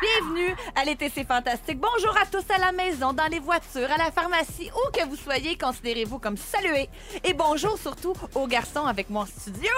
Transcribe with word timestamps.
Bienvenue 0.00 0.54
à 0.74 0.84
l'été, 0.84 1.10
c'est 1.14 1.26
fantastique. 1.26 1.78
Bonjour 1.78 2.16
à 2.16 2.24
tous 2.24 2.44
à 2.54 2.58
la 2.58 2.72
maison, 2.72 3.12
dans 3.12 3.26
les 3.30 3.38
voitures, 3.38 3.88
à 3.94 3.98
la 3.98 4.10
pharmacie, 4.10 4.70
où 4.74 4.90
que 4.96 5.06
vous 5.06 5.16
soyez, 5.16 5.58
considérez-vous 5.58 6.18
comme 6.18 6.36
salués. 6.38 6.88
Et 7.22 7.34
bonjour 7.34 7.76
surtout 7.78 8.14
aux 8.34 8.46
garçons 8.46 8.86
avec 8.86 9.10
moi 9.10 9.24
en 9.24 9.26
studio. 9.26 9.70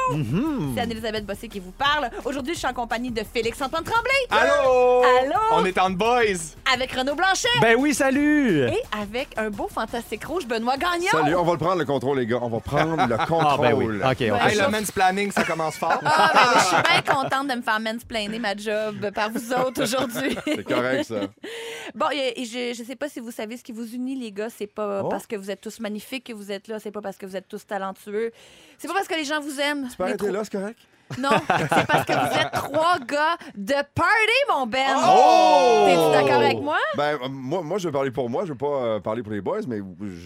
C'est 0.74 0.80
Anne-Elisabeth 0.82 1.26
Bossé 1.26 1.48
qui 1.48 1.58
vous 1.58 1.72
parle. 1.72 2.08
Aujourd'hui, 2.24 2.54
je 2.54 2.58
suis 2.60 2.68
en 2.68 2.72
compagnie 2.72 3.10
de 3.10 3.22
Félix-Antoine 3.24 3.82
Tremblay. 3.82 4.12
Allô? 4.30 5.02
Allô? 5.22 5.40
On 5.52 5.64
est 5.64 5.78
en 5.78 5.90
boys! 5.90 6.54
Avec 6.72 6.92
Renaud 6.92 7.16
Blanchet. 7.16 7.48
Ben 7.60 7.74
oui, 7.76 7.92
salut! 7.92 8.68
Et 8.68 8.82
avec 9.00 9.28
un 9.36 9.50
beau 9.50 9.66
fantastique 9.68 10.24
rouge, 10.24 10.46
Benoît 10.46 10.76
Gagnon. 10.76 11.08
Salut, 11.10 11.34
on 11.34 11.42
va 11.44 11.52
le 11.52 11.58
prendre 11.58 11.78
le 11.78 11.84
contrôle, 11.84 12.18
les 12.18 12.26
gars. 12.26 12.38
On 12.42 12.48
va 12.48 12.60
prendre 12.60 13.06
le 13.06 13.16
contrôle. 13.16 13.40
Ah, 13.50 13.56
ben 13.58 13.72
oui. 13.74 13.86
OK, 13.96 14.04
on 14.04 14.14
fait 14.38 14.50
Hey, 14.50 14.56
ça. 14.56 14.66
le 14.66 14.70
mansplaining, 14.70 15.32
ça 15.32 15.42
commence 15.44 15.74
fort. 15.76 15.98
Ah, 16.04 16.30
ben 16.32 16.40
oui, 16.54 16.60
je 16.60 16.66
suis 16.66 16.76
bien 16.82 17.02
contente 17.14 17.48
de 17.48 17.54
me 17.54 17.62
faire 17.62 17.80
mansplainer 17.80 18.38
ma 18.38 18.54
job 18.56 19.10
par 19.14 19.30
vous 19.30 19.52
autres 19.52 19.79
aujourd'hui. 19.84 20.36
C'est 20.44 20.64
correct, 20.64 21.04
ça. 21.04 21.20
Bon, 21.94 22.06
et, 22.12 22.40
et 22.40 22.44
je, 22.44 22.74
je 22.76 22.82
sais 22.84 22.96
pas 22.96 23.08
si 23.08 23.20
vous 23.20 23.30
savez 23.30 23.56
ce 23.56 23.62
qui 23.64 23.72
vous 23.72 23.94
unit, 23.94 24.14
les 24.16 24.32
gars. 24.32 24.50
C'est 24.50 24.66
pas 24.66 25.02
Oh. 25.04 25.08
parce 25.08 25.26
que 25.26 25.36
vous 25.36 25.50
êtes 25.50 25.60
tous 25.60 25.80
magnifiques 25.80 26.24
que 26.24 26.32
vous 26.32 26.50
êtes 26.52 26.68
là. 26.68 26.78
C'est 26.78 26.90
pas 26.90 27.00
parce 27.00 27.16
que 27.16 27.26
vous 27.26 27.36
êtes 27.36 27.48
tous 27.48 27.66
talentueux. 27.66 28.32
C'est 28.78 28.88
pas 28.88 28.94
parce 28.94 29.08
que 29.08 29.14
les 29.14 29.24
gens 29.24 29.40
vous 29.40 29.58
aiment. 29.60 29.88
Tu 29.88 29.96
peux 29.96 30.04
arrêter 30.04 30.30
là, 30.30 30.44
c'est 30.44 30.52
correct? 30.52 30.78
Non, 31.18 31.30
c'est 31.48 31.86
parce 31.86 32.04
que 32.04 32.12
vous 32.12 32.38
êtes 32.40 32.52
trois 32.52 32.98
gars 33.06 33.36
de 33.54 33.74
party, 33.94 34.40
mon 34.48 34.66
Ben. 34.66 34.96
Oh! 35.04 35.84
T'es-tu 35.86 36.12
d'accord 36.26 36.40
avec 36.42 36.60
moi? 36.60 36.78
Ben, 36.96 37.18
euh, 37.22 37.28
moi, 37.28 37.62
moi, 37.62 37.78
je 37.78 37.88
vais 37.88 37.92
parler 37.92 38.10
pour 38.10 38.28
moi. 38.30 38.44
Je 38.44 38.50
veux 38.52 38.58
pas 38.58 38.66
euh, 38.66 39.00
parler 39.00 39.22
pour 39.22 39.32
les 39.32 39.40
boys, 39.40 39.60
mais 39.66 39.78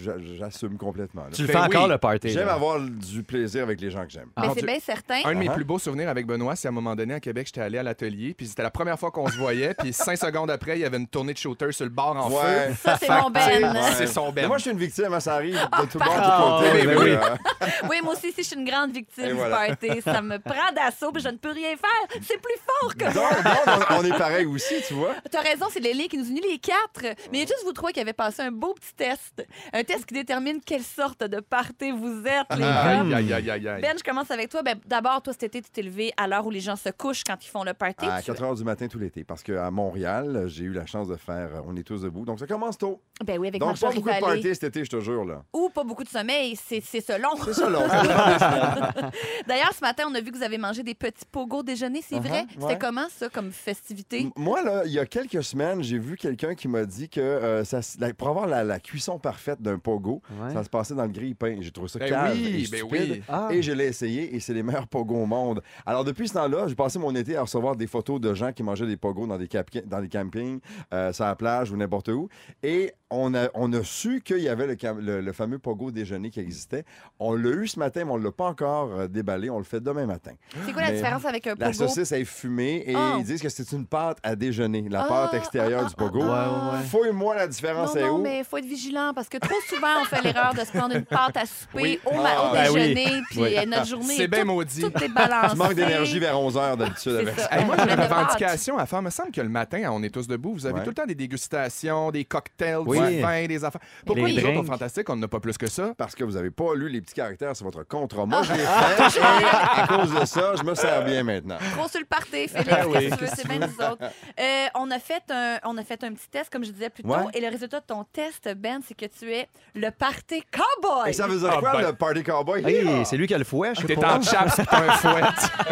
j'a- 0.03 0.13
j'assume 0.37 0.77
complètement. 0.77 1.23
là. 1.23 1.29
Tu 1.33 1.41
le 1.41 1.47
Ben 1.47 1.53
fais 1.53 1.59
encore, 1.59 1.83
oui. 1.85 1.89
le 1.91 1.97
party. 1.97 2.29
J'aime 2.29 2.47
là. 2.47 2.53
avoir 2.53 2.79
du 2.79 3.23
plaisir 3.23 3.63
avec 3.63 3.81
les 3.81 3.89
gens 3.89 4.03
que 4.05 4.11
j'aime. 4.11 4.29
Mais 4.37 4.47
mon 4.47 4.53
c'est 4.53 4.59
Dieu. 4.61 4.67
bien 4.67 4.79
certain. 4.79 5.21
Un 5.25 5.33
de 5.33 5.39
mes 5.39 5.45
Uh-huh. 5.45 5.53
plus 5.53 5.63
beaux 5.63 5.77
souvenirs 5.79 6.09
avec 6.09 6.25
Benoît, 6.25 6.55
c'est 6.55 6.67
à 6.67 6.71
un 6.71 6.73
moment 6.73 6.95
donné 6.95 7.13
à 7.13 7.19
Québec, 7.19 7.45
j'étais 7.47 7.61
allé 7.61 7.77
à 7.77 7.83
l'atelier, 7.83 8.33
puis 8.35 8.47
c'était 8.47 8.63
la 8.63 8.71
première 8.71 8.97
fois 8.97 9.11
qu'on 9.11 9.27
se 9.29 9.37
voyait, 9.37 9.73
puis 9.75 9.93
cinq 9.93 10.17
secondes 10.17 10.49
après, 10.49 10.77
il 10.77 10.81
y 10.81 10.85
avait 10.85 10.97
une 10.97 11.07
tournée 11.07 11.33
de 11.33 11.37
shooter 11.37 11.71
sur 11.71 11.85
le 11.85 11.91
bar 11.91 12.15
en 12.17 12.29
Ouais. 12.29 12.69
feu. 12.69 12.75
Ça, 12.83 12.97
c'est 12.99 13.05
Fait 13.05 13.21
mon 13.21 13.29
que, 13.31 13.37
tu 13.39 13.43
sais, 13.45 13.59
Ben. 13.61 13.75
C'est 13.95 14.07
son 14.07 14.27
Mais 14.27 14.41
Ben. 14.41 14.47
moi, 14.47 14.57
je 14.57 14.63
suis 14.63 14.71
une 14.71 14.77
victime, 14.79 15.13
hein, 15.13 15.19
ça 15.19 15.35
arrive 15.35 15.53
de 15.55 15.85
tout 15.85 15.99
bord, 15.99 16.07
pardon. 16.07 16.61
de 16.61 16.65
tout 16.65 16.71
côté. 16.71 16.87
Oui, 16.87 16.87
oui, 16.87 16.87
mais, 16.87 17.03
oui. 17.03 17.11
euh, 17.11 17.67
Oui, 17.89 17.97
moi 18.03 18.13
aussi, 18.13 18.31
si 18.31 18.41
je 18.43 18.47
suis 18.47 18.55
une 18.57 18.65
grande 18.67 18.91
victime 18.91 19.25
Et 19.25 19.27
du 19.29 19.33
voilà. 19.35 19.67
party, 19.67 20.01
ça 20.01 20.21
me 20.21 20.37
prend 20.39 20.71
d'assaut, 20.75 21.11
puis 21.11 21.21
je 21.23 21.29
ne 21.29 21.37
peux 21.37 21.51
rien 21.51 21.75
faire. 21.77 22.19
C'est 22.21 22.39
plus 22.41 22.55
fort 22.65 22.95
que 22.95 23.05
moi. 23.05 23.29
donc, 23.31 23.79
donc, 23.79 23.87
on, 23.91 24.03
est 24.05 24.17
pareil 24.17 24.45
aussi, 24.45 24.75
tu 24.87 24.93
vois. 24.93 25.15
T'as 25.31 25.41
raison, 25.41 25.65
c'est 25.71 25.79
les 25.79 25.93
liens 25.93 26.07
qui 26.07 26.17
nous 26.17 26.29
unit 26.29 26.41
les 26.41 26.59
quatre. 26.59 27.01
Mais 27.03 27.15
il 27.33 27.39
y 27.39 27.43
a 27.43 27.45
juste 27.45 27.63
vous 27.65 27.73
trois 27.73 27.91
qui 27.91 27.99
avez 27.99 28.13
passé 28.13 28.41
un 28.43 28.51
beau 28.51 28.73
petit 28.73 28.93
test. 28.95 29.45
Un 29.73 29.83
test 29.83 30.05
qui 30.05 30.13
détermine 30.13 30.59
quelle 30.61 30.83
sorte 30.83 31.23
de 31.23 31.39
party 31.39 31.91
vous 31.91 32.23
êtes, 32.25 32.55
les 32.55 32.61
gars. 32.61 32.99
Aïe, 33.01 33.13
aïe, 33.13 33.33
aïe, 33.33 33.49
aïe. 33.67 33.81
Ben, 33.81 33.97
je 33.97 34.03
commence 34.03 34.29
avec 34.31 34.49
toi. 34.49 34.61
Ben, 34.61 34.75
D'abord, 34.85 35.21
toi, 35.21 35.33
cet 35.33 35.43
été, 35.43 35.61
tu 35.61 35.69
t'es 35.71 35.81
levé 35.81 36.13
à 36.17 36.27
l'heure 36.27 36.45
où 36.45 36.51
les 36.51 36.59
gens 36.59 36.75
se 36.75 36.89
couchent 36.89 37.23
quand 37.25 37.37
ils 37.43 37.49
font 37.49 37.63
le 37.63 37.73
party. 37.73 38.05
À 38.05 38.21
Tu- 38.21 38.31
4 38.31 38.43
h 38.43 38.57
du 38.57 38.63
matin 38.63 38.87
tout 38.87 38.99
l'été, 38.99 39.23
parce 39.23 39.41
qu'à 39.43 39.71
Montréal, 39.71 40.45
j'ai 40.47 40.65
eu 40.65 40.73
la 40.73 40.85
chance 40.85 41.07
de 41.07 41.15
faire 41.15 41.49
euh, 41.55 41.61
On 41.65 41.75
est 41.75 41.83
tous 41.83 42.01
debout. 42.01 42.25
Donc, 42.25 42.39
ça 42.39 42.47
commence 42.47 42.77
tôt. 42.77 43.01
Ben 43.23 43.37
oui, 43.39 43.47
avec 43.47 43.61
Donc, 43.61 43.79
pas 43.79 43.91
beaucoup 43.91 44.09
de 44.09 44.19
party 44.19 44.53
cet 44.55 44.63
été, 44.65 44.83
je 44.85 44.89
te 44.89 44.99
jure. 44.99 45.25
là. 45.25 45.43
Ou 45.53 45.69
pas 45.69 45.83
beaucoup 45.83 46.03
de 46.03 46.09
sommeil, 46.09 46.55
c'est 46.55 46.81
c'est 46.81 47.01
selon. 47.01 47.29
C'est 47.43 47.53
semaines. 47.53 47.71
D'ailleurs, 49.47 49.73
ce 49.73 49.81
matin, 49.81 50.03
on 50.09 50.15
a 50.15 50.21
vu 50.21 50.31
que 50.31 50.37
vous 50.37 50.43
avez 50.43 50.57
mangé 50.67 50.83
des 50.83 50.95
petits 50.95 51.25
pogos 51.31 51.63
déjeuner, 51.63 52.01
c'est 52.07 52.19
vrai? 52.19 52.43
Uh-huh, 52.43 52.47
C'était 52.53 52.65
ouais. 52.65 52.77
comment, 52.79 53.07
ça, 53.09 53.29
comme 53.29 53.51
festivité? 53.51 54.21
M- 54.21 54.31
Moi, 54.35 54.61
là, 54.63 54.83
il 54.85 54.91
y 54.91 54.99
a 54.99 55.05
quelques 55.05 55.43
semaines, 55.43 55.83
j'ai 55.83 55.97
vu 55.99 56.17
quelqu'un 56.17 56.55
qui 56.55 56.67
m'a 56.67 56.85
dit 56.85 57.09
que 57.09 57.19
euh, 57.21 57.63
ça, 57.63 57.79
s- 57.79 57.97
la- 57.99 58.13
pour 58.13 58.29
avoir 58.29 58.47
la, 58.47 58.63
la 58.63 58.79
cuisson 58.79 59.19
parfaite 59.19 59.61
d'un 59.61 59.77
pogo, 59.79 60.21
Ouais. 60.41 60.53
ça 60.53 60.63
se 60.63 60.69
passait 60.69 60.95
dans 60.95 61.03
le 61.03 61.09
grille-pain. 61.11 61.57
J'ai 61.61 61.71
trouvé 61.71 61.87
ça 61.87 61.99
Ben 61.99 62.31
oui, 62.33 62.65
et 62.65 62.67
ben 62.69 62.79
stupide. 62.79 63.11
oui. 63.11 63.21
Ah. 63.27 63.49
Et 63.51 63.61
je 63.61 63.71
l'ai 63.71 63.85
essayé 63.85 64.35
et 64.35 64.39
c'est 64.39 64.53
les 64.53 64.63
meilleurs 64.63 64.87
pogos 64.87 65.15
au 65.23 65.25
monde. 65.25 65.61
Alors, 65.85 66.03
depuis 66.03 66.27
ce 66.27 66.33
temps-là, 66.33 66.67
j'ai 66.67 66.75
passé 66.75 66.99
mon 66.99 67.13
été 67.15 67.35
à 67.37 67.41
recevoir 67.41 67.75
des 67.75 67.87
photos 67.87 68.19
de 68.19 68.33
gens 68.33 68.51
qui 68.51 68.63
mangeaient 68.63 68.87
des 68.87 68.97
pogos 68.97 69.27
dans 69.27 69.37
des, 69.37 69.47
dans 69.85 70.01
des 70.01 70.09
campings, 70.09 70.59
euh, 70.93 71.13
sur 71.13 71.25
la 71.25 71.35
plage 71.35 71.71
ou 71.71 71.77
n'importe 71.77 72.07
où. 72.09 72.27
Et 72.63 72.93
on 73.11 73.33
a, 73.35 73.49
on 73.53 73.71
a 73.73 73.83
su 73.83 74.21
qu'il 74.21 74.39
y 74.39 74.49
avait 74.49 74.67
le- 74.67 75.21
le 75.21 75.31
fameux 75.33 75.59
pogo 75.59 75.91
déjeuner 75.91 76.29
qui 76.31 76.39
existait. 76.39 76.83
On 77.19 77.33
l'a 77.33 77.49
eu 77.51 77.67
ce 77.67 77.79
matin, 77.79 78.03
mais 78.05 78.11
on 78.11 78.17
ne 78.17 78.23
l'a 78.23 78.31
pas 78.31 78.47
encore 78.47 78.91
euh, 78.93 79.07
déballé. 79.07 79.49
On 79.49 79.57
le 79.59 79.63
fait 79.63 79.79
demain 79.79 80.05
matin. 80.05 80.31
C'est 80.65 80.71
quoi 80.73 80.81
la 80.83 80.87
mais 80.91 80.95
différence 80.95 81.25
avec 81.25 81.47
un 81.47 81.55
La 81.57 81.71
pogo? 81.71 81.87
saucisse 81.87 82.11
est 82.11 82.25
fumée 82.25 82.83
et 82.87 82.95
Oh. 82.95 83.15
ils 83.17 83.23
disent 83.23 83.41
que 83.41 83.49
c'est 83.49 83.71
une 83.71 83.85
pâte 83.85 84.17
à 84.23 84.35
déjeuner, 84.35 84.85
la 84.89 85.01
Ah, 85.01 85.07
pâte 85.07 85.33
extérieure 85.35 85.83
ah, 85.85 85.89
du 85.89 85.95
pogo. 85.95 86.19
Ouais, 86.19 86.27
ouais, 86.29 86.29
ouais. 86.29 86.83
Fouille-moi 86.89 87.35
la 87.35 87.43
Non, 87.45 87.49
différence 87.51 87.95
est 87.95 88.01
non, 88.01 88.15
où? 88.15 88.17
mais 88.21 88.39
il 88.39 88.43
faut 88.45 88.57
être 88.57 88.65
vigilant 88.65 89.11
parce 89.13 89.27
que 89.29 89.37
trop 89.37 89.55
souvent, 89.67 89.87
on 90.01 90.05
fait 90.05 90.21
l'erreur 90.21 90.53
de 90.53 90.59
se 90.59 90.71
prendre 90.71 90.95
une 90.95 91.05
pâte 91.05 91.37
à 91.37 91.45
souper 91.45 91.81
Oui. 91.81 91.99
au, 92.05 92.13
ma- 92.15 92.19
au 92.19 92.23
Ah, 92.23 92.49
ben 92.53 92.69
oui. 92.73 92.93
déjeuner, 92.95 93.21
puis 93.29 93.39
Oui. 93.41 93.57
euh, 93.57 93.65
notre 93.65 93.85
journée 93.87 94.15
C'est 94.15 94.23
est 94.23 94.27
bien 94.27 94.39
toute- 94.39 94.47
maudit. 94.47 94.81
toute 94.81 94.97
débalancée. 94.97 95.49
Tu 95.51 95.55
manques 95.57 95.73
d'énergie 95.73 96.19
vers 96.19 96.39
11h 96.39 96.77
d'habitude 96.77 96.97
C'est 97.13 97.17
avec 97.19 97.39
ça. 97.39 97.47
ça. 97.49 97.57
Hey, 97.59 97.65
moi, 97.65 97.75
j'ai 97.77 97.89
une 97.91 97.95
de 97.97 98.01
revendication 98.01 98.77
à 98.77 98.85
faire. 98.85 98.99
Il 98.99 99.05
me 99.05 99.09
semble 99.09 99.31
que 99.31 99.41
le 99.41 99.49
matin, 99.49 99.81
à 99.85 99.91
on 99.91 100.01
est 100.03 100.09
tous 100.09 100.27
debout, 100.27 100.53
vous 100.53 100.65
avez 100.65 100.75
Ouais. 100.75 100.83
tout 100.83 100.89
le 100.89 100.95
temps 100.95 101.05
des 101.05 101.15
dégustations, 101.15 102.11
des 102.11 102.25
cocktails, 102.25 102.77
Oui. 102.85 102.99
du 102.99 103.21
vin, 103.21 103.45
des 103.45 103.63
affaires. 103.63 103.81
Pourquoi 104.05 104.27
Les 104.27 104.33
les 104.35 104.41
autres, 104.43 104.49
au 104.51 104.53
drinks. 104.63 104.67
Fantastique, 104.67 105.09
on 105.09 105.15
n'a 105.15 105.27
pas 105.27 105.39
plus 105.39 105.57
que 105.57 105.67
ça? 105.69 105.93
Parce 105.97 106.15
que 106.15 106.23
vous 106.23 106.31
n'avez 106.33 106.51
pas 106.51 106.73
lu 106.75 106.89
les 106.89 107.01
petits 107.01 107.13
caractères 107.13 107.55
sur 107.55 107.65
votre 107.65 107.83
contrat. 107.87 108.25
Moi, 108.25 108.41
je 108.43 108.53
l'ai 108.53 108.59
fait 108.59 108.65
et 109.19 109.81
à 109.81 109.87
cause 109.87 110.13
de 110.13 110.25
ça, 110.25 110.44
je 110.55 110.63
me 110.63 110.75
sers 110.75 111.03
bien 111.05 111.23
maintenant. 111.23 111.57
Trop 111.77 111.87
sur 111.87 111.99
le 111.99 112.05
party, 112.05 112.47
Félix, 112.47 112.69
Ah 112.71 112.87
oui, 112.87 112.93
qu'est-ce 112.93 113.09
que 113.09 113.15
tu 113.15 113.21
veux, 113.21 113.27
qu'est-ce 113.27 113.35
c'est 113.41 113.47
bien 113.47 113.59
nous 113.59 113.85
autres. 113.85 114.03
Euh, 114.39 114.65
on, 114.75 114.91
a 114.91 114.99
fait 114.99 115.23
un, 115.29 115.57
on 115.63 115.77
a 115.77 115.83
fait 115.83 116.03
un 116.03 116.13
petit 116.13 116.27
test, 116.29 116.51
comme 116.51 116.63
je 116.63 116.71
disais 116.71 116.89
plus 116.89 117.03
tôt, 117.03 117.09
Ouais. 117.09 117.23
et 117.33 117.41
le 117.41 117.47
résultat 117.49 117.79
de 117.79 117.85
ton 117.85 118.03
test, 118.03 118.47
Ben, 118.55 118.81
c'est 118.87 118.93
que 118.95 119.05
tu 119.05 119.31
es 119.33 119.47
le 119.73 119.89
party 119.91 120.43
cowboy. 120.51 121.09
Et 121.09 121.13
ça 121.13 121.27
veut 121.27 121.39
dire 121.39 121.51
Ah, 121.55 121.59
quoi, 121.59 121.71
ben. 121.73 121.81
le 121.87 121.93
party 121.93 122.23
cowboy? 122.23 122.63
Hey, 122.65 123.05
c'est 123.05 123.17
lui 123.17 123.27
qui 123.27 123.33
a 123.33 123.37
le 123.37 123.43
fouet, 123.43 123.73
je 123.75 123.81
sais 123.81 123.87
T'es 123.87 123.95
pas. 123.95 124.17
en 124.17 124.21
chaps 124.21 124.55
t'as 124.69 124.77
un 124.81 124.91
fouet. 124.93 125.21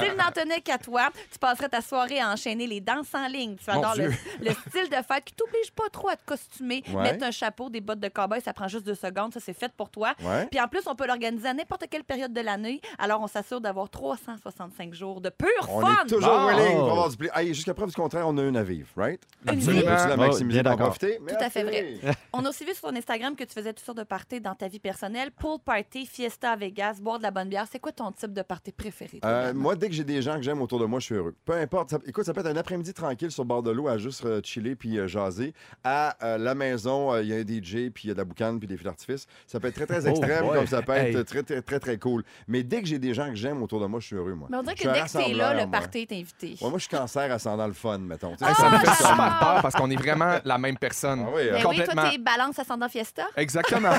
S'il 0.00 0.14
n'en 0.16 0.30
tenait 0.32 0.60
qu'à 0.60 0.78
toi, 0.78 1.08
tu 1.32 1.38
passerais 1.38 1.68
ta 1.68 1.80
soirée 1.80 2.20
à 2.20 2.30
enchaîner 2.30 2.66
les 2.66 2.80
danses 2.80 3.14
en 3.14 3.26
ligne. 3.28 3.56
Tu 3.56 3.70
Mon 3.70 3.78
adores 3.78 3.96
le, 3.96 4.08
Dieu. 4.08 4.18
le 4.40 4.50
style 4.52 4.88
de 4.90 4.96
fête 5.02 5.24
qui 5.24 5.34
t'oblige 5.34 5.70
pas 5.72 5.88
trop 5.92 6.08
à 6.08 6.16
te 6.16 6.24
costumer, 6.24 6.82
Ouais. 6.92 7.02
mettre 7.02 7.24
un 7.24 7.30
chapeau, 7.30 7.68
des 7.70 7.80
bottes 7.80 8.00
de 8.00 8.08
cowboy, 8.08 8.40
ça 8.40 8.52
prend 8.52 8.68
juste 8.68 8.84
deux 8.86 8.94
secondes, 8.94 9.32
ça 9.34 9.40
c'est 9.40 9.52
fait 9.52 9.72
pour 9.72 9.90
toi. 9.90 10.14
Ouais. 10.22 10.46
Puis 10.50 10.60
en 10.60 10.68
plus, 10.68 10.80
on 10.86 10.94
peut 10.94 11.06
l'organiser 11.06 11.48
à 11.48 11.54
n'importe 11.54 11.84
quelle 11.90 12.04
période 12.04 12.32
de 12.32 12.40
l'année. 12.40 12.80
Alors, 12.98 13.20
on 13.20 13.26
s'assure 13.26 13.60
d'avoir 13.60 13.87
365 13.88 14.94
jours 14.94 15.20
de 15.20 15.30
pur 15.30 15.48
On 15.68 15.80
fun. 15.80 15.92
est 16.04 16.08
toujours 16.08 16.28
Bon. 16.38 16.46
willing 16.48 16.76
pour 16.78 16.90
avoir 16.92 17.08
du 17.10 17.16
plaisir. 17.16 17.36
Hey, 17.36 17.54
Jusqu'à 17.54 17.74
preuve 17.74 17.88
du 17.88 17.94
contraire, 17.94 18.26
on 18.28 18.36
a 18.38 18.42
une 18.42 18.56
à 18.56 18.62
vivre, 18.62 18.88
right? 18.96 19.20
Absolument. 19.46 19.82
On 19.90 20.08
la 20.08 20.14
Oh, 20.14 20.16
maximiser 20.18 20.60
en 20.60 20.62
d'accord. 20.62 20.86
profiter. 20.86 21.18
Tout 21.26 21.34
à 21.38 21.50
fait 21.50 21.64
Merci. 21.64 22.00
On 22.32 22.44
a 22.44 22.48
aussi 22.50 22.64
vu 22.64 22.72
sur 22.74 22.88
ton 22.88 22.96
Instagram 22.96 23.34
que 23.34 23.44
tu 23.44 23.52
faisais 23.54 23.72
toutes 23.72 23.84
sortes 23.84 23.98
de 23.98 24.04
parties 24.04 24.40
dans 24.40 24.54
ta 24.54 24.68
vie 24.68 24.78
personnelle. 24.78 25.30
Pool 25.32 25.58
party, 25.64 26.06
fiesta 26.06 26.52
à 26.52 26.56
Vegas, 26.56 26.98
boire 27.00 27.18
de 27.18 27.22
la 27.24 27.30
bonne 27.30 27.48
bière. 27.48 27.64
C'est 27.70 27.78
quoi 27.78 27.92
ton 27.92 28.12
type 28.12 28.32
de 28.32 28.42
party 28.42 28.72
préféré? 28.72 29.20
Euh, 29.24 29.52
moi, 29.54 29.74
dès 29.76 29.88
que 29.88 29.94
j'ai 29.94 30.04
des 30.04 30.22
gens 30.22 30.36
que 30.36 30.42
j'aime 30.42 30.60
autour 30.62 30.78
de 30.78 30.84
moi, 30.84 31.00
je 31.00 31.06
suis 31.06 31.14
heureux. 31.14 31.34
Peu 31.44 31.54
importe. 31.54 31.90
ça- 31.90 31.98
écoute, 32.06 32.24
ça 32.24 32.32
peut 32.34 32.40
être 32.40 32.46
un 32.46 32.56
après-midi 32.56 32.92
tranquille 32.94 33.30
sur 33.30 33.42
le 33.42 33.48
bord 33.48 33.62
de 33.62 33.70
l'eau 33.70 33.88
à 33.88 33.98
juste 33.98 34.24
euh, 34.24 34.40
chiller 34.44 34.76
puis 34.76 34.98
euh, 34.98 35.06
jaser. 35.08 35.52
À 35.84 36.16
euh, 36.24 36.38
la 36.38 36.54
maison, 36.54 37.12
euh, 37.12 37.22
il 37.22 37.28
y 37.28 37.32
a 37.32 37.36
un 37.36 37.40
DJ 37.40 37.90
puis 37.90 38.04
il 38.04 38.08
y 38.08 38.10
a 38.10 38.14
de 38.14 38.18
la 38.18 38.24
boucane 38.24 38.58
puis 38.58 38.68
des 38.68 38.76
feux 38.76 38.84
d'artifice. 38.84 39.26
Ça 39.46 39.58
peut 39.60 39.68
être 39.68 39.74
très, 39.74 39.86
très 39.86 40.06
Oh, 40.06 40.10
extrême 40.10 40.44
boy. 40.44 40.56
comme 40.56 40.66
ça 40.66 40.82
peut 40.82 40.92
être 40.92 41.16
Hey. 41.16 41.24
très, 41.24 41.42
très, 41.42 41.62
très, 41.62 41.80
très 41.80 41.98
cool. 41.98 42.22
Mais 42.46 42.62
dès 42.62 42.80
que 42.82 42.86
j'ai 42.88 42.98
des 42.98 43.14
gens 43.14 43.28
que 43.28 43.34
j'aime 43.36 43.62
autour 43.62 43.77
de 43.80 43.86
moi, 43.86 44.00
je 44.00 44.06
suis 44.06 44.16
heureux, 44.16 44.34
moi. 44.34 44.48
Mais 44.50 44.56
on 44.58 44.62
dirait 44.62 44.74
que 44.74 44.88
dès 44.88 45.00
que 45.00 45.12
t'es 45.26 45.32
là, 45.34 45.54
le 45.54 45.70
party 45.70 46.00
est 46.00 46.12
invité. 46.12 46.56
Ouais, 46.60 46.68
moi, 46.70 46.78
je 46.78 46.84
suis 46.84 46.96
cancer 46.96 47.30
ascendant 47.32 47.66
le 47.66 47.72
fun, 47.72 47.98
mettons. 47.98 48.34
Tu 48.36 48.44
Hey, 48.44 48.54
ça 48.54 48.70
me 48.70 48.76
Ah, 48.76 48.80
fait 48.80 48.94
super 49.04 49.38
peur 49.38 49.58
parce 49.62 49.74
qu'on 49.74 49.90
est 49.90 49.96
vraiment 49.96 50.38
la 50.44 50.58
même 50.58 50.76
personne. 50.78 51.24
Ah 51.26 51.30
oui, 51.34 51.42
hein? 51.42 51.46
Ben 51.52 51.56
oui, 51.56 51.62
complètement. 51.62 52.02
toi, 52.02 52.10
t'es 52.10 52.18
balance 52.18 52.58
ascendant 52.58 52.88
fiesta. 52.88 53.24
Exactement. 53.36 53.92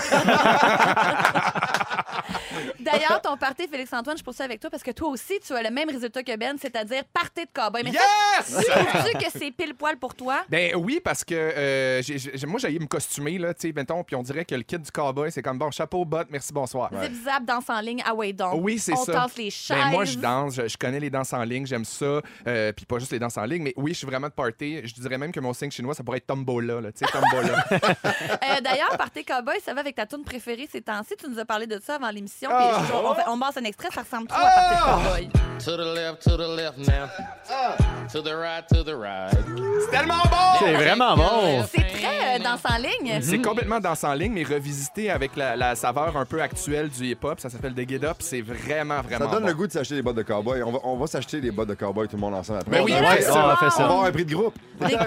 D'ailleurs, 2.80 3.22
ton 3.22 3.38
party, 3.38 3.68
Félix-Antoine, 3.68 4.18
je 4.18 4.24
poursuis 4.24 4.44
avec 4.44 4.60
toi 4.60 4.70
parce 4.70 4.84
que 4.84 4.92
toi 4.92 5.10
aussi, 5.10 5.40
tu 5.46 5.54
as 5.54 5.62
le 5.64 5.70
même 5.70 5.90
résultat 5.90 6.24
que 6.24 6.36
Ben, 6.36 6.58
c'est-à-dire 6.60 7.04
party 7.14 7.46
de 7.46 7.50
cowboy. 7.54 7.84
Mais 7.84 7.92
yes! 7.92 8.02
trouves-tu 8.46 9.18
que 9.18 9.32
c'est 9.32 9.52
pile 9.52 9.76
poil 9.76 9.98
pour 9.98 10.16
toi? 10.16 10.42
Ben 10.50 10.76
oui, 10.76 11.00
parce 11.04 11.24
que 11.24 11.36
euh, 11.36 12.02
moi, 12.48 12.60
j'allais 12.60 12.80
me 12.80 12.88
costumer, 12.88 13.38
là, 13.38 13.54
tu 13.54 13.68
sais, 13.68 13.74
mettons, 13.74 14.04
puis 14.04 14.16
on 14.16 14.24
dirait 14.24 14.46
que 14.46 14.56
le 14.56 14.64
kit 14.64 14.80
du 14.80 14.92
cowboy, 14.92 15.32
c'est 15.32 15.42
comme 15.42 15.58
bon, 15.58 15.72
chapeau, 15.72 16.06
bottes, 16.06 16.28
merci, 16.32 16.52
bonsoir. 16.54 16.92
Ouais. 16.92 17.08
Zip 17.10 17.24
zap, 17.26 17.46
danse 17.46 17.70
en 17.70 17.80
ligne, 17.82 18.02
ah 18.06 18.14
ouais 18.14 18.34
donc. 18.34 18.54
Oui, 18.64 18.80
c'est 18.80 18.94
On 18.94 19.04
ça. 19.06 19.14
tasse 19.14 19.38
les 19.38 19.50
chaises. 19.74 19.84
Ben, 19.84 19.90
moi, 19.92 20.06
je 20.06 20.18
danse, 20.18 20.56
je, 20.56 20.68
je 20.68 20.78
connais 20.78 21.00
les 21.00 21.10
danses 21.10 21.34
en 21.34 21.44
ligne, 21.44 21.66
j'aime 21.66 21.86
ça. 21.86 22.22
euh, 22.48 22.72
puis 22.74 22.86
pas 22.86 23.00
juste 23.00 23.12
les 23.12 23.20
danses 23.20 23.38
en 23.38 23.44
ligne, 23.46 23.64
mais 23.64 23.74
oui, 23.78 23.94
je 23.94 23.98
suis 24.00 24.08
vraiment 24.08 24.28
de 24.28 24.34
party. 24.34 24.82
Je 24.86 24.94
dirais 24.96 25.18
même 25.18 25.32
que 25.32 25.40
mon 25.40 25.54
signe 25.54 25.72
chinois, 25.72 25.94
ça 25.94 26.04
pourrait 26.04 26.18
être 26.18 26.28
tombola, 26.28 26.82
là, 26.82 26.92
tu 26.92 27.06
sais, 27.06 27.12
tombola. 27.12 27.64
Euh, 28.50 28.62
D'ailleurs, 28.62 28.98
party 28.98 29.24
cowboy, 29.24 29.56
ça 29.64 29.74
va 29.74 29.82
avec 29.82 29.96
ta 29.96 30.06
tune 30.06 30.24
préférée 30.24 30.68
ces 30.72 30.82
temps-ci. 30.82 31.16
Tu 31.18 31.30
nous 31.30 31.40
as 31.40 31.46
parlé 31.46 31.68
de 31.68 31.80
ça 31.84 31.96
avant 31.96 32.10
l'émission. 32.10 32.50
Ah! 32.52 32.82
je- 32.88 32.94
on, 32.94 33.14
fait- 33.16 33.22
on 33.28 33.40
passe 33.40 33.58
un 33.58 33.64
extrait, 33.64 33.90
ça 33.94 34.02
ressemble 34.02 34.28
trop 34.28 34.38
à 34.40 34.50
party 34.50 34.84
cowboy. 34.84 35.30
To 35.66 35.76
the 35.76 35.96
left, 35.96 36.22
to 36.24 36.38
the 36.38 36.56
left 36.56 36.78
now. 36.78 37.08
To 38.12 38.22
the 38.22 38.34
right, 38.34 38.66
to 38.68 38.84
the 38.84 38.96
right. 38.96 39.32
c'est 39.82 39.92
tellement 39.92 40.24
bon! 40.24 40.60
C'est 40.60 40.74
vraiment 40.74 41.16
bon. 41.16 41.66
C'est 41.70 41.84
très 41.88 42.36
euh, 42.38 42.40
danse 42.40 42.62
en 42.66 42.78
ligne. 42.78 43.20
C'est 43.22 43.42
complètement 43.42 43.80
danse 43.80 44.04
en 44.04 44.14
ligne, 44.14 44.32
mais 44.34 44.44
revisité 44.44 45.10
avec 45.12 45.36
la, 45.36 45.56
la 45.56 45.76
saveur 45.76 46.16
un 46.18 46.26
peu 46.26 46.42
actuelle 46.42 46.90
du 46.90 47.06
hip-hop. 47.12 47.40
Ça 47.40 47.50
s'appelle 47.50 47.74
The 47.74 47.88
Get 47.88 48.04
Up. 48.06 48.18
C'est 48.20 48.42
vraiment, 48.42 49.02
vraiment 49.02 49.26
Ça 49.26 49.32
donne 49.32 49.44
bon. 49.44 49.48
le 49.50 49.54
goût 49.60 49.68
de 49.68 49.72
s'acheter 49.72 49.96
des 49.96 50.02
bottes 50.02 50.16
de 50.16 50.24
cowboy. 50.24 50.64
On 50.64 50.72
va, 50.72 50.80
on 50.84 50.98
va 50.98 51.08
s'acheter 51.08 51.42
des 51.42 51.52
bottes 51.52 51.70
de 51.70 51.74
cowboy 51.76 52.08
tout 52.08 52.16
le 52.16 52.22
monde 52.22 52.34
ensemble 52.36 52.60
après. 52.60 52.72
Ben 52.72 52.84
oui, 52.84 52.94
on, 52.94 52.96
ouais, 53.02 53.20
va, 53.20 53.22
ça, 53.22 53.34
on 53.34 53.44
on 53.44 53.48
va 53.48 53.58
on 53.78 53.84
avoir 53.84 54.04
un 54.06 54.12
prix 54.12 54.26
de 54.26 54.34
groupe. 54.34 54.56
Des 54.80 54.88
get 54.90 54.98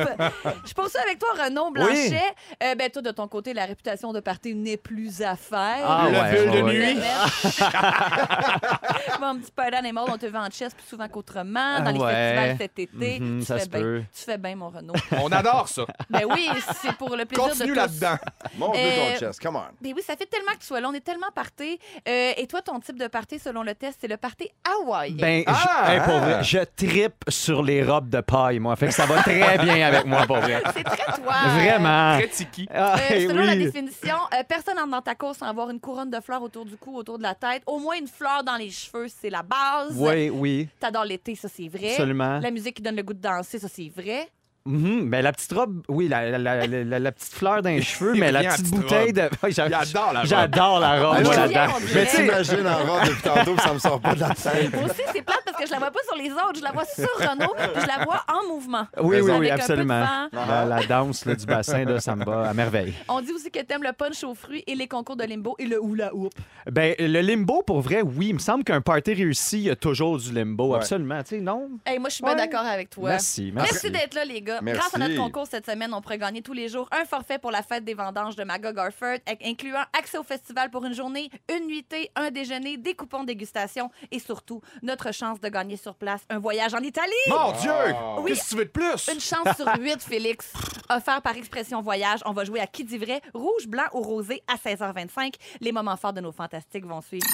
up! 0.00 0.22
Je 0.64 0.72
poursuis 0.72 0.98
avec 1.04 1.18
toi, 1.18 1.28
Renaud 1.44 1.70
Blanchet. 1.70 2.22
Euh, 2.62 2.74
ben, 2.76 2.90
toi, 2.90 3.02
de 3.02 3.10
ton 3.10 3.26
côté, 3.28 3.52
la 3.54 3.66
réputation 3.66 4.12
de 4.12 4.20
party 4.20 4.54
n'est 4.54 4.76
plus 4.76 5.20
à 5.22 5.34
faire. 5.36 5.84
Ah 5.84 6.08
Le 6.10 6.18
ouais, 6.18 6.30
pilule 6.30 6.50
de 6.52 6.62
Ouais. 6.62 6.94
nuit. 6.94 7.00
Mon 9.20 9.38
petit 9.38 9.50
party 9.52 9.74
animal, 9.74 10.04
on 10.08 10.18
te 10.18 10.26
vend 10.26 10.44
en 10.46 10.50
chess 10.50 10.74
plus 10.74 10.86
souvent 10.86 11.08
qu'autrement 11.08 11.80
dans 11.80 11.90
les 11.90 11.98
ouais. 11.98 12.12
festivals 12.12 12.56
cet 12.58 12.78
été. 12.78 13.20
Mhm, 13.20 13.40
tu, 13.40 13.46
ça 13.46 13.58
fais 13.58 13.68
peut. 13.68 14.02
tu 14.16 14.24
fais 14.24 14.38
bien, 14.38 14.56
mon 14.56 14.68
Renaud. 14.70 14.94
On 15.20 15.30
adore 15.32 15.68
ça. 15.68 15.84
ben 16.10 16.22
oui, 16.30 16.48
c'est 16.80 16.92
pour 16.96 17.16
le 17.16 17.24
plaisir 17.24 17.48
Continue 17.48 17.68
de 17.70 17.74
tous. 17.74 17.80
là-dedans. 17.80 18.16
Mon 18.58 18.72
Euh, 18.74 19.12
ton 19.14 19.18
chest, 19.18 19.40
come 19.40 19.56
on. 19.56 19.62
Ben 19.80 19.92
oui, 19.96 20.02
ça 20.06 20.16
fait 20.16 20.26
tellement 20.26 20.52
que 20.52 20.58
tu 20.60 20.66
sois 20.66 20.80
là. 20.80 20.88
On 20.88 20.94
est 20.94 21.00
tellement 21.04 21.30
party. 21.34 21.78
Euh, 22.08 22.32
et 22.36 22.46
toi, 22.46 22.62
ton 22.62 22.78
type 22.80 22.98
de 22.98 23.06
party, 23.06 23.31
selon 23.38 23.62
le 23.62 23.74
test, 23.74 23.98
c'est 24.00 24.08
le 24.08 24.16
party 24.16 24.48
Hawaii. 24.64 25.12
Ben, 25.14 25.42
Ah! 25.46 25.84
je, 25.86 25.92
hey, 25.92 26.00
pour 26.00 26.18
vrai, 26.18 26.42
je 26.42 26.58
trippe 26.76 27.24
sur 27.28 27.62
les 27.62 27.82
robes 27.82 28.08
de 28.08 28.20
paille, 28.20 28.58
moi. 28.58 28.74
Fait 28.76 28.86
que 28.88 28.94
ça 28.94 29.06
va 29.06 29.22
très 29.22 29.58
bien 29.58 29.86
avec 29.86 30.04
moi, 30.06 30.26
pour 30.26 30.36
vrai. 30.38 30.62
c'est 30.74 30.84
très 30.84 31.04
toi. 31.22 31.34
Vraiment. 31.54 32.18
Très 32.18 32.28
tiki. 32.28 32.68
Ah, 32.74 32.96
Euh, 33.10 33.28
selon 33.28 33.42
la 33.44 33.56
définition, 33.56 34.16
euh, 34.34 34.42
personne 34.48 34.78
entre 34.78 34.90
dans 34.90 35.02
ta 35.02 35.14
course 35.14 35.38
sans 35.38 35.46
avoir 35.46 35.70
une 35.70 35.80
couronne 35.80 36.10
de 36.10 36.20
fleurs 36.20 36.42
autour 36.42 36.64
du 36.64 36.76
cou, 36.76 36.96
autour 36.96 37.18
de 37.18 37.22
la 37.22 37.34
tête. 37.34 37.62
Au 37.66 37.78
moins 37.78 37.96
une 37.96 38.08
fleur 38.08 38.42
dans 38.44 38.56
les 38.56 38.70
cheveux, 38.70 39.06
c'est 39.08 39.30
la 39.30 39.42
base. 39.42 39.94
Oui, 39.96 40.30
oui, 40.30 40.68
T'adores 40.80 41.04
l'été, 41.04 41.34
ça 41.34 41.48
c'est 41.48 41.68
vrai. 41.68 41.90
absolument. 41.90 42.38
La 42.40 42.50
musique 42.50 42.76
qui 42.76 42.82
donne 42.82 42.96
le 42.96 43.02
goût 43.02 43.14
de 43.14 43.20
danser, 43.20 43.58
ça 43.58 43.68
c'est 43.68 43.90
vrai. 43.94 44.28
Mhm, 44.64 45.04
mais 45.08 45.22
la 45.22 45.32
petite 45.32 45.52
robe, 45.52 45.82
oui, 45.88 46.06
la, 46.08 46.30
la, 46.38 46.38
la, 46.38 46.66
la- 46.66 46.98
la 46.98 47.12
petite 47.12 47.32
fleur 47.32 47.62
dans 47.62 47.70
les 47.70 47.82
cheveux, 47.82 48.12
Il 48.14 48.20
mais 48.20 48.30
la 48.30 48.44
petite 48.44 48.60
petite 48.66 48.74
bouteille 48.76 49.12
de. 49.12 49.22
Ouais, 49.42 49.50
j'a- 49.50 49.66
Il 49.66 49.74
adore 49.74 50.12
la 50.12 50.20
robe. 50.20 50.28
J'adore 50.28 50.80
la 50.80 51.02
robe, 51.08 51.22
moi, 51.24 51.46
dirait. 51.48 51.66
Mais 51.94 52.06
t'imagines 52.06 52.66
en 52.66 52.78
robe 52.78 53.04
depuis 53.08 53.22
tantôt, 53.22 53.54
puis 53.54 53.62
ça 53.66 53.74
me 53.74 53.78
sort 53.80 54.00
pas 54.00 54.14
de 54.14 54.20
la 54.20 54.28
tête. 54.30 54.72
Moi 54.74 54.84
aussi, 54.84 55.02
c'est 55.12 55.22
plate 55.22 55.40
parce 55.44 55.56
que 55.58 55.66
je 55.66 55.72
la 55.72 55.78
vois 55.78 55.90
pas 55.90 55.98
sur 56.06 56.16
les 56.16 56.30
autres. 56.30 56.56
Je 56.58 56.62
la 56.62 56.70
vois 56.72 56.84
sur 56.84 57.08
Renault, 57.18 57.54
puis 57.56 57.82
je 57.82 57.86
la 57.86 58.04
vois 58.04 58.24
en 58.32 58.46
mouvement. 58.48 58.86
Oui, 59.00 59.20
oui, 59.20 59.32
oui, 59.38 59.50
absolument. 59.50 60.28
La, 60.32 60.64
la 60.64 60.82
danse 60.86 61.24
là, 61.24 61.34
du 61.34 61.44
bassin, 61.46 61.84
là, 61.84 61.98
ça 62.00 62.14
me 62.14 62.24
va 62.24 62.48
à 62.50 62.54
merveille. 62.54 62.94
On 63.08 63.20
dit 63.20 63.32
aussi 63.32 63.50
que 63.50 63.60
t'aimes 63.60 63.82
le 63.82 63.92
punch 63.92 64.22
aux 64.24 64.34
fruits 64.34 64.62
et 64.66 64.74
les 64.74 64.86
concours 64.86 65.16
de 65.16 65.24
limbo 65.24 65.56
et 65.58 65.66
le 65.66 65.78
hula 65.82 66.14
hoop. 66.14 66.32
Ben, 66.70 66.94
le 66.98 67.20
limbo, 67.20 67.62
pour 67.62 67.80
vrai, 67.80 68.02
oui. 68.02 68.28
Il 68.28 68.34
me 68.34 68.38
semble 68.38 68.62
qu'un 68.64 68.80
party 68.80 69.14
réussi, 69.14 69.56
il 69.58 69.62
y 69.64 69.70
a 69.70 69.76
toujours 69.76 70.18
du 70.18 70.32
limbo. 70.32 70.68
Ouais. 70.70 70.76
Absolument. 70.76 71.20
Tu 71.22 71.36
sais, 71.36 71.40
non? 71.40 71.68
Hey, 71.84 71.98
moi, 71.98 72.08
je 72.08 72.14
suis 72.16 72.22
bien 72.24 72.32
Ouais. 72.34 72.38
d'accord 72.38 72.64
avec 72.64 72.90
toi. 72.90 73.10
Merci, 73.10 73.50
Merci, 73.54 73.72
merci. 73.72 73.90
d'être 73.90 74.14
là, 74.14 74.24
les 74.24 74.40
gars. 74.40 74.51
Merci. 74.60 74.80
Grâce 74.80 74.94
à 74.94 74.98
notre 74.98 75.16
concours 75.16 75.46
cette 75.46 75.66
semaine, 75.66 75.92
on 75.94 76.00
pourrait 76.00 76.18
gagner 76.18 76.42
tous 76.42 76.52
les 76.52 76.68
jours 76.68 76.88
un 76.92 77.04
forfait 77.04 77.38
pour 77.38 77.50
la 77.50 77.62
fête 77.62 77.84
des 77.84 77.94
vendanges 77.94 78.36
de 78.36 78.44
Magog 78.44 78.74
Garford, 78.74 79.18
incluant 79.44 79.84
accès 79.98 80.18
au 80.18 80.22
festival 80.22 80.70
pour 80.70 80.84
une 80.84 80.94
journée, 80.94 81.30
une 81.54 81.66
nuitée, 81.66 82.10
un 82.16 82.30
déjeuner, 82.30 82.76
des 82.76 82.94
coupons 82.94 83.24
dégustation 83.24 83.90
et 84.10 84.18
surtout 84.18 84.60
notre 84.82 85.12
chance 85.12 85.40
de 85.40 85.48
gagner 85.48 85.76
sur 85.76 85.94
place 85.94 86.22
un 86.28 86.38
voyage 86.38 86.74
en 86.74 86.80
Italie. 86.80 87.12
Mon 87.28 87.52
Dieu! 87.52 87.70
Oui. 88.18 88.32
Qu'est-ce 88.32 88.44
que 88.44 88.48
tu 88.50 88.56
veux 88.56 88.64
de 88.64 88.70
plus? 88.70 89.08
Une 89.12 89.20
chance 89.20 89.56
sur 89.56 89.66
huit, 89.80 90.02
Félix. 90.02 90.52
Offert 90.90 91.22
par 91.22 91.36
Expression 91.36 91.80
Voyage. 91.80 92.20
On 92.26 92.32
va 92.32 92.44
jouer 92.44 92.60
à 92.60 92.66
qui 92.66 92.84
dit 92.84 92.98
vrai, 92.98 93.20
rouge, 93.34 93.66
blanc 93.66 93.86
ou 93.92 94.00
rosé 94.02 94.42
à 94.46 94.56
16h25. 94.56 95.34
Les 95.60 95.72
moments 95.72 95.96
forts 95.96 96.12
de 96.12 96.20
nos 96.20 96.32
fantastiques 96.32 96.86
vont 96.86 97.00
suivre. 97.00 97.26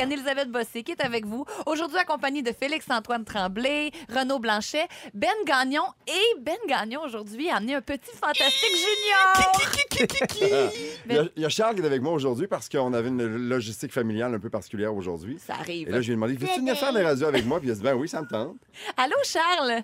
Anne-Elisabeth 0.00 0.50
Bossé 0.50 0.82
qui 0.82 0.92
est 0.92 1.00
avec 1.02 1.24
vous? 1.24 1.44
Aujourd'hui 1.64 1.98
accompagnée 1.98 2.42
de 2.42 2.52
Félix-Antoine 2.52 3.24
Tremblay, 3.24 3.90
Renaud 4.14 4.38
Blanchet, 4.38 4.86
Ben 5.14 5.30
Gagnon. 5.46 5.84
Et 6.06 6.40
Ben 6.40 6.56
Gagnon 6.68 7.00
aujourd'hui 7.04 7.48
a 7.50 7.56
amené 7.56 7.74
un 7.74 7.80
petit 7.80 8.10
fantastique 8.14 8.76
junior. 8.76 9.52
Il 11.08 11.14
y, 11.14 11.18
a, 11.18 11.22
il 11.36 11.42
y 11.42 11.44
a 11.46 11.48
Charles 11.48 11.76
qui 11.76 11.80
est 11.82 11.86
avec 11.86 12.02
moi 12.02 12.12
aujourd'hui 12.12 12.46
parce 12.46 12.68
qu'on 12.68 12.92
avait 12.92 13.08
une 13.08 13.24
logistique 13.48 13.92
familiale 13.92 14.34
un 14.34 14.38
peu 14.38 14.50
particulière 14.50 14.94
aujourd'hui. 14.94 15.38
Ça 15.44 15.54
arrive. 15.54 15.88
Et 15.88 15.90
là, 15.92 16.00
je 16.02 16.06
lui 16.08 16.12
ai 16.12 16.16
demandé 16.16 16.34
Veux-tu 16.34 16.58
venir 16.60 16.76
faire 16.76 16.92
des 16.92 17.02
radios 17.02 17.26
avec 17.26 17.46
moi? 17.46 17.58
Puis 17.58 17.68
il 17.68 17.72
a 17.72 17.74
dit 17.74 17.80
Ben 17.82 17.94
oui, 17.94 18.06
ça 18.08 18.20
me 18.20 18.26
tente. 18.28 18.56
Allô, 18.98 19.16
Charles? 19.24 19.82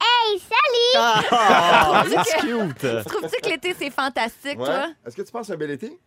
Ah, 0.00 0.34
Trouves-tu 2.04 2.18
c'est 2.24 2.36
que- 2.36 2.68
cute. 2.68 3.04
Trouves-tu 3.06 3.40
que 3.40 3.48
l'été, 3.48 3.74
c'est 3.76 3.90
fantastique, 3.90 4.56
toi? 4.58 4.88
Est-ce 5.04 5.16
que 5.16 5.22
tu 5.22 5.32
passes 5.32 5.50
un 5.50 5.56
bel 5.56 5.70
été? 5.72 5.98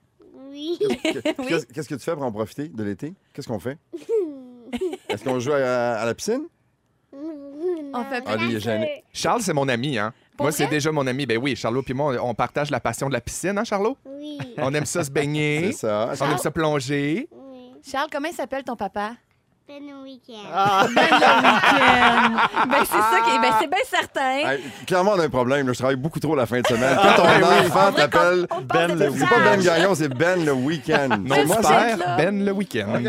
Oui. 0.52 0.78
Qu'est- 1.02 1.22
Qu'est-ce 1.48 1.66
qu'est-ce 1.66 1.90
que 1.90 1.96
tu 1.96 2.02
fais 2.04 2.14
pour 2.14 2.24
en 2.24 2.32
profiter 2.32 2.68
de 2.68 2.84
l'été? 2.84 3.14
Qu'est-ce 3.34 3.48
qu'on 3.48 3.60
fait? 3.60 3.78
Est-ce 5.10 5.24
qu'on 5.24 5.40
joue 5.40 5.54
à, 5.54 5.58
à 5.96 6.06
la 6.06 6.14
piscine? 6.14 6.44
On 7.14 8.04
fait 8.06 8.24
Ah, 8.26 8.38
lui, 8.38 8.52
il 8.52 8.56
est 8.56 8.60
gêné. 8.62 9.04
Charles, 9.12 9.42
c'est 9.42 9.54
mon 9.54 9.68
ami, 9.68 9.98
hein? 9.98 10.14
Pour 10.38 10.46
Moi, 10.46 10.52
c'est 10.54 10.68
déjà 10.68 10.92
mon 10.92 11.06
ami. 11.08 11.26
Ben 11.26 11.38
oui, 11.38 11.56
Charlot 11.58 11.84
puis 11.84 11.94
moi, 11.94 12.16
on 12.24 12.34
partage 12.34 12.72
la 12.72 12.80
passion 12.80 13.08
de 13.10 13.14
la 13.14 13.20
piscine, 13.22 13.58
hein, 13.58 13.64
Charlot? 13.66 13.98
Oui. 14.06 14.38
On 14.58 14.74
aime 14.74 14.86
ça 14.86 15.04
se 15.04 15.12
baigner. 15.12 15.72
C'est 15.74 15.88
ça. 15.88 16.14
On 16.22 16.32
aime 16.32 16.38
ça 16.38 16.52
plonger. 16.52 17.28
Oui. 17.32 17.72
Charles, 17.86 18.08
comment 18.12 18.30
il 18.30 18.34
s'appelle 18.36 18.64
ton 18.64 18.76
papa? 18.78 19.14
Ben 19.72 20.04
week-end. 20.04 20.50
Ah, 20.54 20.86
Ben, 22.68 22.84
c'est 22.84 22.92
ça 22.98 23.22
qui 23.26 23.36
est. 23.36 23.40
Ben, 23.40 23.54
c'est 23.60 23.68
bien 23.70 23.80
certain. 23.86 24.52
Hey, 24.52 24.60
clairement, 24.86 25.12
on 25.16 25.20
a 25.20 25.24
un 25.26 25.30
problème. 25.30 25.68
là. 25.68 25.74
Je 25.74 25.78
travaille 25.78 25.96
beaucoup 25.96 26.20
trop 26.20 26.36
la 26.36 26.46
fin 26.46 26.60
de 26.60 26.68
semaine. 26.68 26.98
Quand 27.02 27.16
ton 27.16 27.24
enfant 27.24 27.88
On 27.88 27.92
dirait 27.92 28.10
t'appelle, 28.10 28.48
on 28.52 28.62
Ben 28.62 28.88
pense 28.90 28.98
le 29.00 29.12
c'est 29.18 29.28
pas 29.30 29.40
Ben. 29.40 29.62
Gagnon, 29.62 29.96
c'est 29.96 30.10
Ben 30.10 30.44
le 30.46 30.52
week-end. 30.52 31.10
Mon 31.20 31.36
Juste 31.36 31.64
là. 31.64 31.96
père, 31.96 32.18
Ben 32.18 32.44
le 32.46 32.52
week-end. 32.52 33.02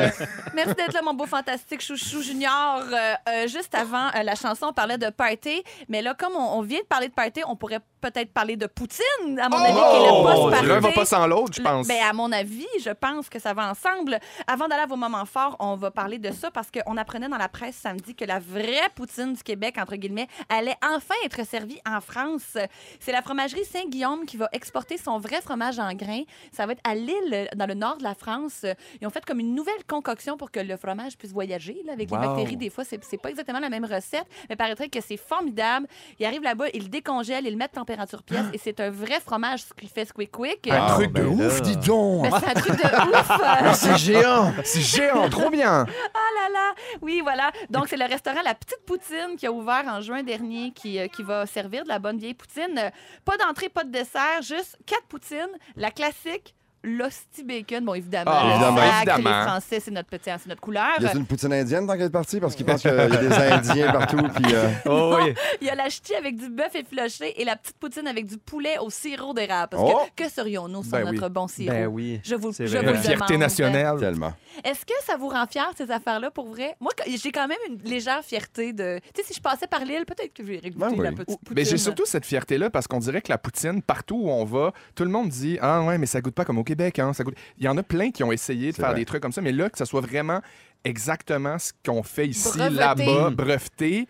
Merci 0.54 0.74
d'être 0.74 0.92
là, 0.94 1.02
mon 1.02 1.14
beau 1.14 1.26
fantastique 1.26 1.80
chouchou 1.80 2.22
junior. 2.22 2.82
Euh, 2.92 3.14
euh, 3.28 3.48
juste 3.48 3.74
avant 3.74 4.06
euh, 4.14 4.22
la 4.22 4.36
chanson, 4.36 4.66
on 4.68 4.72
parlait 4.72 4.98
de 4.98 5.10
party. 5.10 5.64
Mais 5.88 6.00
là, 6.00 6.14
comme 6.14 6.34
on, 6.36 6.58
on 6.58 6.62
vient 6.62 6.80
de 6.80 6.86
parler 6.86 7.08
de 7.08 7.14
party, 7.14 7.40
on 7.48 7.56
pourrait 7.56 7.80
peut-être 8.02 8.32
parler 8.32 8.56
de 8.56 8.66
poutine, 8.66 9.38
à 9.38 9.48
mon 9.48 9.56
avis, 9.56 9.72
qui 9.72 9.78
est 9.78 10.06
le 10.06 10.12
Oh! 10.12 10.50
L'un 10.50 10.80
va 10.80 10.92
pas 10.92 11.04
sans 11.04 11.26
l'autre, 11.26 11.54
je 11.56 11.62
pense. 11.62 11.86
Ben, 11.86 12.02
à 12.02 12.12
mon 12.12 12.30
avis, 12.32 12.66
je 12.84 12.90
pense 12.90 13.28
que 13.28 13.38
ça 13.38 13.54
va 13.54 13.70
ensemble. 13.70 14.18
Avant 14.46 14.68
d'aller 14.68 14.82
à 14.82 14.86
vos 14.86 14.96
moments 14.96 15.24
forts, 15.24 15.56
on 15.60 15.76
va 15.76 15.90
parler 15.90 16.18
de 16.18 16.30
ça 16.32 16.50
parce 16.50 16.68
qu'on 16.70 16.96
apprenait 16.96 17.28
dans 17.28 17.38
la 17.38 17.48
presse 17.48 17.76
samedi 17.76 18.14
que 18.14 18.24
la 18.24 18.38
vraie 18.40 18.90
poutine 18.94 19.34
du 19.34 19.42
Québec, 19.42 19.76
entre 19.78 19.96
guillemets, 19.96 20.28
allait 20.48 20.76
enfin 20.84 21.14
être 21.24 21.46
servie 21.46 21.80
en 21.86 22.00
France. 22.00 22.58
C'est 23.00 23.12
la 23.12 23.22
fromagerie 23.22 23.64
Saint-Guillaume 23.64 24.26
qui 24.26 24.36
va 24.36 24.48
exporter 24.52 24.98
son 24.98 25.18
vrai 25.18 25.40
fromage 25.40 25.78
en 25.78 25.92
grains. 25.94 26.24
Ça 26.50 26.66
va 26.66 26.72
être 26.72 26.82
à 26.84 26.94
Lille, 26.94 27.48
dans 27.54 27.66
le 27.66 27.74
nord 27.74 27.98
de 27.98 28.02
la 28.02 28.14
France. 28.14 28.66
Ils 29.00 29.06
ont 29.06 29.10
fait 29.10 29.24
comme 29.24 29.40
une 29.40 29.54
nouvelle 29.54 29.84
concoction 29.88 30.36
pour 30.36 30.50
que 30.50 30.60
le 30.60 30.76
fromage 30.76 31.16
puisse 31.16 31.32
voyager. 31.32 31.82
là, 31.84 31.92
avec 31.92 32.10
les 32.10 32.16
bactéries, 32.16 32.56
des 32.56 32.70
fois, 32.70 32.84
c'est 32.84 33.02
c'est 33.04 33.20
pas 33.20 33.30
exactement 33.30 33.60
la 33.60 33.68
même 33.68 33.84
recette, 33.84 34.26
mais 34.48 34.56
paraîtrait 34.56 34.88
que 34.88 35.00
c'est 35.00 35.16
formidable. 35.16 35.86
Ils 36.18 36.26
arrivent 36.26 36.42
là-bas, 36.42 36.66
ils 36.74 36.84
le 36.84 36.88
décongèlent, 36.88 37.46
ils 37.46 37.50
le 37.50 37.56
mettent 37.56 37.72
température 37.72 37.91
pièce 38.26 38.46
et 38.52 38.58
c'est 38.58 38.80
un 38.80 38.90
vrai 38.90 39.20
fromage 39.20 39.64
qui 39.78 39.88
fait 39.88 40.04
squick 40.04 40.30
quick. 40.30 40.68
Un 40.68 40.86
Ah, 40.88 40.92
truc 40.94 41.12
de 41.12 41.20
ben 41.22 41.26
ouf, 41.26 41.62
dis 41.62 41.76
donc! 41.76 42.30
Ben, 42.30 42.40
c'est 42.40 42.48
un 42.56 42.60
truc 42.60 42.76
de 42.76 43.10
ouf! 43.10 43.74
C'est 43.74 43.96
géant! 43.98 44.52
C'est 44.64 44.80
géant, 44.80 45.28
trop 45.28 45.50
bien! 45.50 45.86
Ah 46.14 46.48
là 46.48 46.52
là! 46.52 46.74
Oui, 47.00 47.20
voilà. 47.22 47.50
Donc, 47.70 47.88
c'est 47.88 47.96
le 47.96 48.04
restaurant 48.06 48.40
La 48.44 48.54
Petite 48.54 48.84
Poutine 48.86 49.36
qui 49.36 49.46
a 49.46 49.52
ouvert 49.52 49.84
en 49.86 50.00
juin 50.00 50.22
dernier 50.22 50.72
qui, 50.72 50.98
euh, 50.98 51.06
qui 51.08 51.22
va 51.22 51.46
servir 51.46 51.84
de 51.84 51.88
la 51.88 51.98
bonne 51.98 52.18
vieille 52.18 52.34
poutine. 52.34 52.90
Pas 53.24 53.36
d'entrée, 53.36 53.68
pas 53.68 53.84
de 53.84 53.90
dessert, 53.90 54.42
juste 54.42 54.78
quatre 54.86 55.06
poutines. 55.06 55.48
La 55.76 55.90
classique, 55.90 56.54
l'hostie 56.84 57.44
bacon. 57.44 57.84
Bon, 57.84 57.94
évidemment, 57.94 58.30
Ah, 58.34 58.44
le 58.46 58.50
évidemment. 58.52 58.76
sac, 58.78 59.08
Évidemment. 59.08 59.38
les 59.38 59.46
Français, 59.46 59.80
c'est 59.80 59.90
notre 59.90 60.08
petit, 60.08 60.30
c'est 60.30 60.46
notre 60.48 60.60
couleur. 60.60 60.88
Y 61.00 61.06
a 61.06 61.12
une 61.14 61.26
poutine 61.26 61.52
indienne 61.52 61.86
dans 61.86 61.96
quelle 61.96 62.10
partie? 62.10 62.40
Parce 62.40 62.54
qu'ils 62.54 62.66
pensent 62.66 62.82
qu'il 62.82 62.90
y 62.90 62.94
a 62.98 63.08
des 63.08 63.32
Indiens 63.32 63.92
partout. 63.92 64.16
Puis, 64.34 64.54
euh, 64.54 64.68
oh, 64.86 65.16
oui. 65.22 65.34
Il 65.60 65.66
y 65.66 65.70
a 65.70 65.74
la 65.74 65.88
ch'ti 65.88 66.14
avec 66.14 66.36
du 66.36 66.48
bœuf 66.48 66.74
effiloché 66.74 67.40
et 67.40 67.44
la 67.44 67.56
petite 67.56 67.76
poutine 67.78 68.06
avec 68.06 68.26
du 68.26 68.36
poulet 68.38 68.78
au 68.80 68.90
sirop 68.90 69.32
d'érable. 69.34 69.70
Parce 69.70 69.82
Oh! 69.84 70.00
que 70.16 70.24
que 70.24 70.30
serions-nous 70.30 70.82
sans 70.82 70.90
Ben 70.98 71.08
oui. 71.08 71.16
notre 71.16 71.28
bon 71.28 71.46
sirop? 71.48 71.72
Ben 71.72 71.86
oui. 71.86 72.20
Je 72.24 72.34
vous, 72.34 72.52
C'est 72.52 72.66
je 72.66 72.76
vrai. 72.78 72.86
vous 72.86 72.92
le 72.92 72.96
Une 72.96 73.02
fierté 73.02 73.36
nationale. 73.38 73.98
tellement. 73.98 74.32
Est-ce 74.64 74.84
que 74.84 74.92
ça 75.04 75.16
vous 75.16 75.28
rend 75.28 75.46
fier, 75.46 75.70
ces 75.76 75.90
affaires-là, 75.90 76.30
pour 76.30 76.48
vrai? 76.48 76.76
Moi, 76.80 76.90
quand- 76.96 77.04
j'ai 77.08 77.32
quand 77.32 77.48
même 77.48 77.58
une 77.68 77.78
légère 77.88 78.22
fierté 78.22 78.72
de. 78.72 78.98
Tu 79.14 79.22
sais, 79.22 79.28
si 79.28 79.34
je 79.34 79.40
passais 79.40 79.66
par 79.66 79.84
l'île, 79.84 80.04
peut-être 80.04 80.32
que 80.34 80.44
j'irais 80.44 80.70
goûter 80.70 80.78
Ben 80.86 80.90
oui. 80.92 81.04
la 81.04 81.12
petite 81.12 81.26
poutine. 81.38 81.54
Mais 81.56 81.64
j'ai 81.64 81.78
surtout 81.78 82.04
cette 82.06 82.26
fierté-là 82.26 82.70
parce 82.70 82.86
qu'on 82.86 82.98
dirait 82.98 83.22
que 83.22 83.30
la 83.30 83.38
poutine, 83.38 83.82
partout 83.82 84.20
où 84.24 84.30
on 84.30 84.44
va, 84.44 84.72
tout 84.94 85.04
le 85.04 85.10
monde 85.10 85.28
dit 85.28 85.58
Ah 85.62 85.82
ouais, 85.82 85.96
mais 85.98 86.06
ça 86.06 86.20
goûte 86.20 86.34
pas 86.34 86.44
comme 86.44 86.58
au 86.58 86.64
Québec. 86.72 86.98
Hein, 86.98 87.12
ça. 87.12 87.24
Il 87.58 87.64
y 87.64 87.68
en 87.68 87.76
a 87.76 87.82
plein 87.82 88.10
qui 88.10 88.24
ont 88.24 88.32
essayé 88.32 88.70
de 88.70 88.76
faire 88.76 88.90
vrai. 88.90 89.00
des 89.00 89.04
trucs 89.04 89.22
comme 89.22 89.32
ça, 89.32 89.40
mais 89.40 89.52
là, 89.52 89.68
que 89.70 89.78
ça 89.78 89.86
soit 89.86 90.00
vraiment 90.00 90.40
exactement 90.84 91.58
ce 91.58 91.72
qu'on 91.84 92.02
fait 92.02 92.26
ici, 92.26 92.58
là-bas, 92.58 93.30
breveté. 93.30 94.00
Là, 94.00 94.06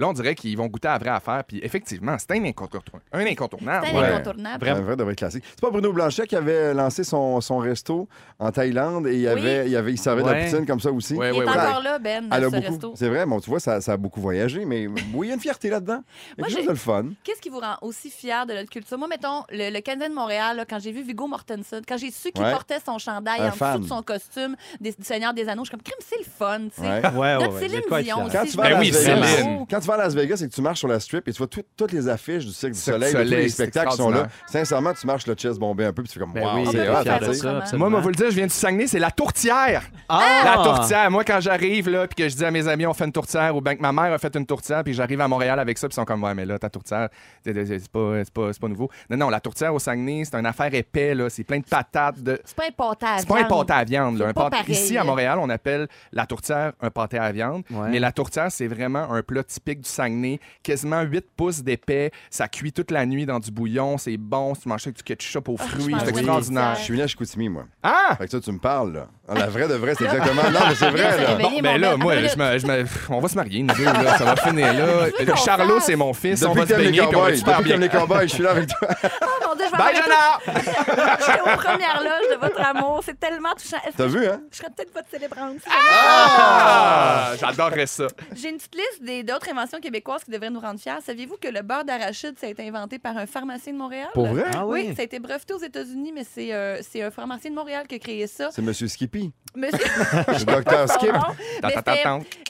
on 0.00 0.12
dirait 0.12 0.34
qu'ils 0.34 0.56
vont 0.56 0.66
goûter 0.66 0.88
à 0.88 0.92
la 0.92 0.98
vraie 0.98 1.10
affaire. 1.10 1.44
Puis 1.46 1.60
effectivement, 1.62 2.16
c'est 2.18 2.30
un 2.32 2.44
incontournable. 2.44 3.04
Un 3.12 3.26
incontournable. 3.26 3.86
C'est 3.90 3.96
un 3.96 4.00
Ouais. 4.00 4.08
incontournable. 4.12 4.68
Un 4.68 4.74
vrai 4.80 4.96
de 4.96 5.02
vrai 5.04 5.14
classique. 5.14 5.44
C'est 5.50 5.60
pas 5.60 5.70
Bruno 5.70 5.92
Blanchet 5.92 6.26
qui 6.26 6.36
avait 6.36 6.72
lancé 6.74 7.04
son, 7.04 7.40
son 7.40 7.58
resto 7.58 8.08
en 8.38 8.50
Thaïlande 8.50 9.06
et 9.06 9.16
il, 9.18 9.28
avait, 9.28 9.68
il, 9.68 9.76
avait, 9.76 9.92
il 9.92 9.98
servait 9.98 10.22
de 10.22 10.28
la 10.28 10.44
poutine 10.44 10.66
comme 10.66 10.80
ça 10.80 10.90
aussi. 10.90 11.14
Ouais, 11.14 11.28
Il 11.28 11.38
ouais, 11.38 11.44
est 11.44 11.48
ouais. 11.48 11.56
encore 11.56 11.82
là, 11.82 11.98
Ben, 11.98 12.28
dans 12.28 12.36
ce 12.36 12.42
beaucoup. 12.46 12.60
resto. 12.72 12.92
C'est 12.96 13.08
vrai, 13.08 13.26
bon, 13.26 13.40
tu 13.40 13.50
vois, 13.50 13.60
ça, 13.60 13.80
ça 13.80 13.92
a 13.92 13.96
beaucoup 13.96 14.20
voyagé, 14.20 14.64
mais 14.64 14.86
oui, 15.14 15.26
il 15.26 15.28
y 15.28 15.30
a 15.30 15.34
une 15.34 15.40
fierté 15.40 15.68
là-dedans. 15.70 16.02
Moi, 16.38 16.48
chose 16.48 16.64
de 16.64 16.70
le 16.70 16.74
fun. 16.76 17.06
Qu'est-ce 17.24 17.40
qui 17.40 17.48
vous 17.50 17.60
rend 17.60 17.76
aussi 17.82 18.10
fier 18.10 18.46
de 18.46 18.54
notre 18.54 18.70
culture? 18.70 18.98
Moi, 18.98 19.08
mettons, 19.08 19.42
le, 19.50 19.70
le 19.72 19.80
Canadien 19.80 20.08
de 20.10 20.14
Montréal, 20.14 20.56
là, 20.56 20.64
quand 20.68 20.78
j'ai 20.78 20.92
vu 20.92 21.02
Vigo 21.02 21.26
Mortensen, 21.26 21.82
quand 21.86 21.96
j'ai 21.96 22.10
su 22.10 22.30
qu'il 22.32 22.42
Ouais. 22.42 22.50
portait 22.50 22.78
son 22.84 22.98
chandail 22.98 23.40
Un 23.40 23.44
en 23.44 23.48
dessous 23.48 23.58
fan. 23.58 23.80
de 23.82 23.86
son 23.86 24.02
costume 24.02 24.56
des, 24.80 24.90
du 24.92 25.04
Seigneur 25.04 25.32
des 25.34 25.48
Anneaux, 25.48 25.64
je 25.64 25.68
suis 25.68 25.76
comme, 25.76 25.82
crime, 25.82 25.94
c'est 26.00 26.18
le 26.18 26.24
fun, 26.24 26.60
tu 26.74 26.80
sais. 26.82 26.88
Ouais. 26.88 27.02
Ouais, 27.12 27.36
ouais, 27.36 27.38
Notre 27.44 27.58
Céline 27.60 27.76
être 27.78 27.98
Dion 28.00 28.24
aussi. 28.24 28.36
Quand 28.36 28.44
tu 28.46 28.56
vas 28.56 28.62
Ben 28.64 28.76
à 28.76 28.80
oui, 28.80 28.90
Las 28.90 29.00
Vegas, 29.04 29.26
Céline. 29.26 29.66
quand 29.70 29.80
tu 29.82 29.88
vas 29.88 29.94
à 29.94 29.98
Las 29.98 30.14
Vegas 30.14 30.40
et 30.42 30.48
que 30.48 30.54
tu 30.54 30.62
marches 30.62 30.78
sur 30.78 30.88
la 30.88 31.00
strip 31.00 31.26
et 31.28 31.32
tu 31.32 31.38
vois 31.38 31.46
tout- 31.46 31.62
toutes 31.76 31.92
les 31.92 32.08
affiches 32.08 32.44
du 32.46 32.52
Cirque 32.52 32.72
du 32.72 32.78
Cirque 32.78 32.96
du 32.98 33.02
Soleil, 33.04 33.12
de 33.14 33.18
tous 33.18 33.24
Soleil, 33.28 33.42
les 33.44 33.48
c'est 33.48 33.54
spectacles 33.62 33.90
qui 33.90 33.96
sont 33.96 34.10
là, 34.10 34.28
sincèrement, 34.46 34.92
tu 34.94 35.06
marches 35.06 35.26
le 35.26 35.34
chest 35.34 35.58
bombé 35.58 35.84
un 35.84 35.92
peu 35.92 36.02
puis 36.02 36.10
tu 36.12 36.18
fais 36.18 36.20
comme, 36.24 36.32
Ben 36.32 36.44
wow, 36.44 36.54
oui, 36.56 36.68
c'est 36.70 36.88
hot, 36.88 37.02
tu 37.02 37.08
ça 37.08 37.18
sais. 37.20 37.30
absolument. 37.48 37.62
Moi, 37.78 37.90
moi, 37.90 38.00
vous 38.00 38.08
le 38.08 38.14
dire, 38.14 38.30
je 38.30 38.36
viens 38.36 38.46
du 38.46 38.52
Saguenay, 38.52 38.86
c'est 38.86 38.98
la 38.98 39.10
tourtière. 39.10 39.82
Ah! 40.08 40.42
La 40.44 40.62
tourtière. 40.62 41.10
Moi, 41.10 41.24
quand 41.24 41.40
j'arrive, 41.40 41.88
là, 41.88 42.06
puis 42.06 42.24
que 42.24 42.28
je 42.28 42.36
dis 42.36 42.44
à 42.44 42.50
mes 42.50 42.66
amis, 42.68 42.86
on 42.86 42.94
fait 42.94 43.04
une 43.04 43.12
tourtière, 43.12 43.54
ou 43.56 43.60
bien 43.60 43.76
que 43.76 43.82
ma 43.82 43.92
mère 43.92 44.12
a 44.12 44.18
fait 44.18 44.34
une 44.36 44.46
tourtière, 44.46 44.82
puis 44.84 44.94
j'arrive 44.94 45.20
à 45.20 45.28
Montréal 45.28 45.58
avec 45.58 45.78
ça, 45.78 45.88
puis 45.88 45.94
ils 45.94 45.96
sont 45.96 46.04
comme, 46.04 46.22
ouais, 46.22 46.34
mais 46.34 46.44
là, 46.46 46.58
ta 46.58 46.70
tourtière, 46.70 47.08
c'est 47.44 47.52
c'est 47.66 47.88
pas, 47.90 48.24
c'est 48.24 48.32
pas, 48.32 48.52
c'est 48.52 48.60
pas 48.60 48.68
nouveau. 48.68 48.90
Non, 49.10 49.16
non, 49.16 49.28
la 49.30 49.40
tourtière 49.40 49.74
au 49.74 49.78
Saguenay, 49.78 50.24
c'est 50.24 50.36
une 50.36 50.46
affaire 50.46 50.72
épais, 50.74 51.14
là. 51.14 51.28
C'est 51.30 51.44
plein 51.44 51.58
de 51.58 51.64
patates. 51.64 52.20
De... 52.22 52.40
C'est 52.44 52.56
pas 52.56 52.64
un 52.68 52.72
pâté 52.72 53.06
à 53.06 53.18
C'est 53.18 53.28
pas 53.28 53.34
un 53.34 53.38
viande. 53.38 53.48
pâté 53.66 53.72
à 53.72 53.84
viande. 53.84 54.18
là. 54.18 54.24
C'est 54.26 54.30
Un 54.30 54.34
pas 54.34 54.50
pâté- 54.50 54.56
pareil. 54.62 54.72
Ici, 54.74 54.98
à 54.98 55.04
Montréal, 55.04 55.38
on 55.40 55.48
appelle 55.50 55.88
la 56.12 56.26
tourtière 56.26 56.72
un 56.80 56.90
pâté 56.90 57.18
à 57.18 57.30
viande. 57.32 57.62
Ouais. 57.70 57.88
Mais 57.90 57.98
la 57.98 58.12
tourtière, 58.12 58.50
c'est 58.50 58.66
vraiment 58.66 59.10
un 59.12 59.22
plat 59.22 59.42
typique 59.44 59.71
du 59.80 59.88
Saguenay. 59.88 60.38
Quasiment 60.62 61.02
8 61.02 61.24
pouces 61.36 61.62
d'épais. 61.62 62.10
Ça 62.30 62.48
cuit 62.48 62.72
toute 62.72 62.90
la 62.90 63.06
nuit 63.06 63.26
dans 63.26 63.38
du 63.40 63.50
bouillon. 63.50 63.98
C'est 63.98 64.16
bon. 64.16 64.54
Tu 64.54 64.68
manges 64.68 64.82
avec 64.86 64.96
du 64.96 65.02
ketchup 65.02 65.48
aux 65.48 65.56
fruits. 65.56 65.92
mange 65.92 66.02
c'est 66.04 66.10
extraordinaire. 66.10 66.74
Je 66.76 66.82
suis 66.82 66.92
venu 66.92 67.02
à 67.02 67.06
Chicoutimi, 67.06 67.48
moi. 67.48 67.64
Ah! 67.82 68.14
Fait 68.18 68.24
que 68.26 68.30
ça, 68.30 68.40
tu 68.40 68.52
me 68.52 68.58
parles, 68.58 68.92
là. 68.92 69.08
Ah, 69.28 69.34
La 69.34 69.46
vraie 69.46 69.68
de 69.68 69.74
vraie, 69.74 69.94
c'est 69.96 70.04
exactement. 70.04 70.42
Non, 70.50 70.60
mais 70.68 70.74
c'est 70.74 70.90
vrai, 70.90 71.22
là. 71.22 71.34
Bon, 71.36 71.50
mon 71.50 71.60
ben 71.60 71.78
là, 71.80 71.96
moi, 71.96 72.14
je 72.16 72.36
me, 72.36 72.58
je 72.58 72.66
me- 72.66 72.84
on 73.08 73.20
va 73.20 73.28
se 73.28 73.34
marier, 73.36 73.62
nous 73.62 73.74
deux, 73.74 73.84
là. 73.84 74.18
Ça 74.18 74.24
va 74.24 74.36
finir 74.36 74.72
là. 74.74 75.36
Charlot, 75.36 75.80
c'est 75.80 75.96
mon 75.96 76.12
fils. 76.12 76.42
on 76.44 76.52
va 76.52 76.66
se 76.66 76.74
baigner, 76.74 77.00
puis 77.06 77.16
on 77.16 77.22
va 77.22 77.34
super 77.34 77.62
bien. 77.62 77.76
les 77.76 77.88
cowboys, 77.88 78.28
je 78.28 78.34
suis 78.34 78.42
là 78.42 78.50
avec 78.50 78.68
toi. 78.68 78.88
Je 79.66 79.70
vais 79.70 79.76
Bye, 79.76 79.96
Jonah! 79.96 81.18
J'étais 81.18 81.40
aux 81.40 81.56
premières 81.56 82.02
loges 82.02 82.30
de 82.30 82.36
votre 82.40 82.60
amour. 82.60 83.00
C'est 83.04 83.18
tellement 83.18 83.52
touchant. 83.54 83.78
T'as 83.96 84.06
vu, 84.06 84.26
hein? 84.26 84.40
Je 84.50 84.56
serais 84.58 84.68
peut-être 84.74 84.92
votre 84.94 85.08
célébrante? 85.08 85.56
Ah! 85.70 87.32
J'adorerais 87.38 87.86
ça. 87.86 88.06
J'ai 88.34 88.50
une 88.50 88.56
petite 88.56 88.74
liste 88.74 89.02
des- 89.02 89.22
d'autres 89.22 89.48
inventions 89.50 89.80
québécoises 89.80 90.24
qui 90.24 90.30
devraient 90.30 90.50
nous 90.50 90.60
rendre 90.60 90.80
fiers. 90.80 91.00
Saviez-vous 91.04 91.36
que 91.40 91.48
le 91.48 91.62
beurre 91.62 91.84
d'arachide, 91.84 92.34
ça 92.38 92.46
a 92.46 92.50
été 92.50 92.66
inventé 92.66 92.98
par 92.98 93.16
un 93.16 93.26
pharmacien 93.26 93.72
de 93.72 93.78
Montréal? 93.78 94.08
Pour 94.14 94.26
vrai? 94.26 94.44
Ah 94.54 94.66
Oui, 94.66 94.86
oui. 94.88 94.94
ça 94.96 95.02
a 95.02 95.04
été 95.04 95.18
breveté 95.18 95.54
aux 95.54 95.58
États-Unis, 95.62 96.12
mais 96.14 96.24
c'est 96.24 96.52
euh, 96.52 96.80
c'est 96.82 97.02
un 97.02 97.10
pharmacien 97.10 97.50
de 97.50 97.56
Montréal 97.56 97.86
qui 97.86 97.94
a 97.94 97.98
créé 97.98 98.26
ça. 98.26 98.50
C'est 98.52 98.62
Monsieur 98.62 98.88
Skippy. 98.88 99.32
Monsieur... 99.54 99.78
Le 100.28 100.44
docteur 100.44 100.88
Skip. 100.88 101.12
Mais 101.12 101.74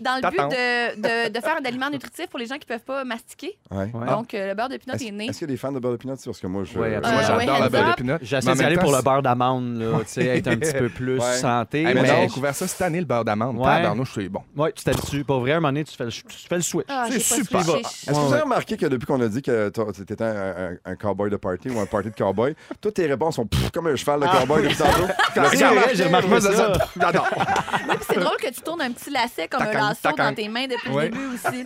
dans 0.00 0.14
le 0.16 0.30
but 0.30 0.38
de, 0.38 0.96
de, 1.00 1.32
de 1.32 1.40
faire 1.40 1.56
un 1.56 1.64
aliment 1.64 1.90
nutritif 1.90 2.28
pour 2.28 2.38
les 2.38 2.46
gens 2.46 2.56
qui 2.58 2.66
peuvent 2.66 2.80
pas 2.84 3.02
mastiquer. 3.04 3.58
Ouais. 3.70 3.90
Donc, 4.06 4.34
euh, 4.34 4.48
le 4.48 4.54
beurre 4.54 4.68
de 4.68 4.76
pinot 4.76 4.94
Est-ce 4.94 5.04
est 5.06 5.10
né. 5.10 5.26
est-ce 5.26 5.38
qu'il 5.38 5.48
y 5.48 5.50
a 5.50 5.54
des 5.54 5.56
fans 5.56 5.72
de 5.72 5.78
beurre 5.80 5.92
de 5.92 5.96
peanut? 5.96 6.18
Parce 6.24 6.38
que 6.40 6.46
moi, 6.46 6.62
je. 6.64 6.78
Ouais, 6.78 7.00
Moi. 7.02 7.10
Euh, 7.10 7.22
j'adore 7.22 7.36
ouais, 7.38 7.60
la 7.60 7.68
beurre 7.68 7.90
de 7.90 7.94
pinot. 7.94 8.14
J'essaie 8.22 8.54
d'y 8.54 8.64
aller 8.64 8.76
pour 8.76 8.92
le 8.92 9.02
beurre 9.02 9.22
d'amande, 9.22 9.76
là, 9.78 9.98
tu 10.00 10.04
sais, 10.06 10.26
être 10.26 10.48
un 10.48 10.56
petit 10.56 10.72
peu 10.72 10.88
plus 10.94 11.18
Ouais. 11.18 11.36
santé. 11.36 11.78
Hey, 11.82 11.94
mais 11.94 12.02
mais 12.02 12.08
j'ai 12.08 12.26
découvert 12.26 12.54
ça 12.54 12.66
cette 12.66 12.82
année, 12.82 12.98
le 13.00 13.04
beurre 13.06 13.24
d'amande. 13.24 13.56
Ouais. 13.58 13.64
Tabarnouche, 13.64 14.12
c'est 14.14 14.28
bon. 14.28 14.42
Ouais, 14.56 14.72
tu 14.72 14.84
t'habitues. 14.84 15.24
Pour 15.24 15.40
vrai, 15.40 15.52
à 15.52 15.56
un 15.56 15.60
moment 15.60 15.68
donné, 15.68 15.84
tu 15.84 15.96
fais 15.96 16.04
le, 16.04 16.10
tu 16.10 16.22
fais 16.48 16.56
le 16.56 16.62
switch. 16.62 16.86
Ah, 16.88 17.06
C'est 17.10 17.20
super. 17.20 17.60
Est-ce 17.60 18.06
que 18.06 18.12
vous 18.12 18.32
avez 18.32 18.42
remarqué 18.42 18.76
que 18.76 18.86
depuis 18.86 19.06
qu'on 19.06 19.20
a 19.20 19.28
dit 19.28 19.42
que 19.42 19.68
toi, 19.70 19.86
t'étais 19.92 20.22
un, 20.24 20.70
un, 20.84 20.92
un 20.92 20.96
cowboy 20.96 21.30
de 21.30 21.36
party 21.36 21.70
ou 21.70 21.80
un 21.80 21.86
party 21.86 22.10
de 22.10 22.14
cowboy, 22.14 22.54
toutes 22.80 22.94
tes 22.94 23.06
réponses 23.06 23.36
sont 23.36 23.46
pff, 23.46 23.70
comme 23.70 23.86
un 23.88 23.96
cheval 23.96 24.20
de 24.20 24.26
cowboy 24.26 24.62
depuis 24.62 24.76
tantôt? 24.78 25.06
C'est 25.34 25.40
vrai, 25.64 25.94
j'ai 25.94 26.04
remarqué 26.04 26.28
Moi, 26.28 26.40
ça. 26.40 26.72
J'adore. 27.00 27.26
Oui, 27.34 27.96
puis 27.96 28.06
c'est 28.10 28.20
drôle 28.20 28.36
que 28.36 28.48
tu 28.52 28.60
tournes 28.60 28.82
un 28.82 28.90
petit 28.92 29.10
lacet 29.10 29.48
comme 29.48 29.62
un 29.62 29.72
lasso 29.72 30.08
dans 30.16 30.34
tes 30.34 30.48
mains 30.48 30.66
depuis 30.66 30.90
le 30.94 31.02
début 31.02 31.26
aussi. 31.34 31.64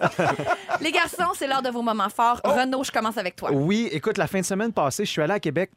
Les 0.81 0.93
garçons, 0.93 1.33
c'est 1.37 1.47
l'heure 1.47 1.62
de 1.62 1.71
vos 1.71 1.83
moments 1.83 2.09
forts. 2.09 2.40
Renaud, 2.45 2.85
je 2.85 2.90
commence 2.93 3.19
avec 3.19 3.37
toi. 3.37 3.50
Oui, 3.52 3.88
écoute, 3.93 4.19
la 4.19 4.26
fin 4.26 4.40
de 4.40 4.45
semaine 4.45 4.73
passée, 4.73 5.05
je 5.05 5.11
suis 5.11 5.23
allé 5.26 5.35
à 5.35 5.40
Québec, 5.40 5.71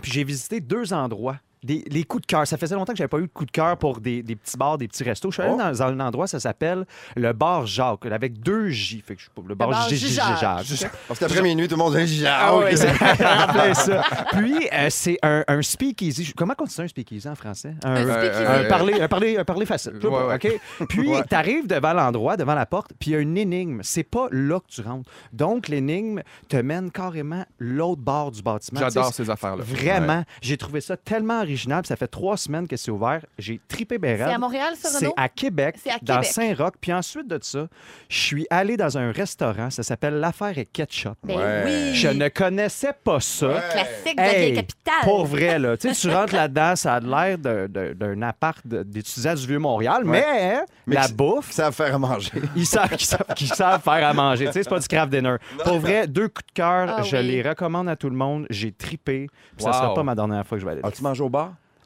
puis 0.00 0.12
j'ai 0.12 0.24
visité 0.24 0.60
deux 0.60 0.92
endroits. 0.92 1.40
Des, 1.62 1.84
les 1.88 2.04
coups 2.04 2.22
de 2.22 2.26
cœur. 2.26 2.46
Ça 2.46 2.56
faisait 2.56 2.74
longtemps 2.74 2.92
que 2.92 2.96
j'avais 2.98 3.08
pas 3.08 3.18
eu 3.18 3.22
de 3.22 3.26
coup 3.26 3.44
de 3.44 3.50
cœur 3.50 3.76
pour 3.76 4.00
des, 4.00 4.22
des 4.22 4.34
petits 4.34 4.56
bars, 4.56 4.78
des 4.78 4.88
petits 4.88 5.04
restos. 5.04 5.30
Je 5.30 5.34
suis 5.34 5.42
allé 5.42 5.52
Oh. 5.54 5.58
dans 5.58 5.82
un 5.82 6.00
endroit, 6.00 6.26
ça 6.26 6.40
s'appelle 6.40 6.86
le 7.16 7.32
bar 7.34 7.66
Jacques, 7.66 8.06
avec 8.06 8.40
deux 8.40 8.68
J. 8.70 9.02
Fait 9.06 9.14
que 9.16 9.20
je 9.22 9.28
pas, 9.28 9.42
le 9.46 9.54
bar, 9.54 9.68
bar 9.68 9.88
J- 9.88 9.96
J- 9.96 10.08
J- 10.08 10.14
Jacques. 10.14 10.64
Jacques. 10.64 10.90
Parce 11.06 11.20
qu'après 11.20 11.42
minuit, 11.42 11.68
tout 11.68 11.76
le 11.76 11.82
monde 11.82 11.96
dit 11.96 12.24
Ah, 12.26 12.50
Ah 12.62 12.76
c'est 12.76 12.96
plein 12.96 13.74
ça. 13.74 14.02
Puis, 14.32 14.68
euh, 14.72 14.86
c'est 14.90 15.18
un, 15.22 15.44
un 15.48 15.60
speakeasy. 15.62 16.32
Comment 16.36 16.54
on 16.58 16.64
dit 16.64 16.72
ça, 16.72 16.82
un 16.82 16.88
speakeasy 16.88 17.28
en 17.28 17.34
français? 17.34 17.74
Un 17.84 17.94
Un, 17.94 18.02
speakeasy. 18.04 18.42
un 18.44 18.64
parler, 18.68 19.00
un 19.02 19.08
parler, 19.08 19.36
un 19.38 19.44
parler 19.44 19.66
facile. 19.66 19.92
Ouais, 20.02 20.08
ouais. 20.08 20.34
OK? 20.36 20.86
Puis, 20.88 21.08
Ouais. 21.08 21.22
tu 21.28 21.34
arrives 21.34 21.66
devant 21.66 21.92
l'endroit, 21.92 22.36
devant 22.36 22.54
la 22.54 22.64
porte, 22.66 22.92
puis 22.98 23.10
il 23.10 23.12
y 23.12 23.16
a 23.16 23.20
une 23.20 23.36
énigme. 23.36 23.80
C'est 23.82 24.02
pas 24.04 24.28
là 24.30 24.60
que 24.60 24.66
tu 24.68 24.80
rentres. 24.80 25.10
Donc, 25.32 25.68
l'énigme 25.68 26.22
te 26.48 26.56
mène 26.56 26.90
carrément 26.90 27.44
l'autre 27.58 28.00
bord 28.00 28.30
du 28.30 28.40
bâtiment. 28.42 28.80
J'adore 28.80 29.12
ces 29.12 29.28
affaires-là. 29.28 29.62
Vraiment. 29.66 30.24
J'ai 30.40 30.56
trouvé 30.56 30.80
ça 30.80 30.96
tellement 30.96 31.42
original. 31.50 31.84
Ça 31.86 31.96
fait 31.96 32.06
trois 32.08 32.36
semaines 32.36 32.66
que 32.68 32.76
c'est 32.76 32.90
ouvert. 32.90 33.20
J'ai 33.38 33.60
tripé 33.68 33.96
C'est 33.96 33.98
Béret. 33.98 34.32
à 34.32 34.38
Montréal, 34.38 34.74
ça, 34.76 34.88
C'est 34.88 35.10
à 35.16 35.28
Québec, 35.28 35.76
C'est 35.82 35.90
à 35.90 35.98
dans. 36.02 36.22
Saint-Roch. 36.22 36.74
Puis 36.80 36.92
ensuite 36.92 37.26
de 37.28 37.38
ça, 37.42 37.66
je 38.08 38.18
suis 38.18 38.46
allé 38.50 38.76
dans 38.76 38.96
un 38.98 39.10
restaurant. 39.12 39.70
Ça 39.70 39.82
s'appelle 39.82 40.14
L'Affaire 40.14 40.56
et 40.58 40.66
Ketchup. 40.66 41.14
Ben 41.24 41.36
Ouais. 41.36 41.62
oui. 41.64 41.94
Je 41.94 42.08
ne 42.08 42.28
connaissais 42.28 42.92
pas 43.04 43.20
ça. 43.20 43.60
Classique 43.72 44.16
de 44.16 44.22
Hey, 44.22 44.38
vieille 44.38 44.54
capitale. 44.54 44.94
Pour 45.02 45.24
vrai, 45.26 45.58
là. 45.58 45.76
Tu 45.76 45.92
sais, 45.92 46.08
tu 46.08 46.14
rentres 46.14 46.34
là-dedans, 46.34 46.76
ça 46.76 46.94
a 46.94 47.00
l'air 47.00 47.38
d'un- 47.38 48.22
appart 48.22 48.64
d'étudiants 48.66 49.34
du 49.34 49.46
Vieux-Montréal, 49.46 50.02
Ouais. 50.04 50.10
mais, 50.28 50.54
hein, 50.56 50.64
Mais 50.86 50.94
la 50.96 51.08
bouffe, 51.08 51.50
Ça 51.52 51.64
va 51.64 51.72
faire 51.72 51.94
à 51.94 51.98
manger. 51.98 52.30
ils 52.56 52.66
savent 52.66 52.90
qu'ils 52.96 53.06
savent, 53.06 53.24
qu'ils 53.36 53.48
savent 53.48 53.82
faire 53.82 54.06
à 54.08 54.12
manger. 54.12 54.46
Tu 54.46 54.52
sais, 54.52 54.62
c'est 54.62 54.68
pas 54.68 54.78
du 54.78 54.86
craft 54.88 55.10
dinner. 55.10 55.36
Pour 55.64 55.78
vrai, 55.78 56.06
deux 56.06 56.28
coups 56.28 56.46
de 56.46 56.52
cœur, 56.52 56.94
Ah 56.98 57.02
je 57.02 57.16
oui. 57.16 57.22
les 57.26 57.42
recommande 57.42 57.88
à 57.88 57.96
tout 57.96 58.10
le 58.10 58.16
monde. 58.16 58.46
J'ai 58.50 58.72
tripé. 58.72 59.28
Puis 59.56 59.64
Ça 59.64 59.70
Wow. 59.70 59.74
sera 59.76 59.94
pas 59.94 60.02
ma 60.02 60.14
dernière 60.14 60.46
fois 60.46 60.56
que 60.58 60.60
je 60.60 60.66
vais 60.66 60.72
aller. 60.72 60.80
As-tu 60.84 61.02
mangé 61.02 61.22
au 61.22 61.28
bar? 61.28 61.39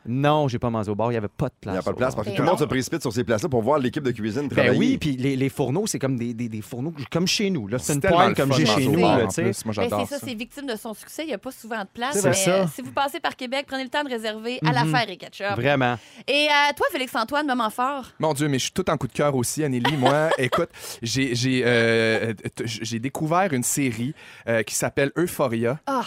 Non, 0.07 0.49
j'ai 0.49 0.59
pas 0.59 0.71
mangé 0.71 0.91
au 0.91 0.95
bar, 0.95 1.09
il 1.09 1.15
n'y 1.15 1.19
avait 1.19 1.29
pas 1.29 1.47
de 1.49 1.53
Il 1.57 1.61
place. 1.63 1.73
n'y 1.75 1.79
a 1.79 1.83
pas 1.83 1.93
de 1.93 1.97
place 1.97 2.15
parce 2.15 2.27
que 2.27 2.31
Ben 2.33 2.37
tout 2.37 2.43
le 2.43 2.49
monde 2.49 2.59
se 2.59 2.65
précipite 2.65 3.01
sur 3.03 3.13
ces 3.13 3.25
places-là 3.25 3.49
pour 3.49 3.63
voir 3.63 3.79
l'équipe 3.79 4.03
de 4.03 4.11
cuisine 4.11 4.49
Ben 4.49 4.57
travailler. 4.57 4.79
oui, 4.79 4.99
puis 4.99 5.17
les, 5.17 5.37
les 5.37 5.49
fourneaux, 5.49 5.87
c'est 5.87 5.99
comme 5.99 6.17
des, 6.17 6.35
des, 6.35 6.49
des 6.49 6.61
fourneaux 6.61 6.93
comme 7.11 7.27
chez 7.27 7.51
nous. 7.51 7.67
là. 7.69 7.79
C'est 7.79 7.95
une 7.95 8.01
poêle 8.01 8.31
le 8.31 8.35
comme 8.35 8.53
j'ai 8.53 8.67
chez 8.67 8.87
nous. 8.89 9.01
bar, 9.01 9.19
là, 9.19 9.25
en 9.25 9.29
tu 9.29 9.35
sais. 9.35 9.43
plus. 9.45 9.65
Moi, 9.65 9.75
Ben, 9.77 9.83
j'adore 9.83 10.01
c'est 10.09 10.15
ça, 10.15 10.21
ça. 10.21 10.27
c'est 10.27 10.35
victime 10.35 10.67
de 10.67 10.77
son 10.77 10.95
succès. 10.95 11.23
Il 11.25 11.29
n'y 11.29 11.35
a 11.35 11.39
pas 11.39 11.51
souvent 11.53 11.81
de 11.81 11.89
place. 11.93 12.19
C'est 12.19 12.29
Mais 12.29 12.35
ça. 12.35 12.51
euh, 12.51 12.65
si 12.75 12.83
vous 12.83 12.93
passez 12.93 13.21
par 13.21 13.35
Québec, 13.37 13.65
prenez 13.67 13.85
le 13.85 13.91
temps 13.91 14.05
de 14.05 14.11
réserver 14.11 14.59
à 14.67 14.73
l'affaire 14.73 15.09
et 15.09 15.17
ketchup. 15.17 15.57
Vraiment. 15.57 15.97
Et 16.29 16.47
euh, 16.49 16.73
toi, 16.77 16.87
Félix-Antoine, 16.93 17.47
moment 17.47 17.71
fort? 17.71 18.07
Mon 18.19 18.33
Dieu, 18.35 18.49
mais 18.49 18.59
je 18.59 18.65
suis 18.65 18.73
tout 18.73 18.89
en 18.91 18.97
coup 18.97 19.07
de 19.09 19.13
cœur 19.13 19.35
aussi, 19.35 19.65
Anneli. 19.65 19.97
Moi, 19.97 20.29
écoute, 20.39 20.69
j'ai 21.03 21.35
j'ai, 21.35 21.63
euh, 21.65 22.33
t- 22.35 22.65
j'ai 22.67 22.99
découvert 22.99 23.53
une 23.53 23.63
série 23.63 24.15
euh, 24.49 24.63
qui 24.63 24.75
s'appelle 24.75 25.13
Euphoria. 25.17 25.79
Ah, 25.87 26.03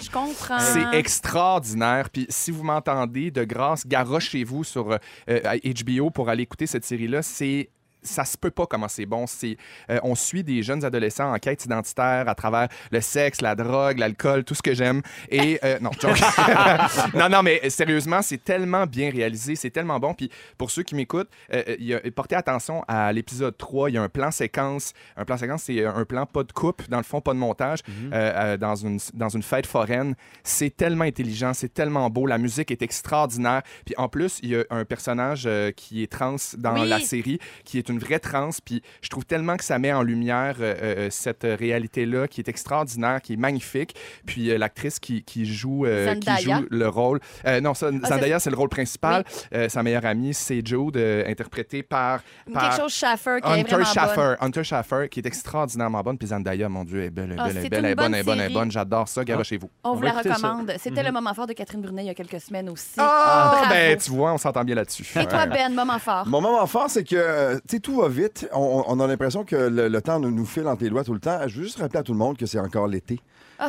je 0.00 0.10
comprends. 0.10 0.58
C'est 0.60 0.96
extraordinaire. 0.98 2.08
Puis 2.10 2.26
si 2.28 2.50
vous 2.50 2.62
m'entendez, 2.62 3.09
de 3.10 3.44
grâce, 3.44 3.86
garochez-vous 3.86 4.64
sur 4.64 4.92
euh, 4.92 4.98
euh, 5.28 5.58
HBO 5.98 6.10
pour 6.10 6.28
aller 6.28 6.44
écouter 6.44 6.66
cette 6.66 6.84
série-là. 6.84 7.22
C'est 7.22 7.70
ça 8.02 8.24
se 8.24 8.36
peut 8.36 8.50
pas 8.50 8.66
comment 8.66 8.88
c'est 8.88 9.06
bon. 9.06 9.26
C'est, 9.26 9.56
euh, 9.90 9.98
on 10.02 10.14
suit 10.14 10.42
des 10.44 10.62
jeunes 10.62 10.84
adolescents 10.84 11.32
en 11.32 11.38
quête 11.38 11.64
identitaire 11.64 12.28
à 12.28 12.34
travers 12.34 12.68
le 12.90 13.00
sexe, 13.00 13.40
la 13.40 13.54
drogue, 13.54 13.98
l'alcool, 13.98 14.44
tout 14.44 14.54
ce 14.54 14.62
que 14.62 14.74
j'aime. 14.74 15.02
Et 15.28 15.58
euh, 15.64 15.78
non, 15.80 15.90
non, 17.14 17.28
non, 17.28 17.42
mais 17.42 17.68
sérieusement, 17.70 18.22
c'est 18.22 18.42
tellement 18.42 18.86
bien 18.86 19.10
réalisé, 19.10 19.54
c'est 19.56 19.70
tellement 19.70 19.98
bon. 19.98 20.14
Puis 20.14 20.30
pour 20.58 20.70
ceux 20.70 20.82
qui 20.82 20.94
m'écoutent, 20.94 21.30
euh, 21.52 22.00
portez 22.14 22.36
attention 22.36 22.84
à 22.88 23.12
l'épisode 23.12 23.56
3. 23.56 23.90
Il 23.90 23.94
y 23.94 23.98
a 23.98 24.02
un 24.02 24.08
plan 24.08 24.30
séquence. 24.30 24.92
Un 25.16 25.24
plan 25.24 25.36
séquence, 25.36 25.64
c'est 25.64 25.84
un 25.84 26.04
plan 26.04 26.26
pas 26.26 26.42
de 26.44 26.52
coupe, 26.52 26.88
dans 26.88 26.96
le 26.98 27.02
fond, 27.02 27.20
pas 27.20 27.32
de 27.32 27.38
montage, 27.38 27.80
euh, 27.88 28.10
euh, 28.12 28.56
dans, 28.56 28.74
une, 28.76 28.98
dans 29.14 29.28
une 29.28 29.42
fête 29.42 29.66
foraine. 29.66 30.14
C'est 30.44 30.76
tellement 30.76 31.04
intelligent, 31.04 31.52
c'est 31.54 31.72
tellement 31.72 32.08
beau. 32.10 32.26
La 32.26 32.38
musique 32.38 32.70
est 32.70 32.82
extraordinaire. 32.82 33.62
Puis 33.84 33.94
en 33.98 34.08
plus, 34.08 34.38
il 34.42 34.50
y 34.50 34.56
a 34.56 34.64
un 34.70 34.84
personnage 34.84 35.44
euh, 35.46 35.70
qui 35.72 36.02
est 36.02 36.10
trans 36.10 36.36
dans 36.58 36.74
Oui. 36.82 36.88
la 36.88 37.00
série, 37.00 37.38
qui 37.64 37.78
est 37.78 37.89
une 37.90 37.98
vraie 37.98 38.18
trans. 38.18 38.50
Puis 38.64 38.82
je 39.02 39.08
trouve 39.08 39.24
tellement 39.24 39.56
que 39.56 39.64
ça 39.64 39.78
met 39.78 39.92
en 39.92 40.02
lumière 40.02 40.56
euh, 40.60 40.74
euh, 40.82 41.08
cette 41.10 41.44
réalité-là 41.44 42.28
qui 42.28 42.40
est 42.40 42.48
extraordinaire, 42.48 43.20
qui 43.20 43.34
est 43.34 43.36
magnifique. 43.36 43.94
Puis 44.26 44.50
euh, 44.50 44.58
l'actrice 44.58 44.98
qui, 44.98 45.22
qui 45.22 45.46
joue, 45.46 45.86
euh, 45.86 46.14
qui 46.14 46.42
joue 46.42 46.66
le 46.70 46.88
rôle. 46.88 47.20
euh, 47.46 47.60
non, 47.60 47.74
ça, 47.74 47.90
Ah, 48.02 48.08
Zendaya, 48.08 48.38
c'est 48.40 48.50
le 48.50 48.56
rôle 48.56 48.68
principal. 48.68 49.24
Euh, 49.54 49.68
sa 49.68 49.82
meilleure 49.82 50.06
amie, 50.06 50.34
c'est 50.34 50.64
Jude, 50.66 50.96
euh, 50.96 51.24
interprétée 51.26 51.82
par. 51.82 52.20
par 52.52 52.62
Quelque 52.70 52.82
chose 52.82 52.92
Schaffer 52.92 53.38
qui 53.42 53.48
est 53.48 53.52
Hunter 53.60 53.70
vraiment 53.76 53.84
Schaffer, 53.92 54.14
bonne. 54.16 54.36
Hunter 54.40 54.64
Schaffer, 54.64 55.08
qui 55.10 55.20
est 55.20 55.26
extraordinairement 55.26 56.00
bonne. 56.02 56.18
Puis 56.18 56.28
Zendaya, 56.28 56.68
mon 56.68 56.84
Dieu, 56.84 57.00
elle 57.00 57.06
est 57.06 57.10
belle, 57.10 57.24
elle 57.32 57.38
est 57.38 57.40
Ah, 57.40 57.44
belle, 57.48 57.56
elle 57.56 57.64
est 57.64 57.68
belle, 57.70 57.84
est 57.84 57.94
bonne, 57.94 58.14
est 58.14 58.22
bonne, 58.22 58.40
est 58.40 58.48
bonne. 58.50 58.70
J'adore 58.70 59.08
ça, 59.08 59.24
garochez-vous. 59.24 59.70
On 59.84 59.94
vous 59.94 60.00
va 60.00 60.06
la 60.06 60.12
recommande. 60.12 60.72
C'était 60.78 61.02
le 61.02 61.12
moment 61.12 61.34
fort 61.34 61.46
de 61.46 61.52
Catherine 61.52 61.80
Brunet 61.82 62.02
il 62.04 62.06
y 62.06 62.10
a 62.10 62.14
quelques 62.14 62.40
semaines 62.40 62.68
aussi. 62.68 62.94
Ah, 62.98 63.50
Bravo. 63.52 63.68
ben, 63.70 63.96
tu 63.98 64.10
vois, 64.10 64.32
on 64.32 64.38
s'entend 64.38 64.64
bien 64.64 64.74
là-dessus. 64.74 65.06
Et 65.18 65.26
toi, 65.26 65.46
Ben, 65.46 65.74
moment 65.74 65.98
fort. 65.98 66.26
Mon 66.26 66.40
moment 66.40 66.66
fort, 66.66 66.88
c'est 66.88 67.04
que 67.04 67.16
euh, 67.16 67.58
tu 67.68 67.79
tout 67.80 68.00
va 68.00 68.08
vite. 68.08 68.48
On, 68.52 69.00
a 69.00 69.06
l'impression 69.06 69.44
que 69.44 69.56
le, 69.56 69.88
le 69.88 70.02
temps 70.02 70.20
nous, 70.20 70.30
nous 70.30 70.46
file 70.46 70.66
entre 70.66 70.84
les 70.84 70.90
doigts 70.90 71.04
tout 71.04 71.14
le 71.14 71.20
temps. 71.20 71.40
Je 71.46 71.58
veux 71.58 71.64
juste 71.64 71.78
rappeler 71.78 72.00
à 72.00 72.02
tout 72.02 72.12
le 72.12 72.18
monde 72.18 72.36
que 72.36 72.46
c'est 72.46 72.60
encore 72.60 72.86
l'été. 72.86 73.20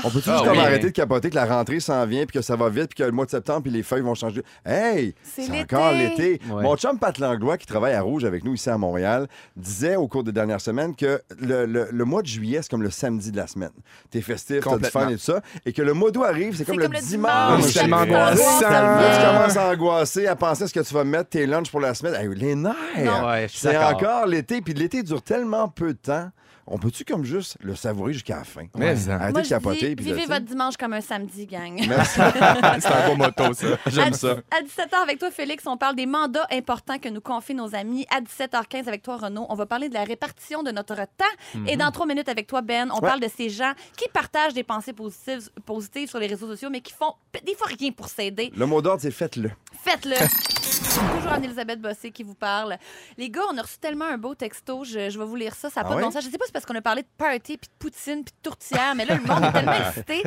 On 0.03 0.09
peut 0.09 0.21
Ah 0.25 0.31
juste 0.31 0.43
comme 0.45 0.57
oui. 0.57 0.59
arrêter 0.59 0.87
de 0.87 0.91
capoter 0.91 1.29
que 1.29 1.35
la 1.35 1.45
rentrée 1.45 1.79
s'en 1.79 2.05
vient, 2.05 2.25
puis 2.25 2.37
que 2.39 2.41
ça 2.41 2.55
va 2.55 2.69
vite, 2.69 2.87
puis 2.89 2.95
que 2.97 3.03
le 3.03 3.11
mois 3.11 3.25
de 3.25 3.31
septembre, 3.31 3.63
puis 3.63 3.71
les 3.71 3.83
feuilles 3.83 4.01
vont 4.01 4.15
changer? 4.15 4.41
Hey, 4.65 5.13
C'est 5.23 5.49
encore 5.61 5.91
l'été. 5.93 6.39
Ouais. 6.49 6.63
Mon 6.63 6.75
chum 6.77 6.97
Pat 6.97 7.17
Langlois, 7.17 7.57
qui 7.57 7.65
travaille 7.65 7.93
à 7.93 8.01
Rouge 8.01 8.23
avec 8.25 8.43
nous 8.43 8.53
ici 8.53 8.69
à 8.69 8.77
Montréal, 8.77 9.27
disait 9.55 9.95
au 9.95 10.07
cours 10.07 10.23
des 10.23 10.31
dernières 10.31 10.61
semaines 10.61 10.95
que 10.95 11.21
le, 11.39 11.65
le- 11.65 11.89
le 11.91 12.05
mois 12.05 12.21
de 12.21 12.27
juillet, 12.27 12.59
c'est 12.61 12.69
comme 12.71 12.83
le 12.83 12.89
samedi 12.89 13.31
de 13.31 13.37
la 13.37 13.47
semaine. 13.47 13.71
T'es 14.09 14.21
festif, 14.21 14.61
t'as 14.63 14.77
du 14.77 14.85
fun 14.85 15.09
et 15.09 15.13
tout 15.15 15.19
ça. 15.19 15.41
Et 15.65 15.73
que 15.73 15.81
le 15.81 15.93
mois 15.93 16.11
d'août 16.11 16.23
arrive, 16.23 16.55
c'est 16.55 16.65
comme, 16.65 16.77
comme 16.77 16.91
le 16.91 16.97
le 16.99 17.03
dimanche. 17.05 17.57
dimanche. 17.57 17.63
C'est 17.71 17.79
tellement 17.79 17.97
angoissant. 17.97 18.59
tu 18.59 19.25
commences 19.25 19.57
à 19.57 19.69
angoisser, 19.71 20.27
à 20.27 20.35
penser 20.35 20.63
à 20.63 20.67
ce 20.67 20.73
que 20.73 20.79
tu 20.79 20.93
vas 20.93 21.03
mettre 21.03 21.29
tes 21.29 21.45
lunchs 21.45 21.69
pour 21.69 21.79
la 21.81 21.93
semaine. 21.93 22.15
Hey, 22.15 22.29
les 22.35 22.55
nerfs! 22.55 22.75
Ouais, 22.95 23.47
c'est 23.51 23.77
encore 23.77 24.25
l'été, 24.25 24.61
puis 24.61 24.73
l'été 24.73 25.03
dure 25.03 25.21
tellement 25.21 25.67
peu 25.67 25.93
de 25.93 25.97
temps. 25.99 26.29
On 26.67 26.77
peut-tu 26.77 27.03
comme 27.05 27.23
juste 27.23 27.57
le 27.61 27.75
savourer 27.75 28.13
jusqu'à 28.13 28.37
la 28.37 28.43
fin? 28.43 28.65
Mais. 28.75 29.09
Arrêtez 29.09 29.31
Moi, 29.31 29.41
de 29.41 29.45
je 29.45 29.49
capoter. 29.49 29.89
dis, 29.89 29.95
puis 29.95 30.05
vivez 30.05 30.25
votre 30.25 30.45
dimanche 30.45 30.77
comme 30.77 30.93
un 30.93 31.01
samedi, 31.01 31.45
gang. 31.47 31.73
Merci. 31.87 32.19
C'est 32.79 32.87
un 32.87 33.07
beau 33.09 33.15
motto, 33.15 33.53
ça. 33.53 33.67
J'aime 33.87 34.13
ça. 34.13 34.37
À 34.51 34.61
17h 34.63 34.95
avec 35.03 35.19
toi, 35.19 35.31
Félix, 35.31 35.65
on 35.67 35.77
parle 35.77 35.95
des 35.95 36.05
mandats 36.05 36.47
importants 36.51 36.97
que 36.99 37.09
nous 37.09 37.21
confient 37.21 37.55
nos 37.55 37.73
amis. 37.75 38.05
À 38.09 38.21
17h15 38.21 38.87
avec 38.87 39.01
toi, 39.03 39.17
Renaud, 39.17 39.45
on 39.49 39.55
va 39.55 39.65
parler 39.65 39.89
de 39.89 39.93
la 39.93 40.03
répartition 40.03 40.63
de 40.63 40.71
notre 40.71 40.95
temps. 40.95 41.65
Et 41.67 41.77
dans 41.77 41.91
trois 41.91 42.05
minutes 42.05 42.29
avec 42.29 42.47
toi, 42.47 42.61
Ben, 42.61 42.89
on 42.91 42.95
Ouais. 42.95 43.01
parle 43.09 43.19
de 43.19 43.29
ces 43.35 43.49
gens 43.49 43.73
qui 43.97 44.07
partagent 44.09 44.53
des 44.53 44.63
pensées 44.63 44.93
positives, 44.93 45.49
positives 45.65 46.09
sur 46.09 46.19
les 46.19 46.27
réseaux 46.27 46.47
sociaux, 46.47 46.69
mais 46.71 46.81
qui 46.81 46.93
font 46.93 47.13
p- 47.31 47.41
des 47.45 47.55
fois 47.55 47.67
rien 47.79 47.91
pour 47.91 48.07
s'aider. 48.07 48.51
Le 48.55 48.65
mot 48.65 48.81
d'ordre, 48.81 49.01
c'est 49.01 49.11
faites-le. 49.11 49.49
Faites-le. 49.83 50.15
Toujours 50.99 51.31
Anne-Elisabeth 51.31 51.79
Bossé 51.81 52.11
qui 52.11 52.23
vous 52.23 52.33
parle. 52.35 52.77
Les 53.17 53.29
gars, 53.29 53.41
on 53.51 53.57
a 53.57 53.61
reçu 53.61 53.77
tellement 53.77 54.05
un 54.05 54.17
beau 54.17 54.35
texto. 54.35 54.83
Je, 54.83 55.09
je 55.09 55.17
vais 55.19 55.25
vous 55.25 55.35
lire 55.35 55.55
ça. 55.55 55.69
Ça 55.69 55.81
n'a 55.81 55.87
Ah 55.87 55.89
pas 55.89 55.95
de 55.97 56.01
bon 56.01 56.11
sens. 56.11 56.23
Je 56.23 56.29
sais 56.29 56.37
pas 56.37 56.45
si 56.45 56.47
c'est 56.49 56.53
parce 56.53 56.65
qu'on 56.65 56.75
a 56.75 56.81
parlé 56.81 57.03
de 57.03 57.07
party, 57.17 57.57
puis 57.57 57.69
de 57.69 57.73
poutine, 57.79 58.23
puis 58.23 58.33
de 58.43 58.49
tourtière, 58.49 58.93
mais 58.95 59.05
là, 59.05 59.15
le 59.15 59.21
monde 59.21 59.43
est 59.45 59.51
tellement 59.51 59.73
excité. 59.87 60.23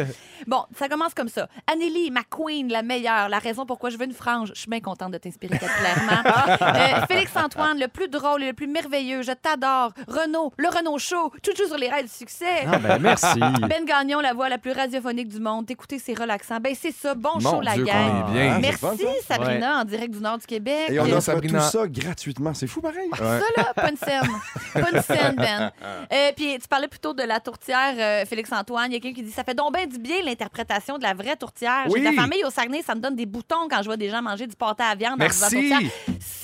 Bon, 0.47 0.65
ça 0.79 0.89
commence 0.89 1.15
comme 1.15 1.29
ça. 1.29 1.49
Anneli, 1.71 2.11
ma 2.11 2.23
queen, 2.25 2.69
la 2.71 2.83
meilleure, 2.83 3.29
la 3.29 3.39
raison 3.39 3.67
pourquoi 3.67 3.91
je 3.91 3.99
veux 3.99 4.05
une 4.05 4.13
frange. 4.15 4.53
Je 4.55 4.61
suis 4.61 4.71
bien 4.71 4.81
contente 4.81 5.13
de 5.13 5.19
t'inspirer, 5.19 5.59
clairement. 5.59 6.23
Euh, 6.75 7.07
Félix-Antoine, 7.07 7.79
le 7.79 7.89
plus 7.89 8.09
drôle 8.09 8.43
et 8.43 8.47
le 8.49 8.53
plus 8.53 8.67
merveilleux. 8.67 9.23
Je 9.23 9.33
t'adore. 9.33 9.93
Renaud, 10.09 10.53
le 10.57 10.69
Renaud 10.69 10.99
Show. 10.99 11.33
Chouchou 11.45 11.67
sur 11.67 11.77
les 11.77 11.89
rails 11.89 12.05
du 12.05 12.11
succès. 12.11 12.65
Ah, 12.67 12.79
ben, 12.79 12.99
merci. 12.99 13.39
Ben 13.69 13.85
Gagnon, 13.85 14.21
la 14.21 14.33
voix 14.33 14.49
la 14.49 14.59
plus 14.59 14.73
radiophonique 14.73 15.29
du 15.29 15.41
monde. 15.41 15.71
Écoutez, 15.71 15.99
c'est 15.99 16.15
relaxant. 16.19 16.59
Ben, 16.61 16.75
c'est 16.79 16.93
ça. 16.93 17.15
Bon 17.15 17.35
Mon 17.41 17.51
show, 17.51 17.61
la 17.61 17.75
Dieu, 17.75 17.85
gang. 17.85 18.25
qu'on 18.27 18.31
est 18.31 18.33
bien. 18.33 18.55
Ah, 18.55 18.59
Merci, 18.61 19.07
Sabrina, 19.27 19.81
en 19.81 19.85
direct 19.85 20.13
du 20.15 20.21
nord 20.21 20.39
du 20.39 20.47
Québec. 20.55 20.91
Et 20.91 21.01
on 21.01 21.05
offre 21.05 21.21
Sabrina. 21.21 21.61
tout 21.61 21.79
ça 21.79 21.87
gratuitement. 21.89 22.55
C'est 22.55 22.67
fou, 22.67 22.81
pareil. 22.81 23.09
Ouais. 23.13 23.19
Ça, 23.19 23.41
là, 23.57 23.75
pas 23.75 23.91
une 23.91 23.97
scène. 23.97 24.31
Pas 24.73 24.91
une 24.93 25.03
scène, 25.03 25.35
Ben. 25.37 25.71
Euh, 26.13 26.33
puis 26.37 26.59
tu 26.61 26.69
parlais 26.69 26.89
plutôt 26.89 27.13
de 27.15 27.23
la 27.23 27.41
tourtière, 27.41 27.95
euh, 27.99 28.25
Félix-Antoine. 28.27 28.91
Il 28.91 28.95
y 28.95 28.97
a 28.97 29.01
quelqu'un 29.01 29.17
qui 29.21 29.23
dit 29.27 29.33
Ça 29.33 29.43
fait 29.43 29.55
donc 29.55 29.75
bien 29.75 29.87
du 29.87 29.99
bien 29.99 30.17
l'interprétation 30.25 30.99
de 30.99 31.03
la 31.03 31.15
vraie 31.15 31.37
tourtière. 31.37 31.85
J'ai 31.93 32.01
de 32.01 32.05
la 32.05 32.13
famille 32.13 32.45
au 32.45 32.51
Saguenay, 32.51 32.83
ça 32.83 32.95
me 32.95 33.01
donne 33.01 33.17
des 33.17 33.27
boutons 33.27 33.69
quand 33.71 33.79
je 33.79 33.87
vois 33.87 33.97
des 33.97 34.09
gens 34.11 34.23
manger 34.23 34.47
du 34.47 34.55
pâté 34.57 34.83
à 34.83 34.95
viande 34.95 35.19
dans 35.19 35.25
Merci. 35.25 35.43
la 35.71 35.79
tourtière. 35.79 35.91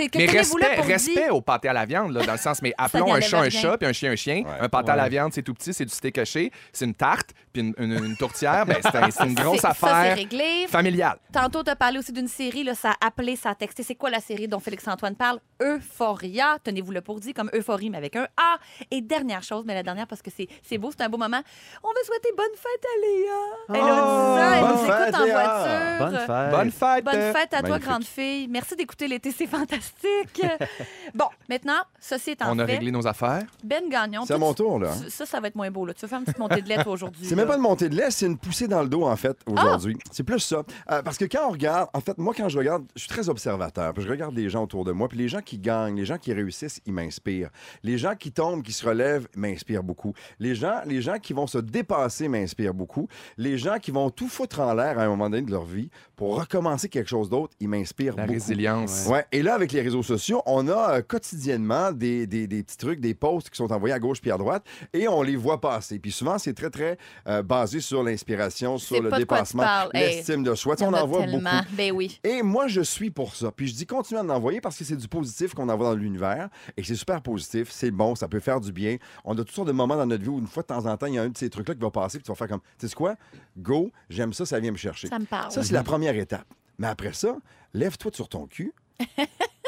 C'est 0.01 0.09
que 0.09 0.19
Mais 0.19 0.27
là 0.27 0.33
respect, 0.33 0.77
pour 0.77 0.85
respect 0.87 1.15
dire- 1.25 1.35
au 1.35 1.41
pâté 1.43 1.69
à 1.69 1.73
la 1.73 1.85
viande, 1.85 2.13
là, 2.13 2.25
dans 2.25 2.33
le 2.33 2.39
sens, 2.39 2.63
mais 2.63 2.73
appelons 2.79 3.13
un 3.15 3.21
chat 3.21 3.39
un 3.39 3.41
rien. 3.43 3.51
chat, 3.51 3.77
puis 3.79 3.87
un 3.89 3.93
chien 3.93 4.13
un 4.13 4.17
chien. 4.17 4.37
Ouais. 4.45 4.61
Un 4.61 4.69
pâté 4.69 4.91
à 4.93 4.97
la 4.97 5.09
viande, 5.09 5.33
c'est 5.33 5.43
tout 5.43 5.53
petit, 5.55 5.75
c'est 5.75 5.85
du 5.85 5.93
steak 5.93 6.17
haché, 6.19 6.51
c'est 6.73 6.85
une 6.87 6.95
tarte, 6.95 7.31
puis 7.53 7.63
une, 7.63 7.75
une- 7.79 8.05
une 8.05 8.17
tourtière, 8.17 8.65
ben, 8.67 8.77
c'est 8.83 8.95
un- 8.97 9.11
c'est 9.11 9.25
une 9.27 9.35
grosse 9.45 9.61
Ça, 9.61 9.71
affaire 9.71 10.17
réglé. 10.17 10.67
familiale. 10.69 11.19
Tantôt, 11.33 11.63
tu 11.63 11.71
as 11.71 11.77
parlé 11.77 11.99
aussi 11.99 12.13
d'une 12.13 12.29
série, 12.29 12.65
là, 12.65 12.75
ça 12.75 12.93
a 13.01 13.07
appelé, 13.09 13.37
ça 13.37 13.51
a 13.51 13.55
texté. 13.55 13.83
C'est 13.83 13.95
quoi 13.95 14.11
la 14.11 14.21
série 14.21 14.49
dont 14.49 14.59
Félix-Antoine 14.61 15.15
parle? 15.17 15.39
Euphoria. 15.63 16.57
Tenez-vous 16.65 16.93
le 16.93 17.01
pour 17.01 17.21
dit, 17.21 17.33
comme 17.35 17.51
euphorie, 17.55 17.91
mais 17.91 17.99
avec 17.99 18.17
un 18.17 18.27
A. 18.37 18.59
Et 18.91 19.01
dernière 19.01 19.43
chose, 19.43 19.65
mais 19.67 19.75
la 19.75 19.83
dernière, 19.83 20.07
parce 20.07 20.23
que 20.23 20.31
c'est 20.35 20.49
c'est 20.63 20.79
beau, 20.79 20.91
c'est 20.91 21.03
un 21.03 21.09
beau 21.09 21.19
moment. 21.19 21.41
On 21.83 21.89
veut 21.89 22.05
souhaiter 22.05 22.31
bonne 22.37 22.47
fête 22.55 22.85
à 22.85 23.01
Léa. 23.01 23.85
Elle 23.85 23.91
a 23.91 24.05
Oh, 24.05 24.39
elle 24.55 24.61
bonne 24.61 24.71
nous 24.71 24.85
écoute 24.85 25.05
fête, 25.05 25.15
en 25.15 25.25
Léa. 25.25 25.43
voiture. 25.43 26.07
Bonne 26.07 26.19
fête. 26.27 26.51
Bonne 26.51 26.71
fête! 26.71 27.05
Bonne 27.05 27.33
fête 27.35 27.55
à 27.55 27.63
toi, 27.63 27.79
grande 27.79 28.05
fille. 28.05 28.49
Merci 28.49 28.77
d'écouter 28.77 29.09
l'été, 29.09 29.31
c'est 29.33 29.47
fantastique. 29.47 29.90
bon, 31.15 31.27
maintenant, 31.49 31.81
ceci 32.01 32.31
étant 32.33 32.47
On 32.51 32.59
a 32.59 32.67
fait, 32.67 32.73
réglé 32.75 32.91
nos 32.91 33.07
affaires. 33.07 33.43
Ben 33.65 33.89
Gagnon. 33.89 34.23
C'est 34.27 34.35
à 34.35 34.39
mon 34.39 34.55
tour, 34.55 34.79
là. 34.79 34.93
tu- 35.05 35.11
Ça, 35.11 35.27
ça 35.27 35.41
va 35.41 35.49
être 35.49 35.57
moins 35.57 35.71
beau. 35.71 35.85
Là. 35.87 35.95
Tu 35.95 36.03
vas 36.03 36.09
faire 36.09 36.19
une 36.19 36.25
petite 36.25 36.39
montée 36.39 36.63
de 36.63 36.69
lait, 36.69 36.77
toi, 36.83 36.93
aujourd'hui. 36.93 37.27
C'est 37.27 37.37
même 37.37 37.47
pas 37.49 37.57
une 37.57 37.63
montée 37.63 37.89
de 37.89 37.97
lait, 37.97 38.11
c'est 38.11 38.27
une 38.27 38.39
poussée 38.39 38.69
dans 38.69 38.83
le 38.83 38.89
dos, 38.89 39.05
en 39.05 39.17
fait, 39.17 39.37
aujourd'hui. 39.47 39.97
C'est 40.11 40.23
plus 40.23 40.41
ça. 40.41 40.63
Euh, 40.91 41.03
parce 41.03 41.17
que 41.19 41.25
quand 41.25 41.47
on 41.49 41.51
regarde, 41.51 41.89
en 41.95 42.01
fait, 42.01 42.17
moi, 42.19 42.35
quand 42.37 42.49
je 42.49 42.59
regarde, 42.59 42.85
je 42.95 43.01
suis 43.01 43.09
très 43.09 43.29
observateur. 43.29 43.93
Puis 43.95 44.03
je 44.03 44.09
regarde 44.09 44.35
les 44.35 44.49
gens 44.49 44.63
autour 44.65 44.85
de 44.85 44.93
moi. 44.93 45.09
Puis 45.09 45.19
les 45.19 45.29
gens 45.29 45.41
qui 45.41 45.59
gagnent, 45.59 45.97
les 45.97 46.05
gens 46.05 46.19
qui 46.19 46.33
réussissent, 46.33 46.81
ils 46.87 46.93
m'inspirent. 46.93 47.51
Les 47.83 47.99
gens 47.99 48.15
qui 48.15 48.33
tombent, 48.33 48.63
qui 48.63 48.73
se 48.73 48.87
relèvent, 48.87 49.29
m'inspirent 49.37 49.83
beaucoup. 49.83 50.15
Les 50.39 50.55
gens, 50.55 50.81
les 50.87 51.03
gens 51.03 51.19
qui 51.19 51.33
vont 51.33 51.47
se 51.47 51.59
dépasser 51.59 52.29
m'inspirent 52.29 52.75
beaucoup. 52.75 53.09
Les 53.37 53.59
gens 53.59 53.79
qui 53.79 53.91
vont 53.91 54.11
tout 54.11 54.29
foutre 54.29 54.61
en 54.61 54.75
l'air 54.75 54.99
à 54.99 55.03
un 55.03 55.09
moment 55.09 55.29
donné 55.31 55.43
de 55.43 55.51
leur 55.51 55.65
vie 55.65 55.91
pour 56.17 56.39
recommencer 56.39 56.89
quelque 56.89 57.09
chose 57.09 57.29
d'autre, 57.31 57.55
ils 57.61 57.69
m'inspirent 57.69 58.15
La 58.17 58.23
beaucoup. 58.23 58.35
résilience. 58.35 59.07
Ouais. 59.09 59.25
Et 59.33 59.43
là, 59.43 59.55
avec 59.55 59.70
les 59.73 59.83
réseaux 59.83 60.03
sociaux, 60.03 60.43
on 60.47 60.69
a 60.69 60.97
euh, 60.99 61.03
quotidiennement 61.03 61.93
des, 61.93 62.27
des- 62.27 62.47
des 62.47 62.63
petits 62.63 62.77
trucs, 62.77 63.01
des 63.01 63.15
posts 63.15 63.51
qui 63.51 63.57
sont 63.57 63.71
envoyés 63.73 63.95
à 63.95 63.99
gauche 63.99 64.21
puis 64.21 64.31
à 64.31 64.37
droite 64.39 64.65
et 64.93 65.09
on 65.09 65.23
les 65.23 65.37
voit 65.37 65.61
passer. 65.61 65.99
Puis 65.99 66.13
souvent, 66.13 66.39
c'est 66.39 66.55
très, 66.55 66.71
très 66.71 66.99
euh, 67.27 67.43
basé 67.43 67.81
sur 67.81 68.03
l'inspiration, 68.03 68.79
sur 68.79 69.03
le 69.03 69.11
dépassement. 69.11 69.65
Hey, 69.95 70.17
l'estime 70.17 70.43
de 70.43 70.55
soi. 70.55 70.77
On 70.81 70.93
en 70.93 71.07
voit 71.07 71.21
tellement. 71.21 71.39
beaucoup. 71.61 71.75
Ben 71.77 71.93
oui. 71.93 72.21
Et 72.25 72.43
moi, 72.43 72.67
je 72.69 72.81
suis 72.81 73.11
pour 73.11 73.35
ça. 73.35 73.51
Puis 73.53 73.69
je 73.69 73.75
dis 73.75 73.87
continue 73.87 74.19
à 74.19 74.23
en 74.23 74.29
envoyer 74.31 74.61
parce 74.61 74.77
que 74.77 74.85
c'est 74.85 74.97
du 74.97 75.09
positif 75.09 75.55
qu'on 75.55 75.69
envoie 75.69 75.89
dans 75.91 75.95
l'univers 75.97 76.49
et 76.77 76.83
c'est 76.85 76.95
super 76.95 77.21
positif, 77.23 77.71
c'est 77.71 77.91
bon, 77.91 78.15
ça 78.15 78.29
peut 78.29 78.41
faire 78.41 78.61
du 78.61 78.73
bien. 78.73 78.97
On 79.25 79.33
a 79.35 79.37
toutes 79.39 79.51
sortes 79.53 79.69
de 79.69 79.73
moments 79.73 79.97
dans 79.97 80.07
notre 80.07 80.23
vie 80.23 80.29
où 80.29 80.39
une 80.39 80.47
fois 80.47 80.63
de 80.63 80.69
temps 80.69 80.87
en 80.87 80.97
temps, 80.97 81.07
il 81.07 81.15
y 81.15 81.19
a 81.19 81.23
un 81.23 81.29
de 81.29 81.37
ces 81.39 81.51
trucs-là 81.51 81.75
qui 81.75 81.81
va 81.81 81.91
passer 81.91 82.19
puis 82.19 82.25
tu 82.25 82.31
vas 82.31 82.37
faire 82.37 82.49
comme, 82.49 82.61
tu 82.79 82.89
sais 82.89 82.95
quoi? 82.95 83.15
Go, 83.59 83.91
j'aime 84.09 84.33
ça, 84.33 84.47
ça 84.47 84.59
vient 84.61 84.73
me 84.73 84.77
chercher. 84.77 85.09
Ça 85.09 85.19
me 85.19 85.25
parle. 85.27 85.51
Ça, 85.53 85.63
c'est 85.63 85.75
la 85.75 85.83
première 85.83 86.17
étape. 86.17 86.47
Mais 86.79 86.87
après 86.87 87.13
ça, 87.13 87.37
lève-toi 87.75 88.11
sur 88.15 88.29
ton 88.29 88.47
cul 88.47 88.73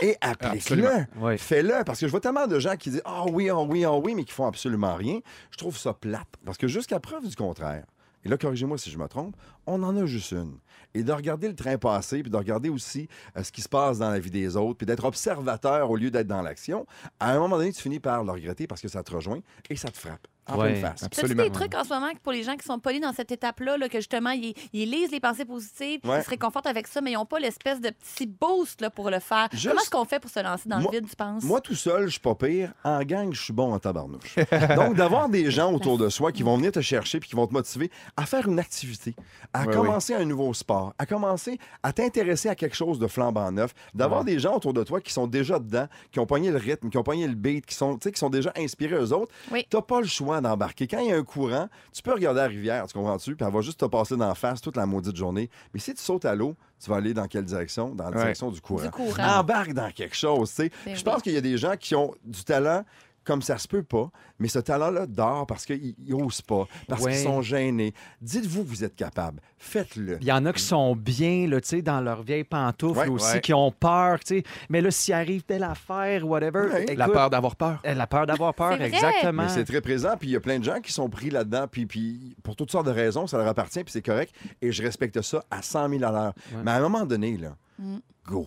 et 0.02 0.16
applique-le. 0.20 1.06
Oui. 1.16 1.38
Fais-le. 1.38 1.84
Parce 1.84 2.00
que 2.00 2.06
je 2.06 2.10
vois 2.10 2.20
tellement 2.20 2.46
de 2.46 2.58
gens 2.58 2.76
qui 2.76 2.90
disent 2.90 3.02
Ah 3.04 3.24
oui, 3.30 3.48
ah 3.48 3.60
oui, 3.60 3.84
ah 3.84 3.94
oui, 3.94 4.14
mais 4.14 4.24
qui 4.24 4.32
font 4.32 4.46
absolument 4.46 4.94
rien. 4.94 5.20
Je 5.50 5.58
trouve 5.58 5.76
ça 5.76 5.92
plate. 5.92 6.28
Parce 6.44 6.58
que 6.58 6.68
jusqu'à 6.68 7.00
preuve 7.00 7.28
du 7.28 7.36
contraire, 7.36 7.84
et 8.24 8.28
là, 8.28 8.36
corrigez-moi 8.36 8.78
si 8.78 8.90
je 8.90 8.98
me 8.98 9.08
trompe, 9.08 9.36
on 9.66 9.82
en 9.82 9.96
a 9.96 10.06
juste 10.06 10.32
une. 10.32 10.58
Et 10.94 11.02
de 11.02 11.12
regarder 11.12 11.48
le 11.48 11.56
train 11.56 11.78
passer, 11.78 12.22
puis 12.22 12.30
de 12.30 12.36
regarder 12.36 12.68
aussi 12.68 13.08
euh, 13.36 13.42
ce 13.42 13.50
qui 13.50 13.62
se 13.62 13.68
passe 13.68 13.98
dans 13.98 14.10
la 14.10 14.18
vie 14.18 14.30
des 14.30 14.56
autres, 14.56 14.78
puis 14.78 14.86
d'être 14.86 15.04
observateur 15.04 15.90
au 15.90 15.96
lieu 15.96 16.10
d'être 16.10 16.26
dans 16.26 16.42
l'action, 16.42 16.86
à 17.18 17.32
un 17.32 17.38
moment 17.38 17.56
donné, 17.56 17.72
tu 17.72 17.82
finis 17.82 18.00
par 18.00 18.22
le 18.22 18.30
regretter 18.30 18.66
parce 18.66 18.80
que 18.80 18.88
ça 18.88 19.02
te 19.02 19.12
rejoint 19.14 19.40
et 19.70 19.76
ça 19.76 19.88
te 19.90 19.96
frappe 19.98 20.26
en 20.48 20.58
Ouais. 20.58 20.72
pleine 20.72 20.80
face. 20.82 21.02
Absolument. 21.04 21.42
des 21.44 21.50
trucs 21.50 21.74
en 21.74 21.84
ce 21.84 21.88
moment 21.90 22.10
pour 22.22 22.32
les 22.32 22.42
gens 22.42 22.56
qui 22.56 22.64
sont 22.64 22.78
polis 22.78 23.00
dans 23.00 23.12
cette 23.12 23.30
étape-là, 23.30 23.76
là, 23.76 23.88
que 23.88 23.98
justement, 23.98 24.30
ils, 24.30 24.54
ils 24.72 24.90
lisent 24.90 25.10
les 25.12 25.20
pensées 25.20 25.44
positives, 25.44 26.00
Ouais. 26.04 26.20
ils 26.20 26.24
se 26.24 26.30
réconfortent 26.30 26.66
avec 26.66 26.86
ça, 26.88 27.00
mais 27.00 27.12
ils 27.12 27.14
n'ont 27.14 27.24
pas 27.26 27.38
l'espèce 27.38 27.80
de 27.80 27.90
petit 27.90 28.26
boost 28.26 28.80
là, 28.80 28.90
pour 28.90 29.10
le 29.10 29.20
faire? 29.20 29.48
Juste- 29.52 29.68
Comment 29.68 29.80
est-ce 29.80 29.90
qu'on 29.90 30.04
fait 30.04 30.20
pour 30.20 30.30
se 30.30 30.40
lancer 30.42 30.68
dans 30.68 30.80
Moi- 30.80 30.90
le 30.92 30.98
vide, 30.98 31.08
tu 31.08 31.16
penses? 31.16 31.44
Moi, 31.44 31.60
tout 31.60 31.74
seul, 31.74 32.06
je 32.06 32.10
suis 32.12 32.20
pas 32.20 32.34
pire. 32.34 32.72
En 32.84 33.02
gang, 33.02 33.32
je 33.32 33.40
suis 33.40 33.52
bon 33.52 33.72
en 33.72 33.78
tabarnouche. 33.78 34.34
Donc, 34.76 34.96
d'avoir 34.96 35.28
des 35.28 35.50
gens 35.50 35.72
autour 35.72 35.96
de 35.98 36.08
soi 36.08 36.32
qui 36.32 36.42
vont 36.42 36.56
venir 36.56 36.72
te 36.72 36.80
chercher 36.80 37.20
puis 37.20 37.28
qui 37.30 37.36
vont 37.36 37.46
te 37.46 37.52
motiver 37.52 37.90
à 38.16 38.26
faire 38.26 38.48
une 38.48 38.58
activité, 38.58 39.14
à 39.52 39.66
commencer 39.66 40.14
un 40.14 40.24
nouveau 40.24 40.52
sport, 40.54 40.92
à 40.98 41.06
commencer 41.06 41.58
à 41.82 41.92
t'intéresser 41.92 42.48
à 42.48 42.54
quelque 42.54 42.76
chose 42.76 42.98
de 42.98 43.06
flambant 43.06 43.50
neuf, 43.52 43.74
d'avoir 43.94 44.24
des 44.24 44.38
gens 44.38 44.56
autour 44.56 44.72
de 44.72 44.82
toi 44.82 45.00
qui 45.00 45.12
sont 45.12 45.26
déjà 45.26 45.58
dedans, 45.58 45.86
qui 46.10 46.18
ont 46.18 46.26
pogné 46.26 46.50
le 46.50 46.56
rythme, 46.58 46.90
qui 46.90 46.98
ont 46.98 47.02
pogné 47.02 47.26
le 47.28 47.34
beat, 47.34 47.64
qui 47.66 47.74
sont, 47.74 47.94
tu 47.96 48.04
sais, 48.04 48.12
qui 48.12 48.18
sont 48.18 48.30
déjà 48.30 48.52
inspirés 48.56 48.96
eux 48.96 49.12
autres. 49.12 49.32
Oui. 49.50 49.66
T'as 49.70 49.82
pas 49.82 50.00
le 50.00 50.06
choix 50.06 50.31
d'embarquer. 50.40 50.86
Quand 50.86 50.98
il 51.00 51.08
y 51.08 51.12
a 51.12 51.16
un 51.16 51.22
courant, 51.24 51.68
tu 51.92 52.02
peux 52.02 52.12
regarder 52.12 52.40
la 52.40 52.46
rivière, 52.46 52.86
tu 52.86 52.94
comprends-tu? 52.94 53.36
Puis 53.36 53.44
elle 53.46 53.52
va 53.52 53.60
juste 53.60 53.80
te 53.80 53.84
passer 53.84 54.16
d'en 54.16 54.34
face 54.34 54.60
toute 54.60 54.76
la 54.76 54.86
maudite 54.86 55.16
journée. 55.16 55.50
Mais 55.74 55.80
si 55.80 55.92
tu 55.94 56.02
sautes 56.02 56.24
à 56.24 56.34
l'eau, 56.34 56.54
tu 56.82 56.90
vas 56.90 56.96
aller 56.96 57.12
dans 57.14 57.26
quelle 57.26 57.44
direction? 57.44 57.94
Dans 57.94 58.04
la 58.04 58.10
Ouais. 58.10 58.16
direction 58.16 58.50
du 58.50 58.60
courant. 58.60 58.82
Du 58.84 58.90
courant. 58.90 59.38
Embarque 59.40 59.72
dans 59.74 59.90
quelque 59.90 60.16
chose, 60.16 60.48
tu 60.50 60.56
sais. 60.62 60.70
Ben 60.86 60.96
Je 60.96 61.02
pense 61.02 61.22
qu'il 61.22 61.32
y 61.32 61.36
a 61.36 61.40
des 61.42 61.58
gens 61.58 61.76
qui 61.78 61.94
ont 61.94 62.14
du 62.24 62.42
talent 62.44 62.84
comme 63.24 63.42
ça 63.42 63.58
se 63.58 63.68
peut 63.68 63.82
pas, 63.82 64.10
mais 64.38 64.48
ce 64.48 64.58
talent-là 64.58 65.06
dort 65.06 65.46
parce 65.46 65.64
qu'ils 65.64 65.94
n'osent 66.08 66.42
pas, 66.42 66.66
parce 66.88 67.02
Ouais. 67.02 67.12
qu'ils 67.12 67.22
sont 67.22 67.40
gênés. 67.42 67.94
Dites-vous 68.20 68.64
que 68.64 68.68
vous 68.68 68.84
êtes 68.84 68.96
capable. 68.96 69.40
Faites-le. 69.58 70.18
Il 70.20 70.26
y 70.26 70.32
en 70.32 70.44
a 70.46 70.52
qui 70.52 70.62
sont 70.62 70.96
bien, 70.96 71.46
là, 71.46 71.60
tu 71.60 71.68
sais, 71.68 71.82
dans 71.82 72.00
leurs 72.00 72.22
vieilles 72.22 72.42
pantoufles 72.44 72.98
Ouais, 72.98 73.08
aussi, 73.08 73.34
ouais. 73.34 73.40
qui 73.40 73.54
ont 73.54 73.70
peur, 73.70 74.18
tu 74.20 74.38
sais. 74.38 74.42
Mais 74.68 74.80
là, 74.80 74.90
s'il 74.90 75.14
arrive 75.14 75.42
telle 75.44 75.62
affaire, 75.62 76.26
whatever, 76.26 76.66
Ouais. 76.72 76.82
écoute, 76.84 76.96
La 76.96 77.08
peur 77.08 77.30
d'avoir 77.30 77.54
peur. 77.56 77.80
euh, 77.86 77.94
La 77.94 78.06
peur 78.06 78.26
d'avoir 78.26 78.54
peur, 78.54 78.80
exactement. 78.82 79.44
Mais 79.44 79.48
c'est 79.48 79.64
très 79.64 79.80
présent, 79.80 80.16
puis 80.18 80.28
il 80.30 80.32
y 80.32 80.36
a 80.36 80.40
plein 80.40 80.58
de 80.58 80.64
gens 80.64 80.80
qui 80.80 80.92
sont 80.92 81.08
pris 81.08 81.30
là-dedans, 81.30 81.66
puis, 81.70 81.86
puis 81.86 82.34
pour 82.42 82.56
toutes 82.56 82.70
sortes 82.72 82.86
de 82.86 82.90
raisons, 82.92 83.26
ça 83.28 83.38
leur 83.38 83.46
appartient, 83.46 83.84
puis 83.84 83.92
c'est 83.92 84.02
correct, 84.02 84.34
et 84.60 84.72
je 84.72 84.82
respecte 84.82 85.20
ça 85.22 85.44
à 85.50 85.62
100 85.62 85.88
000 85.88 86.02
à 86.04 86.10
l'heure. 86.10 86.34
Mais 86.64 86.70
à 86.72 86.74
un 86.76 86.80
moment 86.80 87.04
donné, 87.06 87.36
là, 87.36 87.56
Mm. 87.78 87.98
go. 88.26 88.46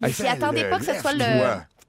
Mais 0.00 0.10
Fais-le, 0.10 0.30
attendez 0.30 0.64
pas 0.70 0.78
que 0.78 0.84
ce 0.84 0.94
soit 0.94 1.12
le. 1.12 1.24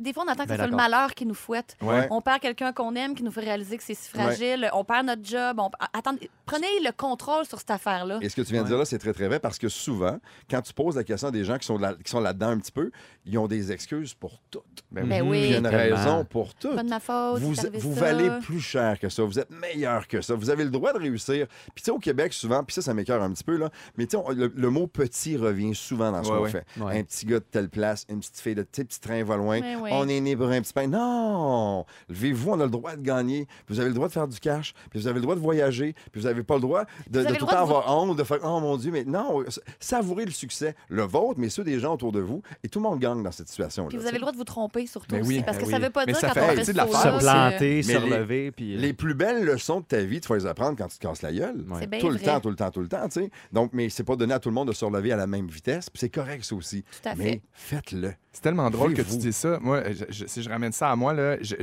Des 0.01 0.13
fois, 0.13 0.23
on 0.27 0.31
attend 0.31 0.43
que 0.43 0.49
Ben 0.49 0.55
ce 0.55 0.61
soit 0.63 0.69
le 0.71 0.75
malheur 0.75 1.13
qui 1.13 1.25
nous 1.25 1.33
fouette. 1.33 1.77
Ouais. 1.81 2.07
On 2.11 2.21
perd 2.21 2.39
quelqu'un 2.39 2.73
qu'on 2.73 2.95
aime 2.95 3.15
qui 3.15 3.23
nous 3.23 3.31
fait 3.31 3.41
réaliser 3.41 3.77
que 3.77 3.83
c'est 3.83 3.93
si 3.93 4.09
fragile. 4.09 4.69
On 4.73 4.83
perd 4.83 5.05
notre 5.05 5.23
job. 5.23 5.59
On... 5.59 5.69
Attendez, 5.93 6.29
prenez 6.45 6.67
le 6.83 6.91
contrôle 6.91 7.45
sur 7.45 7.59
cette 7.59 7.71
affaire-là. 7.71 8.19
Et 8.21 8.29
ce 8.29 8.35
que 8.35 8.41
tu 8.41 8.51
viens 8.53 8.63
de 8.63 8.67
dire 8.67 8.77
là, 8.77 8.85
c'est 8.85 8.97
très, 8.97 9.13
très 9.13 9.27
vrai 9.27 9.39
parce 9.39 9.57
que 9.57 9.69
souvent, 9.69 10.17
quand 10.49 10.61
tu 10.61 10.73
poses 10.73 10.95
la 10.95 11.03
question 11.03 11.27
à 11.27 11.31
des 11.31 11.43
gens 11.43 11.57
qui 11.57 11.65
sont, 11.67 11.77
là- 11.77 11.93
qui 12.03 12.09
sont 12.09 12.19
là-dedans 12.19 12.49
un 12.49 12.57
petit 12.57 12.71
peu, 12.71 12.91
ils 13.25 13.37
ont 13.37 13.47
des 13.47 13.71
excuses 13.71 14.13
pour 14.13 14.39
tout. 14.49 14.61
Ben 14.91 15.07
Ben 15.07 15.21
oui. 15.27 15.41
Il 15.43 15.51
y 15.51 15.53
a 15.53 15.57
une 15.59 15.69
Tellement. 15.69 15.95
raison 15.97 16.25
pour 16.25 16.53
tout. 16.55 16.73
Pas 16.75 16.83
de 16.83 16.89
ma 16.89 16.99
faute. 16.99 17.39
Vous, 17.39 17.53
vous 17.79 17.93
ça. 17.95 17.99
valez 18.01 18.29
plus 18.41 18.59
cher 18.59 18.99
que 18.99 19.09
ça. 19.09 19.23
Vous 19.23 19.39
êtes 19.39 19.51
meilleur 19.51 20.07
que 20.07 20.21
ça. 20.21 20.33
Vous 20.35 20.49
avez 20.49 20.63
le 20.63 20.69
droit 20.71 20.93
de 20.93 20.99
réussir. 20.99 21.47
Puis, 21.75 21.83
tu 21.83 21.83
sais, 21.85 21.91
au 21.91 21.99
Québec, 21.99 22.33
souvent, 22.33 22.63
puis 22.63 22.73
ça, 22.73 22.81
ça 22.81 22.93
m'écœure 22.93 23.21
un 23.21 23.31
petit 23.31 23.43
peu, 23.43 23.57
là, 23.57 23.69
mais 23.97 24.07
tu 24.07 24.17
sais, 24.17 24.23
le, 24.33 24.51
le 24.55 24.69
mot 24.69 24.87
petit 24.87 25.37
revient 25.37 25.75
souvent 25.75 26.11
dans 26.11 26.23
ce 26.23 26.31
Ouais, 26.31 26.37
qu'on 26.37 26.43
ouais. 26.43 26.49
fait. 26.49 26.65
Ouais. 26.79 26.99
Un 26.99 27.03
petit 27.03 27.25
gars 27.25 27.39
de 27.39 27.45
telle 27.49 27.69
place, 27.69 28.05
une 28.09 28.19
petite 28.19 28.39
fille 28.39 28.55
de 28.55 28.63
petit 28.63 28.99
train 28.99 29.23
va 29.23 29.37
loin. 29.37 29.59
Oui. 29.91 29.97
On 29.99 30.07
est 30.07 30.19
né 30.19 30.35
pour 30.35 30.47
un 30.47 30.61
petit 30.61 30.73
pain. 30.73 30.87
Non! 30.87 31.85
Levez-vous, 32.09 32.51
on 32.51 32.59
a 32.59 32.63
le 32.65 32.69
droit 32.69 32.95
de 32.95 33.01
gagner. 33.01 33.45
Puis 33.65 33.75
vous 33.75 33.79
avez 33.79 33.89
le 33.89 33.95
droit 33.95 34.07
de 34.07 34.13
faire 34.13 34.27
du 34.27 34.39
cash. 34.39 34.73
Puis 34.89 34.99
vous 34.99 35.07
avez 35.07 35.15
le 35.15 35.21
droit 35.21 35.35
de 35.35 35.39
voyager. 35.39 35.93
Puis 36.11 36.21
vous 36.21 36.27
n'avez 36.27 36.43
pas 36.43 36.55
le 36.55 36.61
droit 36.61 36.83
de, 37.09 37.19
avez 37.19 37.27
de 37.27 37.33
le 37.33 37.39
tout 37.39 37.45
le 37.45 37.51
temps 37.51 37.57
de 37.57 37.61
avoir 37.61 37.97
honte, 38.03 38.17
de 38.17 38.23
faire 38.23 38.39
Oh 38.43 38.59
mon 38.59 38.77
Dieu, 38.77 38.91
mais 38.91 39.03
non, 39.03 39.43
s- 39.45 39.59
savourez 39.79 40.25
le 40.25 40.31
succès, 40.31 40.75
le 40.89 41.03
vôtre, 41.03 41.39
mais 41.39 41.49
ceux 41.49 41.63
des 41.63 41.79
gens 41.79 41.93
autour 41.93 42.11
de 42.11 42.19
vous. 42.19 42.41
Et 42.63 42.69
tout 42.69 42.79
le 42.79 42.83
monde 42.89 42.99
gagne 42.99 43.21
dans 43.23 43.31
cette 43.31 43.47
situation-là. 43.49 43.89
Puis 43.89 43.97
vous 43.97 44.05
avez 44.05 44.15
le 44.15 44.21
droit 44.21 44.31
de 44.31 44.37
vous 44.37 44.43
tromper 44.43 44.85
surtout 44.87 45.15
Ben 45.15 45.21
aussi, 45.21 45.29
oui, 45.37 45.43
parce 45.45 45.57
que 45.57 45.65
ça 45.65 45.77
oui. 45.77 45.83
veut 45.83 45.89
pas 45.89 46.05
Mais 46.05 46.13
dire 46.13 46.21
ça 46.21 46.27
quand 46.29 46.33
fait 46.35 46.39
on 46.41 46.47
fait 46.49 46.55
partie 46.55 46.65
ce 46.65 46.71
de 46.71 46.77
la. 46.77 46.87
Se 46.87 47.19
planter, 47.19 47.83
se 47.83 47.97
relever. 47.97 48.51
Puis... 48.51 48.77
Les 48.77 48.93
plus 48.93 49.13
belles 49.13 49.43
leçons 49.43 49.79
de 49.81 49.85
ta 49.85 50.01
vie, 50.01 50.21
tu 50.21 50.27
vas 50.27 50.35
les 50.37 50.45
apprendre 50.45 50.77
quand 50.77 50.87
tu 50.87 50.97
te 50.97 51.01
casses 51.07 51.21
la 51.21 51.31
gueule. 51.33 51.65
Ouais. 51.69 51.99
Tout 51.99 52.09
le 52.09 52.15
vrai. 52.17 52.25
temps, 52.25 52.39
tout 52.39 52.49
le 52.49 52.55
temps, 52.55 52.71
tout 52.71 52.81
le 52.81 52.87
temps, 52.87 53.07
tu 53.07 53.21
sais. 53.21 53.31
Donc, 53.51 53.71
mais 53.73 53.89
c'est 53.89 54.03
pas 54.03 54.15
donné 54.15 54.33
à 54.33 54.39
tout 54.39 54.49
le 54.49 54.55
monde 54.55 54.67
de 54.69 54.73
se 54.73 54.85
relever 54.85 55.11
à 55.11 55.17
la 55.17 55.27
même 55.27 55.47
vitesse, 55.47 55.89
puis 55.89 55.99
c'est 55.99 56.09
correct, 56.09 56.43
ça 56.43 56.55
aussi. 56.55 56.83
Tout 56.83 57.09
à 57.09 57.15
fait. 57.15 57.23
Mais 57.23 57.41
faites-le. 57.53 58.13
C'est 58.33 58.41
tellement 58.41 58.69
drôle 58.69 58.93
que 58.93 59.01
tu 59.01 59.17
dis 59.17 59.33
ça. 59.33 59.59
Moi, 59.61 59.83
je- 59.91 60.05
je- 60.09 60.25
si 60.25 60.41
je 60.41 60.49
ramène 60.49 60.71
ça 60.71 60.89
à 60.89 60.95
moi, 60.95 61.13
j'ai 61.41 61.57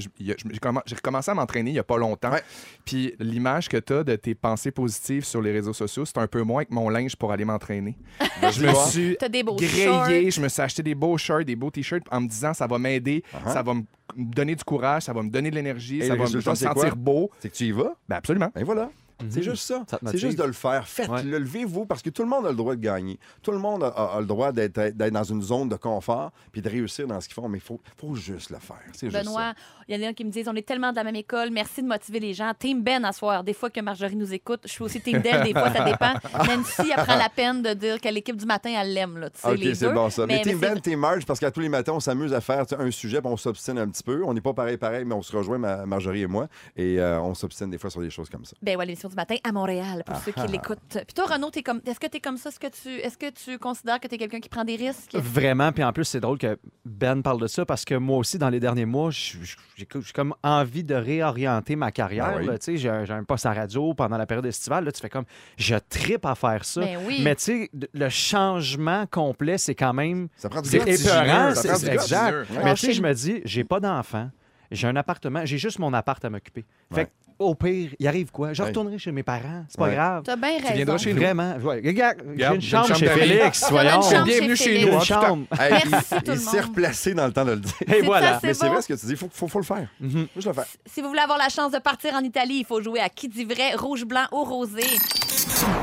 commen- 0.60 0.82
j'ai 0.84 0.94
recommencé 0.96 1.30
à 1.30 1.34
m'entraîner 1.34 1.70
il 1.70 1.72
n'y 1.72 1.78
a 1.78 1.82
pas 1.84 1.96
longtemps. 1.96 2.30
Ouais. 2.30 2.42
Puis 2.84 3.14
l'image 3.18 3.70
que 3.70 3.78
tu 3.78 3.94
as 3.94 4.04
de 4.04 4.14
tes 4.16 4.34
pensées 4.34 4.70
positives 4.70 5.24
sur 5.24 5.40
les 5.40 5.50
réseaux 5.50 5.72
sociaux, 5.72 6.04
c'est 6.04 6.18
un 6.18 6.26
peu 6.26 6.42
moins 6.42 6.64
que 6.66 6.74
mon 6.74 6.90
linge 6.90 7.16
pour 7.16 7.32
aller 7.32 7.46
m'entraîner. 7.46 7.96
je 8.52 8.66
me 8.66 8.74
suis 8.74 9.16
T'as 9.18 9.30
des 9.30 9.42
beaux 9.42 9.56
grillé, 9.56 9.84
shorts. 9.86 10.30
je 10.30 10.40
me 10.42 10.48
suis 10.48 10.60
acheté 10.62 10.82
des 10.82 10.94
beaux 10.94 11.16
shirts, 11.16 11.44
des 11.46 11.56
beaux 11.56 11.70
t-shirts 11.70 12.04
en 12.10 12.20
me 12.20 12.28
disant 12.28 12.52
ça 12.52 12.66
va 12.66 12.78
m'aider, 12.78 13.24
Uh-huh. 13.32 13.52
ça 13.52 13.62
va 13.62 13.72
me 13.74 13.82
donner 14.16 14.54
du 14.54 14.62
courage, 14.64 15.04
ça 15.04 15.12
va 15.14 15.22
me 15.22 15.30
donner 15.30 15.50
de 15.50 15.54
l'énergie, 15.54 16.06
ça 16.06 16.14
va 16.16 16.24
me 16.24 16.40
sentir 16.40 16.74
quoi? 16.74 16.90
beau. 16.90 17.30
C'est 17.40 17.48
que 17.50 17.54
tu 17.56 17.64
y 17.64 17.72
vas, 17.72 17.94
Ben 18.08 18.16
absolument. 18.16 18.50
et 18.56 18.62
voilà. 18.62 18.90
C'est 19.30 19.42
juste 19.42 19.62
ça. 19.64 19.78
Mhm. 19.80 20.10
C'est 20.10 20.18
juste 20.18 20.38
de 20.38 20.44
le 20.44 20.52
faire. 20.52 20.86
Faites-le, 20.86 21.38
levez-vous, 21.38 21.86
parce 21.86 22.02
que 22.02 22.10
tout 22.10 22.22
le 22.22 22.28
monde 22.28 22.46
a 22.46 22.50
le 22.50 22.56
droit 22.56 22.74
de 22.76 22.80
gagner. 22.80 23.18
Tout 23.42 23.50
le 23.52 23.58
monde 23.58 23.82
a, 23.82 23.88
a- 23.88 24.16
a 24.16 24.20
le 24.20 24.26
droit 24.26 24.52
d'être 24.52 24.74
d'être 24.78 25.10
dans 25.12 25.24
une 25.24 25.42
zone 25.42 25.68
de 25.68 25.76
confort 25.76 26.30
puis 26.52 26.62
de 26.62 26.68
réussir 26.68 27.06
dans 27.06 27.20
ce 27.20 27.26
qu'ils 27.28 27.34
font, 27.34 27.48
mais 27.48 27.58
il 27.58 27.62
faut, 27.62 27.80
faut 27.96 28.14
juste 28.14 28.50
le 28.50 28.58
faire. 28.58 28.76
C'est 28.92 29.10
juste 29.10 29.24
Benoît, 29.24 29.54
il 29.88 30.00
y 30.00 30.06
en 30.06 30.08
a 30.10 30.12
qui 30.12 30.24
me 30.24 30.30
disent 30.30 30.48
on 30.48 30.54
est 30.54 30.66
tellement 30.66 30.90
de 30.90 30.96
la 30.96 31.04
même 31.04 31.16
école, 31.16 31.50
merci 31.50 31.82
de 31.82 31.88
motiver 31.88 32.20
les 32.20 32.34
gens. 32.34 32.52
Team 32.58 32.82
Ben 32.82 33.04
à 33.04 33.12
soir. 33.12 33.42
Des 33.44 33.54
fois 33.54 33.70
que 33.70 33.80
Marjorie 33.80 34.16
nous 34.16 34.32
écoute, 34.32 34.60
je 34.64 34.70
suis 34.70 34.82
aussi 34.84 35.00
Team 35.00 35.20
Del, 35.20 35.42
des 35.44 35.52
fois 35.52 35.72
ça 35.72 35.84
dépend. 35.84 36.14
Même 36.46 36.62
si 36.64 36.82
elle 36.96 37.04
prend 37.04 37.16
la 37.16 37.28
peine 37.28 37.62
de 37.62 37.72
dire 37.74 38.00
que 38.00 38.08
l'équipe 38.08 38.36
du 38.36 38.46
matin, 38.46 38.70
elle 38.80 38.92
l'aime. 38.94 39.18
là, 39.18 39.30
tu 39.30 39.40
sais, 39.40 39.48
OK, 39.48 39.58
les 39.58 39.74
c'est 39.74 39.86
deux. 39.88 39.94
bon 39.94 40.10
ça. 40.10 40.26
Mais, 40.26 40.42
Team 40.42 40.58
c'est- 40.60 40.68
Ben, 40.74 40.80
Team 40.80 41.00
Marge, 41.00 41.26
parce 41.26 41.40
qu'à 41.40 41.50
tous 41.50 41.60
les 41.60 41.68
matins, 41.68 41.92
on 41.94 42.00
s'amuse 42.00 42.32
à 42.32 42.40
faire 42.40 42.64
un 42.78 42.90
sujet, 42.90 43.20
puis 43.20 43.30
on 43.30 43.36
s'obstine 43.36 43.78
un 43.78 43.88
petit 43.88 44.02
peu. 44.02 44.22
On 44.24 44.32
n'est 44.34 44.40
pas 44.40 44.52
pareil, 44.54 44.76
pareil, 44.76 45.04
mais 45.04 45.14
on 45.14 45.22
se 45.22 45.36
rejoint, 45.36 45.58
ma- 45.58 45.86
Marjorie 45.86 46.22
et 46.22 46.26
moi, 46.26 46.48
et 46.76 47.00
euh, 47.00 47.20
on 47.20 47.34
s'obstine 47.34 47.70
des 47.70 47.78
fois 47.78 47.90
sur 47.90 48.00
des 48.00 48.10
choses 48.10 48.28
comme 48.30 48.44
ça. 48.44 48.54
Ben 48.62 48.76
ouais, 48.76 48.86
du 49.08 49.16
matin 49.16 49.36
à 49.44 49.52
Montréal, 49.52 50.02
pour 50.06 50.16
ceux 50.16 50.32
qui 50.32 50.46
l'écoutent. 50.46 50.78
Puis 50.90 51.14
toi, 51.14 51.26
Renaud, 51.26 51.50
t'es 51.50 51.62
comme... 51.62 51.80
est-ce 51.86 51.98
que 52.00 52.06
tu 52.06 52.18
es 52.18 52.20
comme 52.20 52.36
ça? 52.36 52.50
Est-ce 52.50 52.60
que 52.60 52.66
tu, 52.68 52.88
est-ce 52.88 53.18
que 53.18 53.30
tu 53.30 53.58
considères 53.58 53.98
que 54.00 54.08
tu 54.08 54.14
es 54.14 54.18
quelqu'un 54.18 54.40
qui 54.40 54.48
prend 54.48 54.64
des 54.64 54.76
risques? 54.76 55.14
Vraiment, 55.14 55.72
puis 55.72 55.82
en 55.84 55.92
plus, 55.92 56.04
c'est 56.04 56.20
drôle 56.20 56.38
que 56.38 56.58
Ben 56.84 57.22
parle 57.22 57.40
de 57.40 57.46
ça 57.46 57.64
parce 57.66 57.84
que 57.84 57.94
moi 57.94 58.16
aussi, 58.18 58.38
dans 58.38 58.48
les 58.50 58.60
derniers 58.60 58.84
mois, 58.86 59.10
j'ai 59.10 59.86
comme 60.14 60.34
envie 60.42 60.84
de 60.84 60.94
réorienter 60.94 61.76
ma 61.76 61.90
carrière. 61.92 62.32
Ah 62.34 62.38
oui. 62.38 62.46
là. 62.46 62.58
Tu 62.58 62.64
sais, 62.64 62.76
J'ai 62.76 62.88
un, 62.90 63.24
poste 63.24 63.46
à 63.46 63.52
radio 63.52 63.94
pendant 63.94 64.16
la 64.16 64.26
période 64.26 64.46
estivale. 64.46 64.84
Là, 64.84 64.92
tu 64.92 65.00
fais 65.00 65.08
comme, 65.08 65.24
je 65.56 65.76
tripe 65.88 66.24
à 66.26 66.34
faire 66.34 66.64
ça. 66.64 66.80
Ben 66.80 66.98
oui. 67.06 67.20
Mais 67.22 67.34
tu 67.36 67.42
sais, 67.42 67.70
le 67.92 68.08
changement 68.08 69.06
complet, 69.06 69.58
c'est 69.58 69.74
quand 69.74 69.92
même. 69.92 70.28
Ça 70.36 70.48
prend 70.48 70.62
du 70.62 70.68
C'est 70.68 70.78
épeurant. 70.78 71.54
ça 71.54 71.62
c'est- 71.62 71.68
prend 71.68 71.78
du 71.78 71.86
exact. 71.88 72.48
Mais 72.64 72.74
tu 72.74 72.86
sais, 72.86 72.92
je 72.92 73.02
me 73.02 73.12
dis, 73.12 73.40
j'ai 73.44 73.64
pas 73.64 73.80
d'enfant, 73.80 74.30
j'ai 74.70 74.86
un 74.88 74.96
appartement, 74.96 75.44
j'ai 75.44 75.58
juste 75.58 75.78
mon 75.78 75.92
appart 75.92 76.24
à 76.24 76.30
m'occuper. 76.30 76.64
Fait 76.92 77.02
Ouais. 77.02 77.08
Au 77.38 77.54
pire, 77.54 77.90
il 77.98 78.06
arrive 78.08 78.30
quoi? 78.30 78.52
Je 78.52 78.62
Ouais. 78.62 78.68
retournerai 78.68 78.98
chez 78.98 79.12
mes 79.12 79.22
parents. 79.22 79.64
C'est 79.68 79.78
pas 79.78 79.84
Ouais. 79.88 79.94
grave. 79.94 80.22
T'as 80.24 80.36
bien 80.36 80.58
raison. 80.58 80.74
viendras 80.74 80.98
chez 80.98 81.12
nous. 81.14 81.20
Vraiment. 81.20 81.56
Ouais. 81.58 81.82
Regarde, 81.84 82.18
j'ai 82.36 82.44
une 82.46 82.54
une 82.54 82.60
chambre 82.60 82.86
chambre 82.88 82.98
chez. 83.00 83.08
Félix. 83.08 83.64
Voyons. 83.70 84.00
Bienvenue 84.24 84.56
chez 84.56 84.84
nous, 84.86 85.00
chambre. 85.02 85.46
Hey, 85.58 85.82
Merci, 85.90 86.06
il 86.16 86.22
tout 86.22 86.30
le 86.30 86.36
il 86.36 86.40
s'est 86.40 86.60
replacé 86.60 87.14
dans 87.14 87.26
le 87.26 87.32
temps 87.32 87.44
de 87.44 87.52
le 87.52 87.56
dire. 87.60 87.72
Et 87.86 87.90
C'est 87.90 88.00
voilà. 88.02 88.34
ça, 88.34 88.40
Mais 88.42 88.54
c'est 88.54 88.68
vrai 88.68 88.82
ce 88.82 88.88
que 88.88 88.94
tu 88.94 89.06
dis, 89.06 89.12
il 89.12 89.16
faut, 89.18 89.28
faut, 89.32 89.48
faut 89.48 89.58
le 89.58 89.64
faire. 89.64 89.88
Mhm. 90.00 90.26
Juste 90.34 90.48
le 90.48 90.52
faire. 90.52 90.66
Si 90.86 91.00
vous 91.00 91.08
voulez 91.08 91.20
avoir 91.20 91.38
la 91.38 91.48
chance 91.48 91.72
de 91.72 91.78
partir 91.78 92.14
en 92.14 92.20
Italie, 92.20 92.58
il 92.60 92.64
faut 92.66 92.82
jouer 92.82 93.00
à 93.00 93.08
qui 93.08 93.28
dit 93.28 93.44
vrai, 93.44 93.74
rouge, 93.74 94.04
blanc 94.04 94.26
ou 94.32 94.44
rosé. 94.44 94.82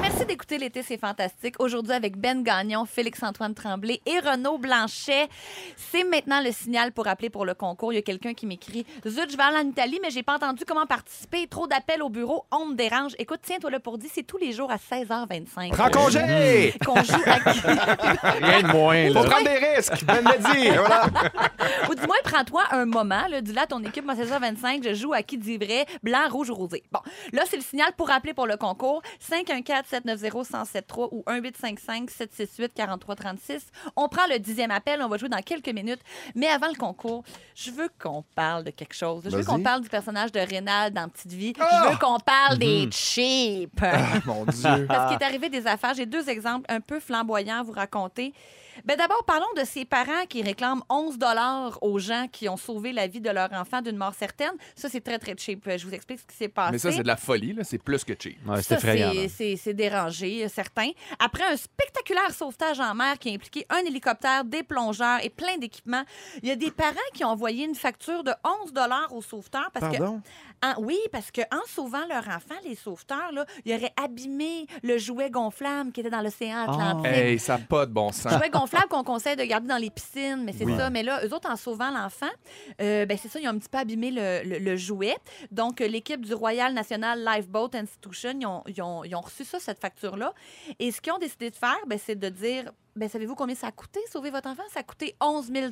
Merci 0.02 0.26
d'écouter 0.26 0.58
l'été, 0.58 0.84
c'est 0.84 0.98
fantastique. 0.98 1.56
Aujourd'hui 1.60 1.94
avec 1.94 2.18
Ben 2.18 2.44
Gagnon, 2.44 2.86
Félix-Antoine 2.86 3.54
Tremblay 3.54 4.00
et 4.06 4.20
Renaud 4.20 4.58
Blanchet. 4.58 5.28
C'est 5.76 6.04
maintenant 6.04 6.42
le 6.42 6.52
signal 6.52 6.92
pour 6.92 7.08
appeler 7.08 7.30
pour 7.30 7.46
le 7.46 7.54
concours. 7.54 7.92
Il 7.92 7.96
y 7.96 8.00
a 8.00 8.02
quelqu'un 8.02 8.34
qui 8.34 8.46
m'écrit 8.46 8.86
Zut, 9.08 9.30
je 9.32 9.36
vais 9.38 9.44
aller 9.44 9.58
en 9.58 9.70
Italie, 9.70 10.00
mais 10.02 10.10
j'ai 10.12 10.24
pas 10.24 10.36
entendu 10.36 10.64
comment 10.66 10.86
participer. 10.86 11.45
Trop 11.50 11.68
d'appels 11.68 12.02
au 12.02 12.10
bureau, 12.10 12.46
on 12.52 12.66
me 12.68 12.76
dérange. 12.76 13.14
Écoute, 13.20 13.40
tiens-toi 13.44 13.70
là 13.72 13.80
pour 13.80 13.98
dire, 13.98 14.10
c'est 14.14 14.24
tous 14.24 14.38
les 14.38 14.52
jours 14.52 14.72
à 14.72 14.78
16h25. 14.78 15.72
Prends 15.72 15.90
congé! 15.90 16.74
Qu'on 16.86 17.02
joue 17.04 17.22
à 17.26 17.40
qui- 17.52 17.60
Rien 18.44 18.62
de 18.64 18.68
moins. 18.72 19.08
Faut 19.14 19.24
prendre 19.30 19.44
des 19.46 19.58
risques, 19.76 20.04
Ben 20.06 20.22
l'a 20.24 20.38
dit. 20.38 20.70
Voilà. 20.70 21.06
Ou 21.90 21.96
du 21.96 22.02
moins, 22.08 22.16
prends-toi 22.24 22.64
un 22.72 22.86
moment. 22.86 23.28
Là, 23.30 23.42
dis-là 23.42 23.64
à 23.64 23.68
ton 23.68 23.84
équipe, 23.84 24.06
moi, 24.06 24.16
16h25, 24.16 24.84
je 24.88 24.94
joue 24.94 25.14
à 25.14 25.22
qui 25.24 25.38
dit 25.38 25.58
vrai, 25.58 25.86
blanc, 26.04 26.28
rouge 26.30 26.50
ou 26.50 26.56
rosé. 26.56 26.84
Bon, 26.92 27.00
là, 27.34 27.44
c'est 27.50 27.58
le 27.58 27.64
signal 27.64 27.92
pour 27.98 28.10
appeler 28.12 28.34
pour 28.34 28.48
le 28.48 28.58
concours. 28.58 29.02
514-790-1073 29.30 31.10
ou 31.12 31.24
1855-768-4336. 31.28 33.60
On 33.96 34.08
prend 34.10 34.26
le 34.30 34.40
dixième 34.40 34.72
appel. 34.72 35.02
On 35.02 35.08
va 35.08 35.18
jouer 35.18 35.30
dans 35.30 35.42
quelques 35.42 35.70
minutes. 35.70 36.02
Mais 36.36 36.48
avant 36.48 36.68
le 36.68 36.76
concours, 36.76 37.24
je 37.56 37.72
veux 37.72 37.90
qu'on 38.02 38.24
parle 38.36 38.64
de 38.64 38.72
quelque 38.72 38.94
chose. 38.96 39.24
Je 39.26 39.30
veux 39.36 39.44
qu'on 39.44 39.62
parle 39.62 39.82
du 39.82 39.90
personnage 39.90 40.32
de 40.32 40.40
Rénal 40.40 40.92
dans 40.92 41.08
Petite 41.10 41.32
Vie. 41.36 41.54
Je 41.58 41.90
veux 41.92 41.98
qu'on 41.98 42.20
parle 42.20 42.58
des 42.58 42.90
cheap. 42.92 43.82
Mon 44.26 44.46
Dieu. 44.48 44.86
Parce 44.88 45.12
qu'il 45.12 45.22
est 45.22 45.26
arrivé 45.26 45.50
des 45.50 45.68
affaires. 45.68 45.94
J'ai 45.94 46.06
deux 46.06 46.28
exemples 46.30 46.66
un 46.70 46.80
peu 46.82 47.00
flamboyants 47.00 47.60
à 47.60 47.64
vous 47.64 47.72
raconter. 47.74 48.34
Ben 48.84 48.98
D'abord, 48.98 49.24
parlons 49.26 49.46
de 49.58 49.64
ces 49.64 49.86
parents 49.86 50.26
qui 50.28 50.42
réclament 50.44 50.82
11 50.90 51.18
aux 51.82 51.98
gens 51.98 52.28
qui 52.30 52.50
ont 52.50 52.58
sauvé 52.58 52.92
la 52.92 53.08
vie 53.08 53.22
de 53.22 53.30
leur 53.30 53.52
enfant 53.54 53.82
d'une 53.82 53.96
mort 53.96 54.14
certaine. 54.14 54.52
Ça, 54.76 54.90
c'est 54.90 55.00
très, 55.00 55.18
très 55.18 55.34
cheap. 55.38 55.64
Je 55.78 55.88
vous 55.88 55.94
explique 55.94 56.20
ce 56.20 56.26
qui 56.26 56.36
s'est 56.36 56.50
passé. 56.50 56.74
Mais 56.74 56.78
ça, 56.78 56.92
c'est 56.92 57.04
de 57.04 57.08
la 57.08 57.16
folie, 57.16 57.54
là. 57.54 57.64
C'est 57.64 57.78
plus 57.78 58.04
que 58.04 58.14
cheap. 58.20 58.38
Ouais, 58.46 58.58
c'est 58.58 58.64
Ça, 58.64 58.76
effrayant. 58.76 59.12
c'est- 59.14 59.22
là. 59.24 59.30
c'est 59.30 59.56
c'est 59.56 59.74
dérangé, 59.74 60.44
euh, 60.44 60.50
certain. 60.50 60.90
Après 61.20 61.44
un 61.46 61.56
spectaculaire 61.56 62.32
sauvetage 62.32 62.80
en 62.82 62.94
mer 62.96 63.18
qui 63.18 63.30
a 63.30 63.34
impliqué 63.34 63.66
un 63.70 63.78
hélicoptère, 63.78 64.44
des 64.44 64.64
plongeurs 64.64 65.20
et 65.24 65.30
plein 65.30 65.58
d'équipements, 65.58 66.04
il 66.44 66.50
y 66.50 66.52
a 66.52 66.56
des 66.58 66.72
parents 66.72 66.96
qui 67.14 67.24
ont 67.24 67.30
envoyé 67.30 67.64
une 67.66 67.76
facture 67.76 68.24
de 68.26 68.32
11 68.44 68.74
aux 69.12 69.22
sauveteurs 69.22 69.70
parce 69.74 69.92
que 69.92 69.98
Pardon? 70.00 70.22
En- 70.74 70.82
oui, 70.82 70.98
parce 71.12 71.32
qu'en 71.32 71.62
sauvant 71.68 72.06
leur 72.08 72.28
enfant, 72.28 72.56
les 72.64 72.76
sauveteurs, 72.76 73.32
là, 73.32 73.46
ils 73.66 73.74
auraient 73.76 73.94
abîmé 74.02 74.66
le 74.84 74.98
jouet 74.98 75.30
gonflable 75.30 75.92
qui 75.92 76.00
était 76.02 76.10
dans 76.10 76.22
l'océan 76.22 76.64
Atlantique. 76.64 77.12
Hey, 77.12 77.40
ça 77.40 77.58
n'a 77.58 77.64
pas 77.66 77.86
de 77.86 77.92
bon 77.92 78.12
sens. 78.12 78.34
Jouet 78.34 78.50
gonflable 78.50 78.88
qu'on 78.88 79.04
conseille 79.04 79.36
de 79.36 79.44
garder 79.44 79.68
dans 79.68 79.78
les 79.78 79.90
piscines, 79.90 80.44
mais 80.44 80.54
c'est 80.54 80.66
ça. 80.78 80.90
Mais 80.90 81.04
là, 81.04 81.26
eux 81.26 81.34
autres, 81.34 81.50
en 81.50 81.56
sauvant 81.56 81.92
l'enfant, 81.92 82.30
euh, 82.82 83.06
ben 83.06 83.18
c'est 83.22 83.28
ça, 83.30 83.40
ils 83.40 83.48
ont 83.48 83.52
un 83.52 83.58
petit 83.58 83.70
peu 83.70 83.78
abîmé 83.78 84.12
le, 84.12 84.42
le- 84.44 84.60
le 84.60 84.76
jouet. 84.78 85.16
Donc, 85.52 85.82
euh, 85.82 85.88
l'équipe 85.88 86.26
du 86.26 86.34
Royal 86.34 86.74
National 86.74 87.24
Lifeboat 87.24 87.70
Institution, 87.74 88.32
ils 88.40 88.46
ont, 88.46 88.64
ils 88.68 88.82
ont- 88.82 89.04
ils 89.04 89.16
ont 89.16 89.22
reçu 89.22 89.44
ça, 89.44 89.60
cette 89.60 89.80
facture-là. 89.80 90.34
Et 90.80 90.92
ce 90.92 91.02
qu'ils 91.02 91.14
ont 91.14 91.18
décidé 91.20 91.50
de 91.50 91.56
faire, 91.56 91.78
ben, 91.88 92.00
c'est 92.04 92.16
de 92.16 92.30
dire 92.30 92.72
ben, 92.96 93.10
savez-vous 93.10 93.36
combien 93.36 93.56
ça 93.56 93.68
a 93.68 93.72
coûté 93.72 94.00
sauver 94.12 94.30
votre 94.32 94.48
enfant? 94.50 94.64
Ça 94.74 94.80
a 94.80 94.84
coûté 94.84 95.16
11 95.22 95.52
000 95.54 95.68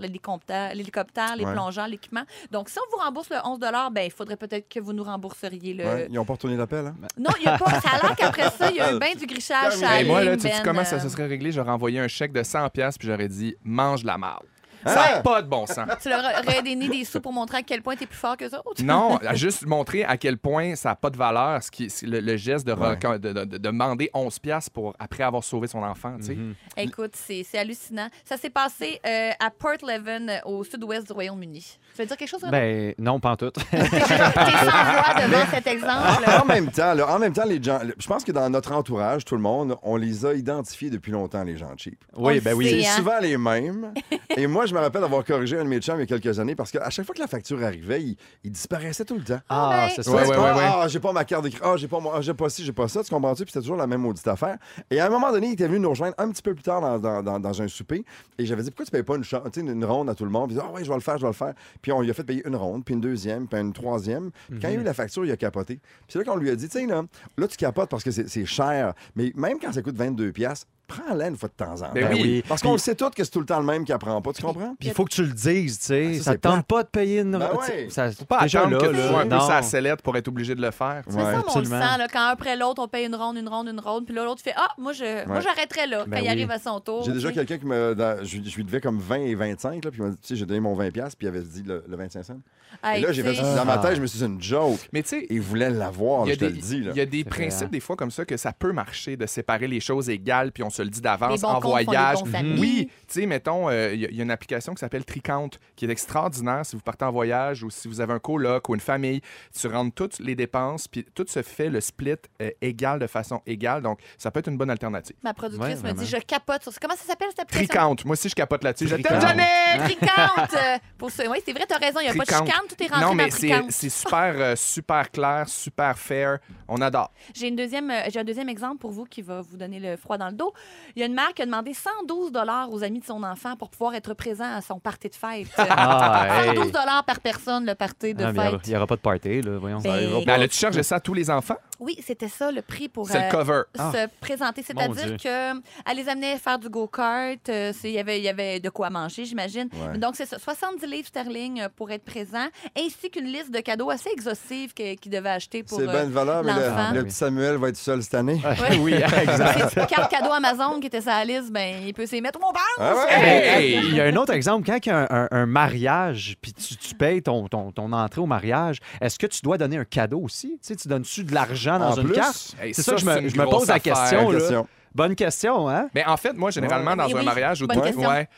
l'hélicoptère, 0.00 0.74
l'hélicoptère, 0.74 1.34
les 1.36 1.44
Ouais. 1.44 1.52
plongeurs, 1.52 1.88
l'équipement. 1.88 2.22
Donc, 2.50 2.68
si 2.68 2.78
on 2.78 2.96
vous 2.96 3.02
rembourse 3.02 3.28
le 3.30 3.36
11 3.44 3.58
ben, 3.90 4.02
il 4.04 4.10
faudrait 4.12 4.36
peut-être 4.36 4.68
que 4.68 4.78
vous 4.80 4.92
nous 4.92 5.02
rembourseriez 5.02 5.74
le. 5.74 5.84
Ouais, 5.84 6.06
ils 6.08 6.14
n'ont 6.14 6.24
pas 6.24 6.34
retourné 6.34 6.56
l'appel, 6.56 6.86
hein? 6.86 6.94
Non, 7.18 7.30
il 7.38 7.44
y 7.44 7.48
a 7.48 7.58
pas. 7.58 7.80
Ça 7.80 7.90
a 7.90 8.06
l'air 8.06 8.16
qu'après 8.16 8.50
ça, 8.50 8.70
il 8.70 8.76
y 8.76 8.80
a 8.80 8.94
eu 8.94 8.98
bien 8.98 9.14
du 9.14 9.26
grichage. 9.26 9.74
ça 9.74 10.00
Hey, 10.00 10.06
moi, 10.06 10.22
là, 10.22 10.36
tu 10.36 10.42
sais 10.42 10.48
Ben, 10.50 10.62
comment 10.64 10.84
ça 10.84 10.96
euh, 10.96 11.00
se 11.00 11.08
serait 11.08 11.26
réglé? 11.26 11.50
J'aurais 11.52 11.72
envoyé 11.72 11.98
un 11.98 12.08
chèque 12.08 12.32
de 12.32 12.42
100$ 12.42 12.70
piastres, 12.70 12.98
puis 12.98 13.08
j'aurais 13.08 13.28
dit 13.28 13.56
mange 13.64 14.04
la 14.04 14.16
marde. 14.18 14.44
Ça 14.84 14.94
n'a 15.16 15.20
pas 15.20 15.42
de 15.42 15.48
bon 15.48 15.66
sens. 15.66 15.86
Tu 16.02 16.08
leur 16.08 16.20
aurais 16.20 16.62
donné 16.62 16.88
des 16.88 17.04
sous 17.04 17.20
pour 17.20 17.32
montrer 17.32 17.58
à 17.58 17.62
quel 17.62 17.82
point 17.82 17.96
tu 17.96 18.04
es 18.04 18.06
plus 18.06 18.16
fort 18.18 18.36
que 18.36 18.44
autres? 18.46 18.82
Non, 18.82 19.18
juste 19.34 19.66
montrer 19.66 20.04
à 20.04 20.16
quel 20.16 20.38
point 20.38 20.74
ça 20.76 20.90
n'a 20.90 20.96
pas 20.96 21.10
de 21.10 21.16
valeur, 21.16 21.62
ce 21.62 21.70
qui, 21.70 21.92
le, 22.02 22.20
le 22.20 22.36
geste 22.36 22.66
de, 22.66 22.72
Ouais. 22.72 22.94
reco- 22.94 23.18
de, 23.18 23.32
de- 23.32 23.44
de 23.44 23.58
demander 23.58 24.10
11 24.14 24.38
piastres 24.38 24.70
pour 24.70 24.94
après 24.98 25.22
avoir 25.24 25.44
sauvé 25.44 25.66
son 25.66 25.82
enfant. 25.82 26.16
tu 26.18 26.26
sais. 26.26 26.36
Écoute, 26.76 27.12
c'est 27.14 27.44
hallucinant. 27.58 28.08
Ça 28.24 28.36
s'est 28.36 28.50
passé 28.50 29.00
euh, 29.06 29.30
à 29.38 29.50
Port 29.50 29.72
Leven, 29.86 30.28
euh, 30.30 30.38
au 30.46 30.64
sud-ouest 30.64 31.06
du 31.06 31.12
Royaume-Uni. 31.12 31.78
Tu 31.94 32.02
veux 32.02 32.06
dire 32.06 32.16
quelque 32.16 32.28
chose? 32.28 32.40
Ben, 32.50 32.94
non, 32.98 33.20
pas 33.20 33.30
en 33.32 33.36
tout. 33.36 33.50
T'es 33.70 33.76
sans 33.76 33.86
voix 33.86 35.14
devant 35.26 35.46
cet 35.52 35.66
exemple. 35.66 36.24
En 36.40 36.44
même 36.44 36.70
temps, 36.70 36.94
là, 36.94 37.14
en 37.14 37.18
même 37.18 37.32
temps, 37.32 37.44
les 37.44 37.62
gens, 37.62 37.80
je 37.98 38.06
pense 38.06 38.24
que 38.24 38.32
dans 38.32 38.48
notre 38.50 38.72
entourage, 38.72 39.24
tout 39.24 39.34
le 39.36 39.42
monde, 39.42 39.76
on 39.82 39.96
les 39.96 40.24
a 40.24 40.34
identifiés 40.34 40.90
depuis 40.90 41.12
longtemps, 41.12 41.42
les 41.44 41.56
gens 41.56 41.72
cheap. 41.76 42.02
Oui, 42.16 42.36
le 42.36 42.40
ben 42.40 42.54
oui. 42.54 42.68
C'est 42.70 42.86
hein? 42.88 42.96
souvent 42.96 43.18
les 43.20 43.36
mêmes. 43.36 43.92
Et 44.36 44.46
moi, 44.46 44.66
je 44.70 44.74
me 44.74 44.80
rappelle 44.80 45.04
avoir 45.04 45.24
corrigé 45.24 45.58
un 45.58 45.64
de 45.64 45.68
mes 45.68 45.80
chums 45.80 45.96
il 45.96 46.00
y 46.00 46.02
a 46.02 46.18
quelques 46.18 46.38
années 46.38 46.54
parce 46.54 46.70
qu'à 46.70 46.88
chaque 46.90 47.04
fois 47.04 47.14
que 47.14 47.20
la 47.20 47.26
facture 47.26 47.62
arrivait, 47.62 48.02
il, 48.02 48.16
il 48.44 48.50
disparaissait 48.52 49.04
tout 49.04 49.16
le 49.16 49.24
temps. 49.24 49.40
Ah, 49.48 49.88
c'est 49.94 50.02
ça. 50.02 50.10
Ouais, 50.10 50.22
ouais, 50.22 50.28
ouais, 50.28 50.36
ah, 50.38 50.56
ouais. 50.56 50.62
ah, 50.84 50.88
j'ai 50.88 51.00
pas 51.00 51.12
ma 51.12 51.24
carte 51.24 51.44
de 51.44 51.48
crédit. 51.50 51.62
Ah, 51.64 51.74
j'ai 51.76 51.88
pas, 51.88 52.00
moi, 52.00 52.14
ah, 52.16 52.20
j'ai 52.22 52.32
pas 52.34 52.48
ci, 52.48 52.64
j'ai 52.64 52.72
pas 52.72 52.88
ça. 52.88 53.02
Tu 53.04 53.10
comprends-tu? 53.10 53.42
Puis 53.44 53.52
c'était 53.52 53.62
toujours 53.62 53.76
la 53.76 53.86
même 53.86 54.00
maudite 54.00 54.26
affaire. 54.28 54.56
Et 54.90 55.00
à 55.00 55.06
un 55.06 55.10
moment 55.10 55.30
donné, 55.30 55.48
il 55.48 55.52
était 55.52 55.66
venu 55.66 55.80
nous 55.80 55.90
rejoindre 55.90 56.14
un 56.18 56.30
petit 56.30 56.42
peu 56.42 56.54
plus 56.54 56.62
tard 56.62 56.80
dans, 56.80 56.98
dans- 56.98 57.22
dans- 57.22 57.40
dans 57.40 57.62
un 57.62 57.68
souper. 57.68 58.04
Et 58.38 58.46
j'avais 58.46 58.62
dit, 58.62 58.70
pourquoi 58.70 58.84
tu 58.86 58.90
payes 58.92 59.02
pas 59.02 59.16
une, 59.16 59.24
cha- 59.24 59.42
tu 59.52 59.60
sais, 59.60 59.66
une 59.66 59.84
ronde 59.84 60.08
à 60.08 60.14
tout 60.14 60.24
le 60.24 60.30
monde? 60.30 60.48
Puis 60.48 60.56
il 60.56 60.60
dit, 60.60 60.66
ah 60.66 60.72
ouais, 60.72 60.84
je 60.84 60.88
vais 60.88 60.94
le 60.94 61.00
faire, 61.00 61.16
je 61.18 61.22
vais 61.22 61.28
le 61.28 61.32
faire. 61.34 61.54
Puis 61.82 61.92
on 61.92 62.00
lui 62.00 62.10
a 62.10 62.14
fait 62.14 62.24
payer 62.24 62.42
une 62.46 62.56
ronde, 62.56 62.84
puis 62.84 62.94
une 62.94 63.00
deuxième, 63.00 63.46
puis 63.48 63.60
une 63.60 63.72
troisième. 63.72 64.30
Puis 64.50 64.60
quand 64.60 64.68
il 64.68 64.74
y 64.74 64.76
a 64.76 64.80
eu 64.80 64.84
la 64.84 64.94
facture, 64.94 65.24
il 65.24 65.32
a 65.32 65.36
capoté. 65.36 65.76
Puis 65.76 65.82
c'est 66.08 66.18
là 66.18 66.24
qu'on 66.24 66.36
lui 66.36 66.50
a 66.50 66.56
dit, 66.56 66.68
tu 66.68 66.78
sais, 66.78 66.86
là, 66.86 67.02
là, 67.36 67.48
tu 67.48 67.56
capotes 67.56 67.90
parce 67.90 68.04
que 68.04 68.10
c'est 68.10 68.28
c'est 68.28 68.46
cher. 68.46 68.94
Mais 69.16 69.32
même 69.34 69.58
quand 69.60 69.72
ça 69.72 69.82
coûte 69.82 69.96
22 69.96 70.32
pièces 70.32 70.66
prends-la 70.90 71.28
une 71.28 71.36
fois 71.36 71.48
de 71.48 71.54
temps 71.54 71.72
en 71.82 71.86
temps. 71.86 71.90
Ben 71.94 72.08
oui. 72.12 72.20
oui. 72.22 72.44
Parce 72.48 72.62
qu'on 72.62 72.72
le 72.72 72.78
sait 72.78 72.94
tous 72.94 73.10
que 73.10 73.22
c'est 73.24 73.30
tout 73.30 73.40
le 73.40 73.46
temps 73.46 73.60
le 73.60 73.66
même 73.66 73.84
qui 73.84 73.92
apprend 73.92 74.20
pas, 74.20 74.32
tu 74.32 74.42
comprends? 74.42 74.74
Puis 74.78 74.88
il 74.88 74.94
faut 74.94 75.04
que 75.04 75.12
tu 75.12 75.22
le 75.24 75.32
dises, 75.32 75.78
tu 75.78 75.86
sais. 75.86 76.10
Ah, 76.14 76.18
ça, 76.18 76.22
ça 76.24 76.34
te 76.34 76.40
tente 76.40 76.66
pas 76.66 76.82
de 76.82 76.88
payer 76.88 77.20
une. 77.20 77.32
Ben 77.38 77.50
ouais. 77.54 77.88
ça- 77.90 78.10
Faut 78.12 78.24
pas 78.24 78.42
déjà 78.42 78.60
attendre 78.60 78.76
là, 78.76 78.80
que 78.88 78.92
tu 78.92 78.96
là, 79.00 79.08
sois 79.08 79.20
un 79.20 79.26
peu 79.28 79.34
non. 79.36 79.40
sa 79.46 79.62
sellette 79.62 80.02
pour 80.02 80.16
être 80.16 80.28
obligé 80.28 80.54
de 80.54 80.60
le 80.62 80.70
faire. 80.70 81.02
ça, 81.08 81.14
Ouais, 81.16 81.22
on 81.22 81.28
le 81.30 81.36
absolument. 81.38 81.80
sent, 81.80 81.98
là, 81.98 82.06
quand 82.12 82.20
un 82.20 82.28
après 82.30 82.56
l'autre, 82.56 82.82
on 82.82 82.88
paye 82.88 83.06
une 83.06 83.14
ronde, 83.14 83.36
une 83.36 83.48
ronde, 83.48 83.68
une 83.68 83.80
ronde, 83.80 84.04
puis 84.06 84.14
là, 84.14 84.24
l'autre 84.24 84.42
fait 84.42 84.54
Ah, 84.56 84.68
moi, 84.78 84.92
je, 84.92 85.26
moi 85.26 85.36
Ouais. 85.36 85.42
j'arrêterais 85.42 85.86
là, 85.86 86.04
Ben 86.06 86.18
quand 86.18 86.24
il 86.24 86.28
arrive 86.28 86.50
à 86.50 86.58
son 86.58 86.80
tour. 86.80 87.04
J'ai 87.04 87.12
déjà 87.12 87.30
quelqu'un 87.32 87.58
qui 87.58 87.66
me. 87.66 87.94
dans- 87.94 88.22
je, 88.24 88.38
je 88.44 88.56
lui 88.56 88.64
devais 88.64 88.80
comme 88.80 88.98
20 88.98 89.16
et 89.20 89.34
25, 89.34 89.84
là, 89.84 89.90
puis 89.90 90.00
il 90.00 90.04
m'a 90.04 90.10
dit, 90.10 90.16
tu 90.20 90.28
sais, 90.28 90.36
j'ai 90.36 90.46
donné 90.46 90.60
mon 90.60 90.74
20$, 90.76 90.90
puis 91.16 91.26
il 91.26 91.28
avait 91.28 91.40
dit 91.42 91.62
le, 91.64 91.84
le 91.88 91.96
25 91.96 92.22
cents. 92.24 92.40
Hey, 92.84 93.02
et 93.02 93.06
là, 93.06 93.12
j'ai 93.12 93.22
fait 93.24 93.34
dans 93.56 93.64
ma 93.64 93.78
tête, 93.78 93.96
je 93.96 94.00
me 94.00 94.06
suis 94.06 94.18
dit, 94.18 94.24
c'est 94.24 94.30
une 94.30 94.40
joke. 94.42 94.88
Mais 94.92 95.02
tu 95.02 95.08
sais, 95.10 95.26
Il 95.28 95.40
voulait 95.40 95.70
l'avoir, 95.70 96.26
je 96.26 96.34
te 96.34 96.44
le 96.44 96.52
dis. 96.52 96.78
Il 96.78 96.96
y 96.96 97.00
a 97.00 97.06
des 97.06 97.24
principes 97.24 97.70
des 97.70 97.80
fois 97.80 97.96
comme 97.96 98.10
ça 98.10 98.24
que 98.24 98.36
ça 98.36 98.52
peut 98.52 98.72
marcher 98.72 99.16
de 99.16 99.26
séparer 99.26 99.66
les 99.66 99.80
choses 99.80 100.08
égales 100.08 100.52
puis 100.52 100.62
on 100.62 100.70
se 100.70 100.79
le 100.82 100.90
dit 100.90 101.00
d'avance 101.00 101.42
en 101.44 101.58
voyage. 101.60 102.18
Oui, 102.58 102.90
tu 103.08 103.20
sais, 103.20 103.26
mettons, 103.26 103.68
euh, 103.68 103.92
il 103.94 104.00
y, 104.00 104.06
a- 104.06 104.10
il 104.10 104.16
y 104.16 104.20
a 104.20 104.22
une 104.24 104.30
application 104.30 104.74
qui 104.74 104.80
s'appelle 104.80 105.04
Tricount 105.04 105.50
qui 105.76 105.84
est 105.86 105.90
extraordinaire 105.90 106.64
si 106.64 106.76
vous 106.76 106.82
partez 106.82 107.04
en 107.04 107.12
voyage 107.12 107.62
ou 107.62 107.70
si 107.70 107.88
vous 107.88 108.00
avez 108.00 108.12
un 108.12 108.18
coloc 108.18 108.68
ou 108.68 108.74
une 108.74 108.80
famille. 108.80 109.20
Tu 109.58 109.66
rentres 109.66 109.94
toutes 109.94 110.18
les 110.18 110.34
dépenses 110.34 110.88
puis 110.88 111.04
tout 111.14 111.24
se 111.28 111.42
fait 111.42 111.68
le 111.68 111.80
split 111.80 112.14
euh, 112.42 112.50
égal 112.60 112.98
de 112.98 113.06
façon 113.06 113.40
égale. 113.46 113.82
Donc, 113.82 114.00
ça 114.18 114.30
peut 114.30 114.40
être 114.40 114.48
une 114.48 114.56
bonne 114.58 114.70
alternative. 114.70 115.16
Ma 115.22 115.34
productrice 115.34 115.80
Ouais, 115.82 115.92
me 115.92 115.98
dit 115.98 116.06
Je 116.06 116.16
capote 116.18 116.62
sur 116.62 116.72
ça. 116.72 116.78
Comment 116.80 116.96
ça 116.96 117.04
s'appelle 117.04 117.28
cette 117.30 117.40
application? 117.40 117.66
Tricount, 117.68 117.96
moi 118.06 118.12
aussi 118.14 118.28
je 118.28 118.34
capote 118.34 118.64
là-dessus. 118.64 118.88
Je 118.88 118.96
t'aime, 118.96 119.02
Tricount. 119.04 119.20
Jeannette! 119.28 119.80
Tricount. 119.84 120.56
euh, 120.56 120.78
Pour 120.98 121.10
ce... 121.10 121.28
Oui, 121.28 121.38
c'est 121.44 121.52
vrai, 121.52 121.64
tu 121.68 121.74
as 121.74 121.78
raison. 121.78 122.00
Il 122.00 122.04
n'y 122.04 122.08
a 122.10 122.14
pas 122.14 122.24
de 122.24 122.30
chicane, 122.46 122.66
tout 122.68 122.82
est 122.82 122.86
rentré 122.88 123.00
Non, 123.04 123.14
mais 123.14 123.30
c'est 123.30 123.88
super, 123.90 124.34
euh, 124.36 124.56
super 124.56 125.10
clair, 125.10 125.48
super 125.48 125.98
fair. 125.98 126.38
On 126.68 126.80
adore. 126.80 127.10
J'ai 127.34 127.48
une 127.48 127.56
deuxième, 127.56 127.92
j'ai 128.12 128.20
un 128.20 128.24
deuxième 128.24 128.48
exemple 128.48 128.78
pour 128.78 128.90
vous 128.90 129.04
qui 129.04 129.22
va 129.22 129.40
vous 129.40 129.56
donner 129.56 129.78
le 129.80 129.96
froid 129.96 130.18
dans 130.18 130.28
le 130.28 130.34
dos. 130.34 130.52
Il 130.96 131.00
y 131.00 131.02
a 131.02 131.06
une 131.06 131.14
mère 131.14 131.32
qui 131.34 131.42
a 131.42 131.46
demandé 131.46 131.72
112 131.74 132.32
dollars 132.32 132.72
aux 132.72 132.82
amis 132.82 133.00
de 133.00 133.04
son 133.04 133.22
enfant 133.22 133.56
pour 133.56 133.70
pouvoir 133.70 133.94
être 133.94 134.12
présent 134.14 134.56
à 134.56 134.60
son 134.60 134.78
party 134.80 135.08
de 135.08 135.14
fête. 135.14 135.48
Ah, 135.58 136.42
hey. 136.44 136.56
112 136.56 136.72
dollars 136.72 137.04
par 137.04 137.20
personne 137.20 137.64
le 137.66 137.74
party 137.74 138.14
de 138.14 138.24
Ah, 138.24 138.32
mais 138.32 138.38
il 138.40 138.44
y 138.44 138.48
aura- 138.48 138.50
fête. 138.58 138.66
Il 138.66 138.70
n'y 138.70 138.76
aura 138.76 138.86
pas 138.86 138.96
de 138.96 139.00
party, 139.00 139.42
là, 139.42 139.58
voyons. 139.58 139.78
Ben, 139.78 140.22
Mais 140.26 140.32
elle 140.32 140.42
a-tu 140.42 140.56
chargé 140.58 140.82
ça 140.82 140.96
à 140.96 141.00
tous 141.00 141.14
les 141.14 141.30
enfants? 141.30 141.56
Oui, 141.80 141.96
c'était 142.06 142.28
ça 142.28 142.52
le 142.52 142.62
prix 142.62 142.88
pour 142.88 143.10
euh, 143.10 143.14
le 143.14 143.30
cover. 143.30 143.62
se 143.76 144.06
présenter. 144.20 144.62
Mon 144.74 144.94
C'est-à-dire 144.94 145.16
qu'elle 145.16 145.96
les 145.96 146.08
amenait 146.08 146.36
faire 146.38 146.58
du 146.58 146.68
go-kart. 146.68 147.48
euh, 147.48 147.72
Il 147.84 147.90
y 147.90 147.98
avait, 147.98 148.18
il 148.18 148.24
y 148.24 148.28
avait 148.28 148.60
de 148.60 148.68
quoi 148.70 148.90
manger, 148.90 149.24
j'imagine. 149.24 149.68
Ouais. 149.72 149.98
Donc, 149.98 150.14
c'est 150.16 150.26
ça, 150.26 150.38
70 150.38 150.86
livres 150.86 151.08
sterling 151.08 151.60
euh, 151.62 151.68
pour 151.74 151.90
être 151.90 152.04
présent, 152.04 152.46
ainsi 152.78 153.10
qu'une 153.10 153.26
liste 153.26 153.50
de 153.50 153.60
cadeaux 153.60 153.90
assez 153.90 154.10
exhaustive 154.10 154.74
qu'ils 154.74 154.98
devaient 155.10 155.30
acheter 155.30 155.62
pour 155.62 155.78
C'est 155.78 155.88
euh, 155.88 155.92
bien 155.92 156.04
de 156.04 156.10
valeur, 156.12 156.44
mais 156.44 156.52
l'enfant. 156.52 156.92
le, 156.92 156.98
le 157.00 157.04
petit 157.04 157.14
Samuel 157.16 157.56
va 157.56 157.68
être 157.68 157.76
seul 157.76 158.02
cette 158.02 158.14
année. 158.14 158.40
Ouais. 158.44 158.78
oui, 158.78 158.92
exact. 159.22 159.70
Ses 159.70 159.86
cartes 159.86 160.10
cadeaux 160.10 160.32
Amazon 160.32 160.80
qui 160.80 160.86
était 160.86 161.00
la 161.00 161.24
liste, 161.24 161.50
ben, 161.50 161.82
il 161.86 161.94
peut 161.94 162.06
s'y 162.06 162.20
mettre 162.20 162.38
on 162.42 162.52
pense. 162.52 162.60
Ah 162.78 162.94
ouais? 162.94 163.12
Hey! 163.14 163.74
Il 163.84 163.94
y 163.94 164.00
a 164.00 164.04
un 164.04 164.16
autre 164.16 164.32
exemple. 164.32 164.66
Quand 164.66 164.78
il 164.84 164.88
y 164.88 164.92
a 164.92 164.98
un, 165.10 165.24
un- 165.24 165.28
un 165.30 165.46
mariage, 165.46 166.36
puis 166.40 166.52
tu, 166.52 166.76
tu 166.76 166.94
payes 166.94 167.22
ton, 167.22 167.48
ton, 167.48 167.70
ton 167.72 167.92
entrée 167.92 168.20
au 168.20 168.26
mariage, 168.26 168.78
est-ce 169.00 169.18
que 169.18 169.26
tu 169.26 169.40
dois 169.42 169.58
donner 169.58 169.76
un 169.78 169.84
cadeau 169.84 170.20
aussi? 170.20 170.48
Tu 170.52 170.68
sais, 170.68 170.76
tu 170.76 170.88
donnes-tu 170.88 171.24
de 171.24 171.34
l'argent 171.34 171.69
dans 171.78 171.92
En 171.92 171.96
une 172.00 172.04
plus? 172.06 172.14
carte? 172.14 172.56
Hey, 172.60 172.74
C'est 172.74 172.82
ça, 172.82 172.92
ça, 172.92 172.96
que 172.96 173.00
je 173.18 173.22
me, 173.24 173.28
je 173.28 173.42
pose 173.42 173.68
la 173.68 173.80
question. 173.80 174.24
Bonne 174.24 174.32
là. 174.34 174.38
question. 174.40 174.68
Bonne 174.92 175.14
question, 175.14 175.68
hein? 175.68 175.88
Mais 175.94 176.04
en 176.04 176.16
fait, 176.16 176.32
moi, 176.32 176.50
généralement, 176.50 176.96
dans 176.96 177.06
Oui, 177.06 177.14
un 177.14 177.18
oui. 177.20 177.24
mariage, 177.24 177.62
ou 177.62 177.66
ouais, 177.66 178.28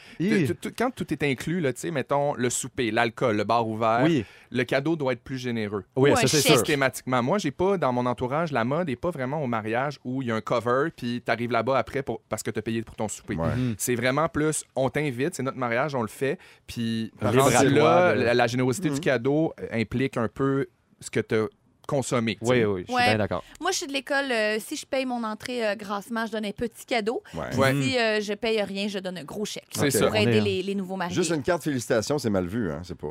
quand 0.76 0.90
tout 0.94 1.10
est 1.10 1.22
inclus, 1.22 1.60
là, 1.60 1.72
tu 1.72 1.80
sais, 1.80 1.90
mettons 1.90 2.34
le 2.34 2.50
souper, 2.50 2.90
l'alcool, 2.90 3.38
le 3.38 3.44
bar 3.44 3.66
ouvert, 3.66 4.00
Oui, 4.04 4.24
le 4.50 4.64
cadeau 4.64 4.94
doit 4.94 5.14
être 5.14 5.22
plus 5.22 5.38
généreux. 5.38 5.84
oui, 5.96 6.10
Ou 6.10 6.16
ça 6.16 6.26
c'est 6.26 6.42
sûr. 6.42 6.56
Systématiquement. 6.56 7.22
Moi, 7.22 7.38
j'ai 7.38 7.52
pas, 7.52 7.78
dans 7.78 7.90
mon 7.94 8.04
entourage, 8.04 8.52
la 8.52 8.64
mode 8.64 8.90
est 8.90 8.96
pas 8.96 9.10
vraiment 9.10 9.42
au 9.42 9.46
mariage 9.46 9.98
où 10.04 10.20
il 10.20 10.28
y 10.28 10.30
a 10.30 10.34
un 10.34 10.42
cover, 10.42 10.88
puis 10.94 11.22
tu 11.24 11.32
arrives 11.32 11.52
là-bas 11.52 11.78
après 11.78 12.02
pour, 12.02 12.20
parce 12.28 12.42
que 12.42 12.50
tu 12.50 12.58
as 12.58 12.62
payé 12.62 12.82
pour 12.82 12.96
ton 12.96 13.08
souper. 13.08 13.34
Ouais. 13.36 13.56
Mhm. 13.56 13.74
C'est 13.78 13.94
vraiment 13.94 14.28
plus, 14.28 14.64
on 14.76 14.90
t'invite, 14.90 15.34
c'est 15.34 15.42
notre 15.42 15.56
mariage, 15.58 15.94
on 15.94 16.02
le 16.02 16.08
fait, 16.08 16.38
puis 16.66 17.12
là, 17.22 18.14
la, 18.14 18.34
la 18.34 18.46
générosité 18.46 18.90
du 18.90 19.00
cadeau 19.00 19.54
euh, 19.58 19.68
implique 19.72 20.18
un 20.18 20.28
peu 20.28 20.66
ce 21.00 21.10
que 21.10 21.20
tu 21.20 21.34
as 21.34 21.46
consommé. 21.86 22.36
tu 22.36 22.40
Oui, 22.48 22.56
sais. 22.58 22.64
oui, 22.64 22.80
je 22.82 22.86
suis 22.86 22.94
Ouais. 22.94 23.08
bien 23.08 23.18
d'accord. 23.18 23.42
Moi, 23.60 23.70
je 23.72 23.76
suis 23.78 23.86
de 23.86 23.92
l'école, 23.92 24.30
euh, 24.30 24.58
si 24.60 24.76
je 24.76 24.86
paye 24.86 25.04
mon 25.06 25.22
entrée 25.24 25.66
euh, 25.66 25.74
grassement, 25.74 26.26
je 26.26 26.32
donne 26.32 26.44
un 26.46 26.52
petit 26.52 26.84
cadeau. 26.86 27.22
Ouais. 27.34 27.72
Si 27.82 27.98
euh, 27.98 28.20
je 28.20 28.32
paye 28.34 28.60
rien, 28.62 28.88
je 28.88 28.98
donne 28.98 29.18
un 29.18 29.24
gros 29.24 29.44
chèque. 29.44 29.66
C'est 29.72 29.90
ça. 29.90 30.06
Pour 30.06 30.16
aider 30.16 30.38
est- 30.38 30.40
les, 30.40 30.62
les 30.62 30.74
nouveaux 30.74 30.96
mariés. 30.96 31.14
Juste 31.14 31.30
une 31.30 31.42
carte 31.42 31.62
félicitations, 31.64 32.18
c'est 32.18 32.30
mal 32.30 32.46
vu. 32.46 32.70
Hein? 32.70 32.80
C'est 32.84 32.96
pas, 32.96 33.06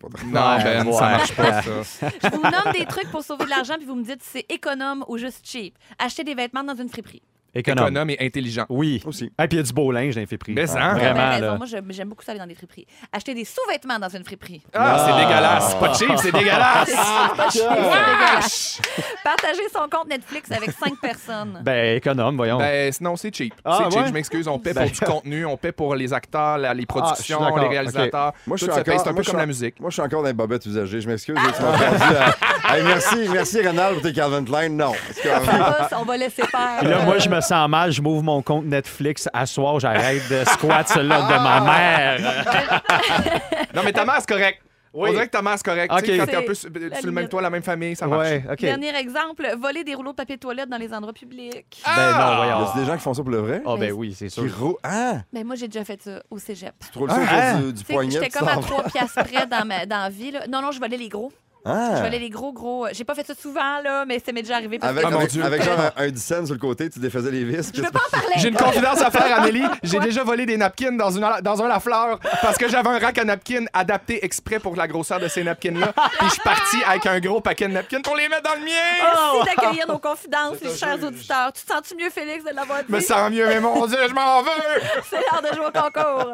pas 0.00 0.08
Non, 0.24 0.30
Ben, 0.62 0.86
ouais. 0.86 0.92
ça 0.92 1.00
marche 1.10 1.34
pas, 1.36 1.62
ça. 1.62 2.08
Je 2.22 2.28
vous 2.30 2.42
nomme 2.42 2.72
des 2.78 2.86
trucs 2.86 3.10
pour 3.10 3.22
sauver 3.22 3.44
de 3.44 3.50
l'argent, 3.50 3.74
puis 3.76 3.86
vous 3.86 3.94
me 3.96 4.04
dites 4.04 4.22
si 4.22 4.30
c'est 4.32 4.46
économe 4.52 5.04
ou 5.08 5.16
juste 5.18 5.46
cheap. 5.46 5.74
Acheter 5.98 6.24
des 6.24 6.34
vêtements 6.34 6.64
dans 6.64 6.74
une 6.76 6.88
friperie. 6.88 7.22
Économe. 7.54 7.86
Économe 7.88 8.10
et 8.10 8.16
intelligent. 8.20 8.64
Oui. 8.68 9.02
Aussi. 9.04 9.24
Et 9.24 9.48
puis 9.48 9.48
il 9.52 9.56
y 9.56 9.60
a 9.60 9.62
du 9.62 9.72
beau 9.72 9.90
linge 9.90 10.14
dans 10.14 10.20
les 10.20 10.26
friperies. 10.26 10.52
Mais 10.54 10.66
ça, 10.66 10.78
hein? 10.80 10.94
Vous 10.94 11.00
avez 11.00 11.10
Vraiment, 11.10 11.38
là. 11.38 11.54
Moi, 11.56 11.66
je- 11.66 11.76
j'aime 11.90 12.08
beaucoup 12.08 12.22
ça 12.24 12.30
aller 12.32 12.38
dans 12.40 12.46
des 12.46 12.54
friperies. 12.54 12.86
Acheter 13.12 13.34
des 13.34 13.44
sous-vêtements 13.44 13.98
dans 13.98 14.08
une 14.08 14.24
friperie. 14.24 14.62
Ah, 14.74 15.04
c'est 15.06 15.12
Ah. 15.12 15.18
dégueulasse. 15.20 15.70
C'est 15.70 15.78
pas 15.78 15.94
cheap, 15.94 16.18
c'est 16.18 16.32
dégueulasse. 16.32 16.88
C'est 16.90 17.36
pas 17.36 17.50
c'est 17.50 17.58
dégueulasse. 17.68 18.80
Partager 19.24 19.62
son 19.72 19.88
compte 19.88 20.08
Netflix 20.08 20.50
avec 20.52 20.70
cinq 20.72 20.94
personnes. 21.00 21.60
Ben, 21.62 21.96
économe, 21.96 22.36
voyons. 22.36 22.58
Ben, 22.58 22.92
sinon, 22.92 23.16
c'est 23.16 23.34
cheap. 23.34 23.54
Ah, 23.64 23.78
c'est 23.78 23.90
cheap, 23.90 24.00
ouais? 24.02 24.08
je 24.08 24.12
m'excuse. 24.12 24.48
On 24.48 24.58
paie 24.58 24.72
Ben- 24.72 24.82
pour 24.84 24.90
du 24.92 25.00
contenu, 25.00 25.44
on 25.46 25.56
paie 25.56 25.72
pour 25.72 25.94
les 25.94 26.12
acteurs, 26.12 26.58
la- 26.58 26.74
les 26.74 26.86
productions, 26.86 27.56
les 27.56 27.68
réalisateurs. 27.68 28.32
Moi, 28.46 28.56
je 28.56 28.66
Tout 28.66 28.72
suis 28.72 28.82
paye, 28.82 28.94
encore- 28.94 29.04
C'est 29.04 29.08
un 29.08 29.12
moi, 29.12 29.16
peu 29.16 29.22
je 29.22 29.28
suis 29.28 29.30
comme 29.32 29.38
en- 29.38 29.42
la 29.42 29.46
musique. 29.46 29.80
Moi, 29.80 29.90
je 29.90 29.94
suis 29.94 30.02
encore 30.02 30.22
dans 30.22 30.28
les 30.28 30.32
bobettes 30.34 30.66
usagées. 30.66 31.00
Je 31.00 31.08
m'excuse. 31.08 31.36
Tu 31.56 31.62
m'as 31.62 31.78
perdu. 31.78 32.16
à- 32.16 32.74
Hey, 32.76 32.82
merci, 32.84 33.28
merci, 33.32 33.66
Renald, 33.66 33.94
pour 33.94 34.02
tes 34.02 34.12
Calvin 34.12 34.44
Klein. 34.44 34.68
Non. 34.68 34.92
C'est 35.12 35.28
va, 35.28 35.88
on 35.98 36.04
va 36.04 36.16
laisser 36.16 36.42
faire. 36.42 36.78
Puis 36.80 36.88
là, 36.88 37.04
moi, 37.04 37.18
je 37.18 37.26
Euh, 37.28 37.30
me 37.40 37.46
sens 37.46 37.68
mal. 37.68 37.90
Je 37.92 38.00
m'ouvre 38.02 38.22
mon 38.22 38.42
compte 38.42 38.64
Netflix. 38.66 39.28
À 39.32 39.46
soir, 39.46 39.78
j'arrête 39.80 40.28
de 40.30 40.44
squat 40.44 40.88
celui-là 40.88 41.22
de 41.22 41.42
ma 41.42 41.60
mère. 41.60 42.50
Non, 43.74 43.82
mais 43.84 43.92
ta 43.92 44.04
mère, 44.04 44.16
c'est 44.18 44.28
correct. 44.28 44.60
Oui. 44.92 45.10
On 45.10 45.12
dirait 45.12 45.26
que 45.26 45.30
ta 45.30 45.40
mère, 45.42 45.54
c'est 45.56 45.64
correct. 45.64 45.92
Ok. 45.92 46.02
Tu 46.02 46.10
sais, 46.10 46.18
quand 46.18 46.26
t'es 46.26 46.34
un 46.36 46.42
peu 46.42 46.54
sur, 46.54 46.68
sur 46.68 47.06
le 47.06 47.12
même 47.12 47.28
toit, 47.28 47.40
la 47.40 47.50
même 47.50 47.62
famille, 47.62 47.94
ça 47.94 48.08
marche. 48.08 48.26
Ouais. 48.28 48.44
Dernier 48.58 48.96
exemple, 48.96 49.46
voler 49.56 49.84
des 49.84 49.94
rouleaux 49.94 50.10
de 50.10 50.16
papier 50.16 50.34
de 50.34 50.40
toilette 50.40 50.68
dans 50.68 50.78
les 50.78 50.92
endroits 50.92 51.12
publics. 51.12 51.80
Ben 51.86 52.10
non, 52.18 52.36
voyons. 52.36 52.60
Y 52.60 52.78
a 52.78 52.80
des 52.80 52.84
gens 52.86 52.96
qui 52.96 53.02
font 53.02 53.14
ça 53.14 53.22
pour 53.22 53.30
le 53.30 53.38
vrai? 53.38 53.62
Ah, 53.64 53.76
ben 53.78 53.92
oui, 53.92 54.12
c'est 54.18 54.28
sûr. 54.28 54.42
Qui 54.42 54.48
rou- 54.50 54.76
Ah! 54.82 55.18
Ben 55.32 55.46
moi, 55.46 55.54
j'ai 55.54 55.68
déjà 55.68 55.84
fait 55.84 56.02
ça 56.02 56.20
au 56.28 56.38
cégep. 56.40 56.74
Tu 56.84 56.90
trouves 56.90 57.08
ça 57.08 57.18
Ah. 57.30 57.54
autour 57.58 57.66
du, 57.68 57.72
du 57.74 57.84
poignet? 57.84 58.10
J'étais 58.10 58.30
comme 58.30 58.48
à 58.48 58.54
t'en 58.54 58.60
vas. 58.62 58.66
3 58.66 58.82
piastres 58.84 59.22
près 59.24 59.46
dans, 59.46 59.64
ma, 59.64 59.86
dans 59.86 60.02
la 60.02 60.10
vie. 60.10 60.32
Là. 60.32 60.40
Non, 60.48 60.60
non, 60.60 60.72
je 60.72 60.80
volais 60.80 60.96
les 60.96 61.08
gros. 61.08 61.32
Je 61.64 61.70
Ah! 61.70 62.00
volais 62.02 62.18
les 62.18 62.30
gros, 62.30 62.52
gros. 62.52 62.86
J'ai 62.92 63.04
pas 63.04 63.14
fait 63.14 63.26
ça 63.26 63.34
souvent, 63.34 63.80
là, 63.84 64.04
mais 64.06 64.18
ça 64.24 64.32
m'est 64.32 64.42
déjà 64.42 64.56
arrivé. 64.56 64.78
Parce 64.78 64.90
Avec, 64.92 65.04
que 65.04 65.10
Oh, 65.12 65.16
avec, 65.18 65.30
Dieu. 65.30 65.44
avec 65.44 65.62
genre 65.62 65.78
un, 65.78 65.92
un 66.04 66.08
10 66.08 66.20
cents 66.22 66.46
sur 66.46 66.54
le 66.54 66.60
côté, 66.60 66.88
tu 66.88 66.98
défaisais 67.00 67.30
les 67.30 67.44
vis. 67.44 67.70
Je 67.74 67.82
veux 67.82 67.90
pas 67.90 68.00
en 68.06 68.10
parler. 68.10 68.34
J'ai 68.36 68.48
une 68.48 68.56
confidence 68.56 69.00
à 69.02 69.10
faire, 69.10 69.38
Amélie. 69.40 69.64
J'ai 69.82 69.98
déjà 70.00 70.24
volé 70.24 70.46
des 70.46 70.56
napkins 70.56 70.92
dans, 70.96 71.10
une, 71.10 71.26
dans 71.42 71.62
un 71.62 71.68
Lafleur 71.68 72.18
parce 72.40 72.56
que 72.56 72.68
j'avais 72.68 72.88
un 72.88 72.98
rack 72.98 73.18
à 73.18 73.24
napkins 73.24 73.66
adapté 73.74 74.24
exprès 74.24 74.58
pour 74.58 74.74
la 74.76 74.88
grosseur 74.88 75.20
de 75.20 75.28
ces 75.28 75.44
napkins-là. 75.44 75.92
Puis 76.18 76.28
je 76.28 76.32
suis 76.32 76.42
parti 76.42 76.76
avec 76.88 77.04
un 77.06 77.20
gros 77.20 77.40
paquet 77.42 77.68
de 77.68 77.72
napkins 77.74 78.00
pour 78.02 78.16
les 78.16 78.28
mettre 78.28 78.42
dans 78.42 78.54
le 78.54 78.64
mien. 78.64 78.72
Merci 79.02 79.54
d'accueillir 79.56 79.86
nos 79.86 79.98
confidences, 79.98 80.56
les 80.62 80.74
chers 80.74 81.02
auditeurs. 81.02 81.52
Tu 81.52 81.62
te 81.62 81.72
sens-tu 81.72 81.94
mieux, 81.94 82.10
Félix, 82.10 82.42
de 82.44 82.54
l'avoir 82.54 82.78
dit? 82.78 82.84
Je 82.88 82.94
me 82.94 83.00
sens 83.00 83.30
mieux, 83.30 83.46
mais 83.46 83.60
mon 83.60 83.86
Dieu, 83.86 83.98
je 84.08 84.14
m'en 84.14 84.42
veux. 84.42 84.50
C'est 85.10 85.16
l'heure 85.16 85.42
de 85.42 85.54
jouer 85.54 85.66
au 85.66 85.70
concours. 85.70 86.32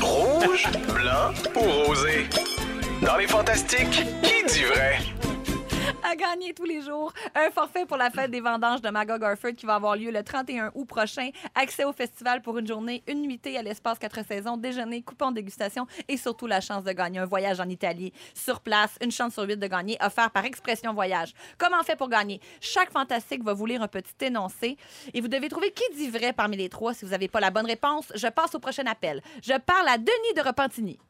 Rouge, 0.00 0.66
blanc 0.88 1.32
ou 1.56 1.86
rosé? 1.86 2.28
Dans 3.04 3.16
les 3.16 3.26
fantastiques, 3.26 4.04
qui 4.22 4.44
dit 4.46 4.62
vrai? 4.62 4.98
À 6.08 6.14
gagner 6.14 6.54
tous 6.54 6.64
les 6.64 6.80
jours, 6.82 7.12
un 7.34 7.50
forfait 7.50 7.84
pour 7.84 7.96
la 7.96 8.10
fête 8.10 8.30
des 8.30 8.40
vendanges 8.40 8.80
de 8.80 8.90
Magog 8.90 9.22
Orford 9.24 9.54
qui 9.56 9.66
va 9.66 9.74
avoir 9.74 9.96
lieu 9.96 10.12
le 10.12 10.22
31 10.22 10.70
août 10.74 10.84
prochain. 10.84 11.30
Accès 11.56 11.84
au 11.84 11.92
festival 11.92 12.42
pour 12.42 12.58
une 12.58 12.66
journée, 12.66 13.02
une 13.08 13.22
nuitée 13.22 13.58
à 13.58 13.62
l'espace 13.62 13.98
4 13.98 14.24
saisons, 14.24 14.56
déjeuner, 14.56 15.02
coupon 15.02 15.30
de 15.30 15.36
dégustation 15.36 15.86
et 16.06 16.16
surtout 16.16 16.46
la 16.46 16.60
chance 16.60 16.84
de 16.84 16.92
gagner 16.92 17.18
un 17.18 17.24
voyage 17.24 17.58
en 17.58 17.68
Italie 17.68 18.12
sur 18.34 18.60
place. 18.60 18.96
Une 19.02 19.10
chance 19.10 19.32
sur 19.32 19.42
huit 19.42 19.56
de 19.56 19.66
gagner, 19.66 19.96
offert 20.00 20.30
par 20.30 20.44
Expression 20.44 20.94
Voyage. 20.94 21.32
Comment 21.58 21.82
fait 21.82 21.96
pour 21.96 22.08
gagner? 22.08 22.40
Chaque 22.60 22.92
fantastique 22.92 23.42
va 23.42 23.52
vous 23.52 23.66
lire 23.66 23.82
un 23.82 23.88
petit 23.88 24.14
énoncé 24.26 24.76
et 25.12 25.20
vous 25.20 25.28
devez 25.28 25.48
trouver 25.48 25.72
qui 25.72 25.84
dit 25.96 26.08
vrai 26.08 26.32
parmi 26.32 26.56
les 26.56 26.68
trois. 26.68 26.94
Si 26.94 27.04
vous 27.04 27.10
n'avez 27.10 27.28
pas 27.28 27.40
la 27.40 27.50
bonne 27.50 27.66
réponse, 27.66 28.12
je 28.14 28.28
passe 28.28 28.54
au 28.54 28.60
prochain 28.60 28.84
appel. 28.86 29.22
Je 29.42 29.58
parle 29.58 29.88
à 29.88 29.98
Denis 29.98 30.34
de 30.36 30.40
Repentigny. 30.40 31.00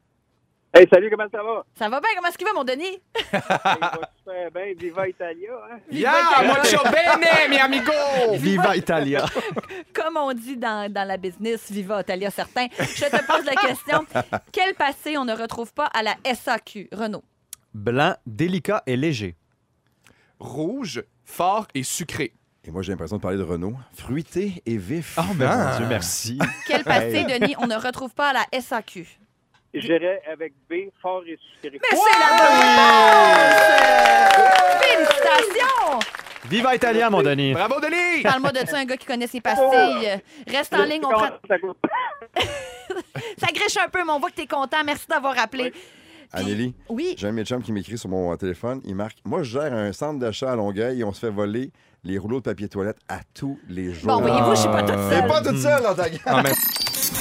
Hey, 0.74 0.88
salut, 0.90 1.10
comment 1.10 1.28
ça 1.30 1.42
va? 1.42 1.66
Ça 1.78 1.88
va 1.90 2.00
bien? 2.00 2.08
Comment 2.16 2.28
est-ce 2.28 2.38
qu'il 2.38 2.46
va, 2.46 2.54
mon 2.54 2.64
Denis? 2.64 2.98
Il 3.34 3.40
va 3.78 4.10
super 4.16 4.50
bien. 4.50 4.74
Viva 4.74 5.06
Italia, 5.06 5.52
hein? 5.70 5.78
Yeah, 5.90 6.44
mucho 6.44 6.82
bene, 6.84 7.50
mi 7.50 7.58
amigo. 7.58 7.92
Viva 8.38 8.74
Italia. 8.74 9.26
Comme 9.94 10.16
on 10.16 10.32
dit 10.32 10.56
dans, 10.56 10.90
dans 10.90 11.06
la 11.06 11.18
business, 11.18 11.70
viva 11.70 12.02
Talia 12.02 12.30
certain. 12.30 12.68
Je 12.78 13.04
te 13.04 13.26
pose 13.26 13.44
la 13.44 13.52
question. 13.52 14.06
Quel 14.52 14.74
passé 14.74 15.18
on 15.18 15.26
ne 15.26 15.34
retrouve 15.34 15.74
pas 15.74 15.90
à 15.92 16.02
la 16.02 16.16
SAQ, 16.24 16.88
Renaud? 16.92 17.22
Blanc, 17.74 18.14
délicat 18.24 18.82
et 18.86 18.96
léger. 18.96 19.36
Rouge, 20.38 21.04
fort 21.26 21.66
et 21.74 21.82
sucré. 21.82 22.32
Et 22.64 22.70
moi, 22.70 22.80
j'ai 22.80 22.92
l'impression 22.92 23.16
de 23.16 23.22
parler 23.22 23.36
de 23.36 23.42
Renault. 23.42 23.74
Fruité 23.92 24.62
et 24.64 24.78
vif. 24.78 25.18
Oh, 25.18 25.34
mais 25.36 25.46
mon 25.46 25.76
Dieu, 25.76 25.86
merci. 25.86 26.38
Quel 26.66 26.82
passé, 26.82 27.24
Denis, 27.24 27.56
on 27.58 27.66
ne 27.66 27.76
retrouve 27.76 28.14
pas 28.14 28.30
à 28.30 28.32
la 28.32 28.60
SAQ? 28.60 29.18
J'irai 29.74 30.20
avec 30.30 30.52
B, 30.68 30.74
fort 31.00 31.22
et 31.26 31.38
sucré. 31.62 31.78
Mais 31.80 31.96
c'est 31.96 32.20
la 32.20 32.36
bonne 32.36 32.60
réponse! 32.60 34.82
Félicitations! 34.82 35.98
Viva 36.50 36.74
Italia, 36.74 37.08
mon 37.08 37.22
Denis. 37.22 37.54
Bravo, 37.54 37.80
Denis! 37.80 38.20
Parle-moi 38.22 38.52
de 38.52 38.66
ça, 38.66 38.76
un 38.78 38.84
gars 38.84 38.96
qui 38.98 39.06
connaît 39.06 39.26
ses 39.26 39.40
pastilles. 39.40 40.20
Reste 40.46 40.74
en 40.74 40.84
ligne, 40.84 41.00
on 41.04 41.08
prend... 41.10 41.28
Ça 43.38 43.46
griche 43.46 43.76
un 43.82 43.88
peu, 43.88 44.04
mais 44.04 44.12
on 44.12 44.18
voit 44.20 44.28
que 44.30 44.34
t'es 44.36 44.46
content. 44.46 44.84
Merci 44.84 45.06
d'avoir 45.08 45.38
appelé. 45.38 45.72
Anneli, 46.34 46.74
Oui. 46.88 47.14
j'ai 47.18 47.28
un 47.28 47.44
chums 47.44 47.62
qui 47.62 47.72
m'écrit 47.72 47.96
sur 47.98 48.08
mon 48.10 48.34
téléphone. 48.36 48.80
Il 48.84 48.94
marque 48.94 49.16
Moi, 49.24 49.42
je 49.42 49.52
gère 49.58 49.72
un 49.72 49.92
centre 49.92 50.18
d'achat 50.18 50.52
à 50.52 50.56
Longueuil 50.56 51.00
et 51.00 51.04
on 51.04 51.12
se 51.12 51.20
fait 51.20 51.30
voler 51.30 51.70
les 52.04 52.18
rouleaux 52.18 52.40
de 52.40 52.44
papier 52.44 52.68
toilette 52.68 52.98
à 53.08 53.20
tous 53.34 53.58
les 53.68 53.92
jours. 53.94 54.18
Bon, 54.18 54.20
voyez-vous, 54.20 54.50
je 54.54 54.60
suis 54.60 54.68
pas 54.70 54.82
toute 54.82 54.96
T'es 54.96 55.18
seule. 55.20 55.26
pas 55.28 55.40
toute 55.42 55.58
seule 55.58 55.82
dans 55.82 55.94
ta 55.94 56.08
gueule. 56.10 56.52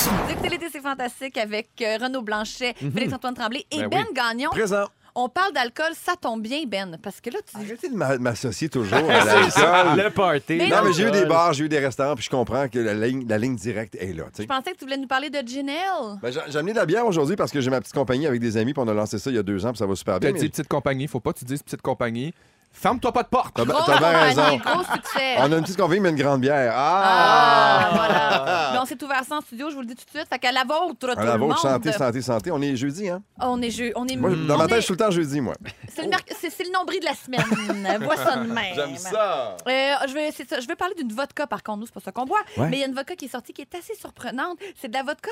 Vous 0.03 0.31
écoutez 0.31 0.49
l'été, 0.49 0.65
c'est 0.71 0.81
fantastique 0.81 1.37
avec 1.37 1.69
euh, 1.81 1.97
Renaud 2.01 2.21
Blanchet, 2.23 2.73
Félix-Antoine 2.75 3.35
Tremblay 3.35 3.65
et 3.71 3.79
Ben 3.81 3.89
Ben 3.89 4.05
oui. 4.09 4.13
Gagnon. 4.15 4.49
Présent. 4.49 4.85
On 5.13 5.27
parle 5.29 5.53
d'alcool, 5.53 5.91
ça 5.93 6.13
tombe 6.19 6.41
bien, 6.41 6.63
Ben, 6.65 6.97
parce 7.03 7.19
que 7.21 7.29
là, 7.29 7.39
tu 7.45 7.55
Arrêtez 7.57 7.89
de 7.89 7.95
m'a- 7.95 8.17
m'associer 8.17 8.69
toujours 8.69 8.97
à 9.09 9.21
C'est 9.43 9.59
ça, 9.59 9.83
l'alcool. 9.83 10.03
le 10.05 10.09
party. 10.09 10.55
Mais 10.55 10.69
Non, 10.69 10.77
mais 10.85 10.93
j'ai 10.93 11.03
eu 11.07 11.11
des 11.11 11.25
bars, 11.25 11.51
j'ai 11.53 11.65
eu 11.65 11.69
des 11.69 11.79
restaurants, 11.79 12.15
puis 12.15 12.23
je 12.23 12.29
comprends 12.29 12.67
que 12.69 12.79
la 12.79 12.93
ligne, 12.93 13.27
la 13.27 13.37
ligne 13.37 13.55
directe 13.57 13.95
est 13.95 14.13
là. 14.13 14.23
tu 14.25 14.37
sais. 14.37 14.43
Je 14.43 14.47
pensais 14.47 14.71
que 14.71 14.77
tu 14.77 14.85
voulais 14.85 14.97
nous 14.97 15.07
parler 15.07 15.29
de 15.29 15.45
Ginelle. 15.45 15.75
Ben, 16.21 16.31
j'ai 16.47 16.57
amené 16.57 16.71
de 16.71 16.77
la 16.77 16.85
bière 16.85 17.05
aujourd'hui 17.05 17.35
parce 17.35 17.51
que 17.51 17.59
j'ai 17.61 17.69
ma 17.69 17.81
petite 17.81 17.93
compagnie 17.93 18.25
avec 18.25 18.39
des 18.39 18.55
amis, 18.57 18.73
puis 18.73 18.81
on 18.83 18.87
a 18.87 18.93
lancé 18.93 19.19
ça 19.19 19.29
il 19.29 19.35
y 19.35 19.39
a 19.39 19.43
deux 19.43 19.65
ans, 19.65 19.69
puis 19.71 19.77
ça 19.79 19.85
va 19.85 19.95
super 19.95 20.19
bien. 20.19 20.29
T'as 20.29 20.33
mais- 20.33 20.39
dit 20.39 20.49
petite 20.49 20.67
compagnie, 20.69 21.07
faut 21.07 21.19
pas 21.19 21.33
que 21.33 21.39
tu 21.39 21.45
dises 21.45 21.61
petite 21.61 21.81
compagnie. 21.81 22.33
Ferme-toi 22.73 23.11
pas 23.11 23.23
de 23.23 23.27
porte. 23.27 23.53
T'as 23.55 23.65
Gros 23.65 23.79
t'as 23.85 23.97
bien 23.99 24.09
raison. 24.19 24.57
gros 24.57 24.83
succès. 24.83 25.35
On 25.37 25.51
a 25.51 25.55
une 25.57 25.61
petite 25.61 25.77
compagnie, 25.77 25.99
mais 25.99 26.09
une 26.09 26.15
grande 26.15 26.41
bière. 26.41 26.73
Ah, 26.75 27.89
Ah! 27.91 27.91
voilà. 27.93 28.69
Mais 28.73 28.79
on 28.79 28.85
s'est 28.85 29.03
ouvert 29.03 29.23
ça 29.23 29.35
en 29.37 29.41
studio, 29.41 29.69
je 29.69 29.75
vous 29.75 29.81
le 29.81 29.87
dis 29.87 29.95
tout 29.95 30.05
de 30.05 30.09
suite. 30.09 30.27
Fait 30.27 30.39
qu'à 30.39 30.51
la 30.51 30.63
vôtre, 30.63 30.95
tout 30.99 31.07
À 31.07 31.15
la 31.15 31.33
le 31.33 31.37
monde. 31.37 31.49
vôtre, 31.49 31.61
santé, 31.61 31.91
santé, 31.91 32.21
santé. 32.21 32.49
On 32.51 32.61
est 32.61 32.75
jeudi, 32.75 33.09
hein? 33.09 33.21
On 33.39 33.61
est 33.61 33.69
jeu, 33.69 33.91
on 33.95 34.07
est 34.07 34.15
Moi, 34.15 34.31
on 34.31 34.47
dans 34.47 34.57
ma 34.57 34.63
tête, 34.67 34.77
est- 34.77 34.81
je 34.81 34.85
suis 34.85 34.87
tout 34.95 35.03
le 35.03 35.09
temps 35.09 35.11
jeudi, 35.11 35.41
moi. 35.41 35.53
C'est 35.93 36.03
le, 36.03 36.09
merc- 36.09 36.33
c'est- 36.39 36.49
c'est 36.49 36.63
le 36.63 36.71
nombril 36.71 37.01
de 37.01 37.05
la 37.05 37.13
semaine. 37.13 38.03
Vois 38.03 38.15
ça 38.17 38.37
de 38.37 38.47
même. 38.51 38.97
ça. 38.97 39.57
Euh, 39.67 39.93
je, 40.07 40.13
vais, 40.13 40.31
c'est 40.31 40.49
ça, 40.49 40.59
je 40.59 40.67
vais 40.67 40.75
parler 40.75 40.95
d'une 40.95 41.11
vodka, 41.13 41.45
par 41.45 41.61
contre, 41.63 41.79
nous, 41.79 41.85
c'est 41.85 41.93
pas 41.93 41.99
ça 41.99 42.11
qu'on 42.11 42.25
boit. 42.25 42.39
Ouais. 42.57 42.67
Mais 42.69 42.77
il 42.77 42.79
y 42.79 42.83
a 42.83 42.87
une 42.87 42.95
vodka 42.95 43.15
qui 43.15 43.25
est 43.25 43.29
sortie 43.31 43.53
qui 43.53 43.61
est 43.61 43.75
assez 43.75 43.93
surprenante. 43.95 44.57
C'est 44.81 44.87
de 44.87 44.93
la 44.93 45.03
vodka 45.03 45.29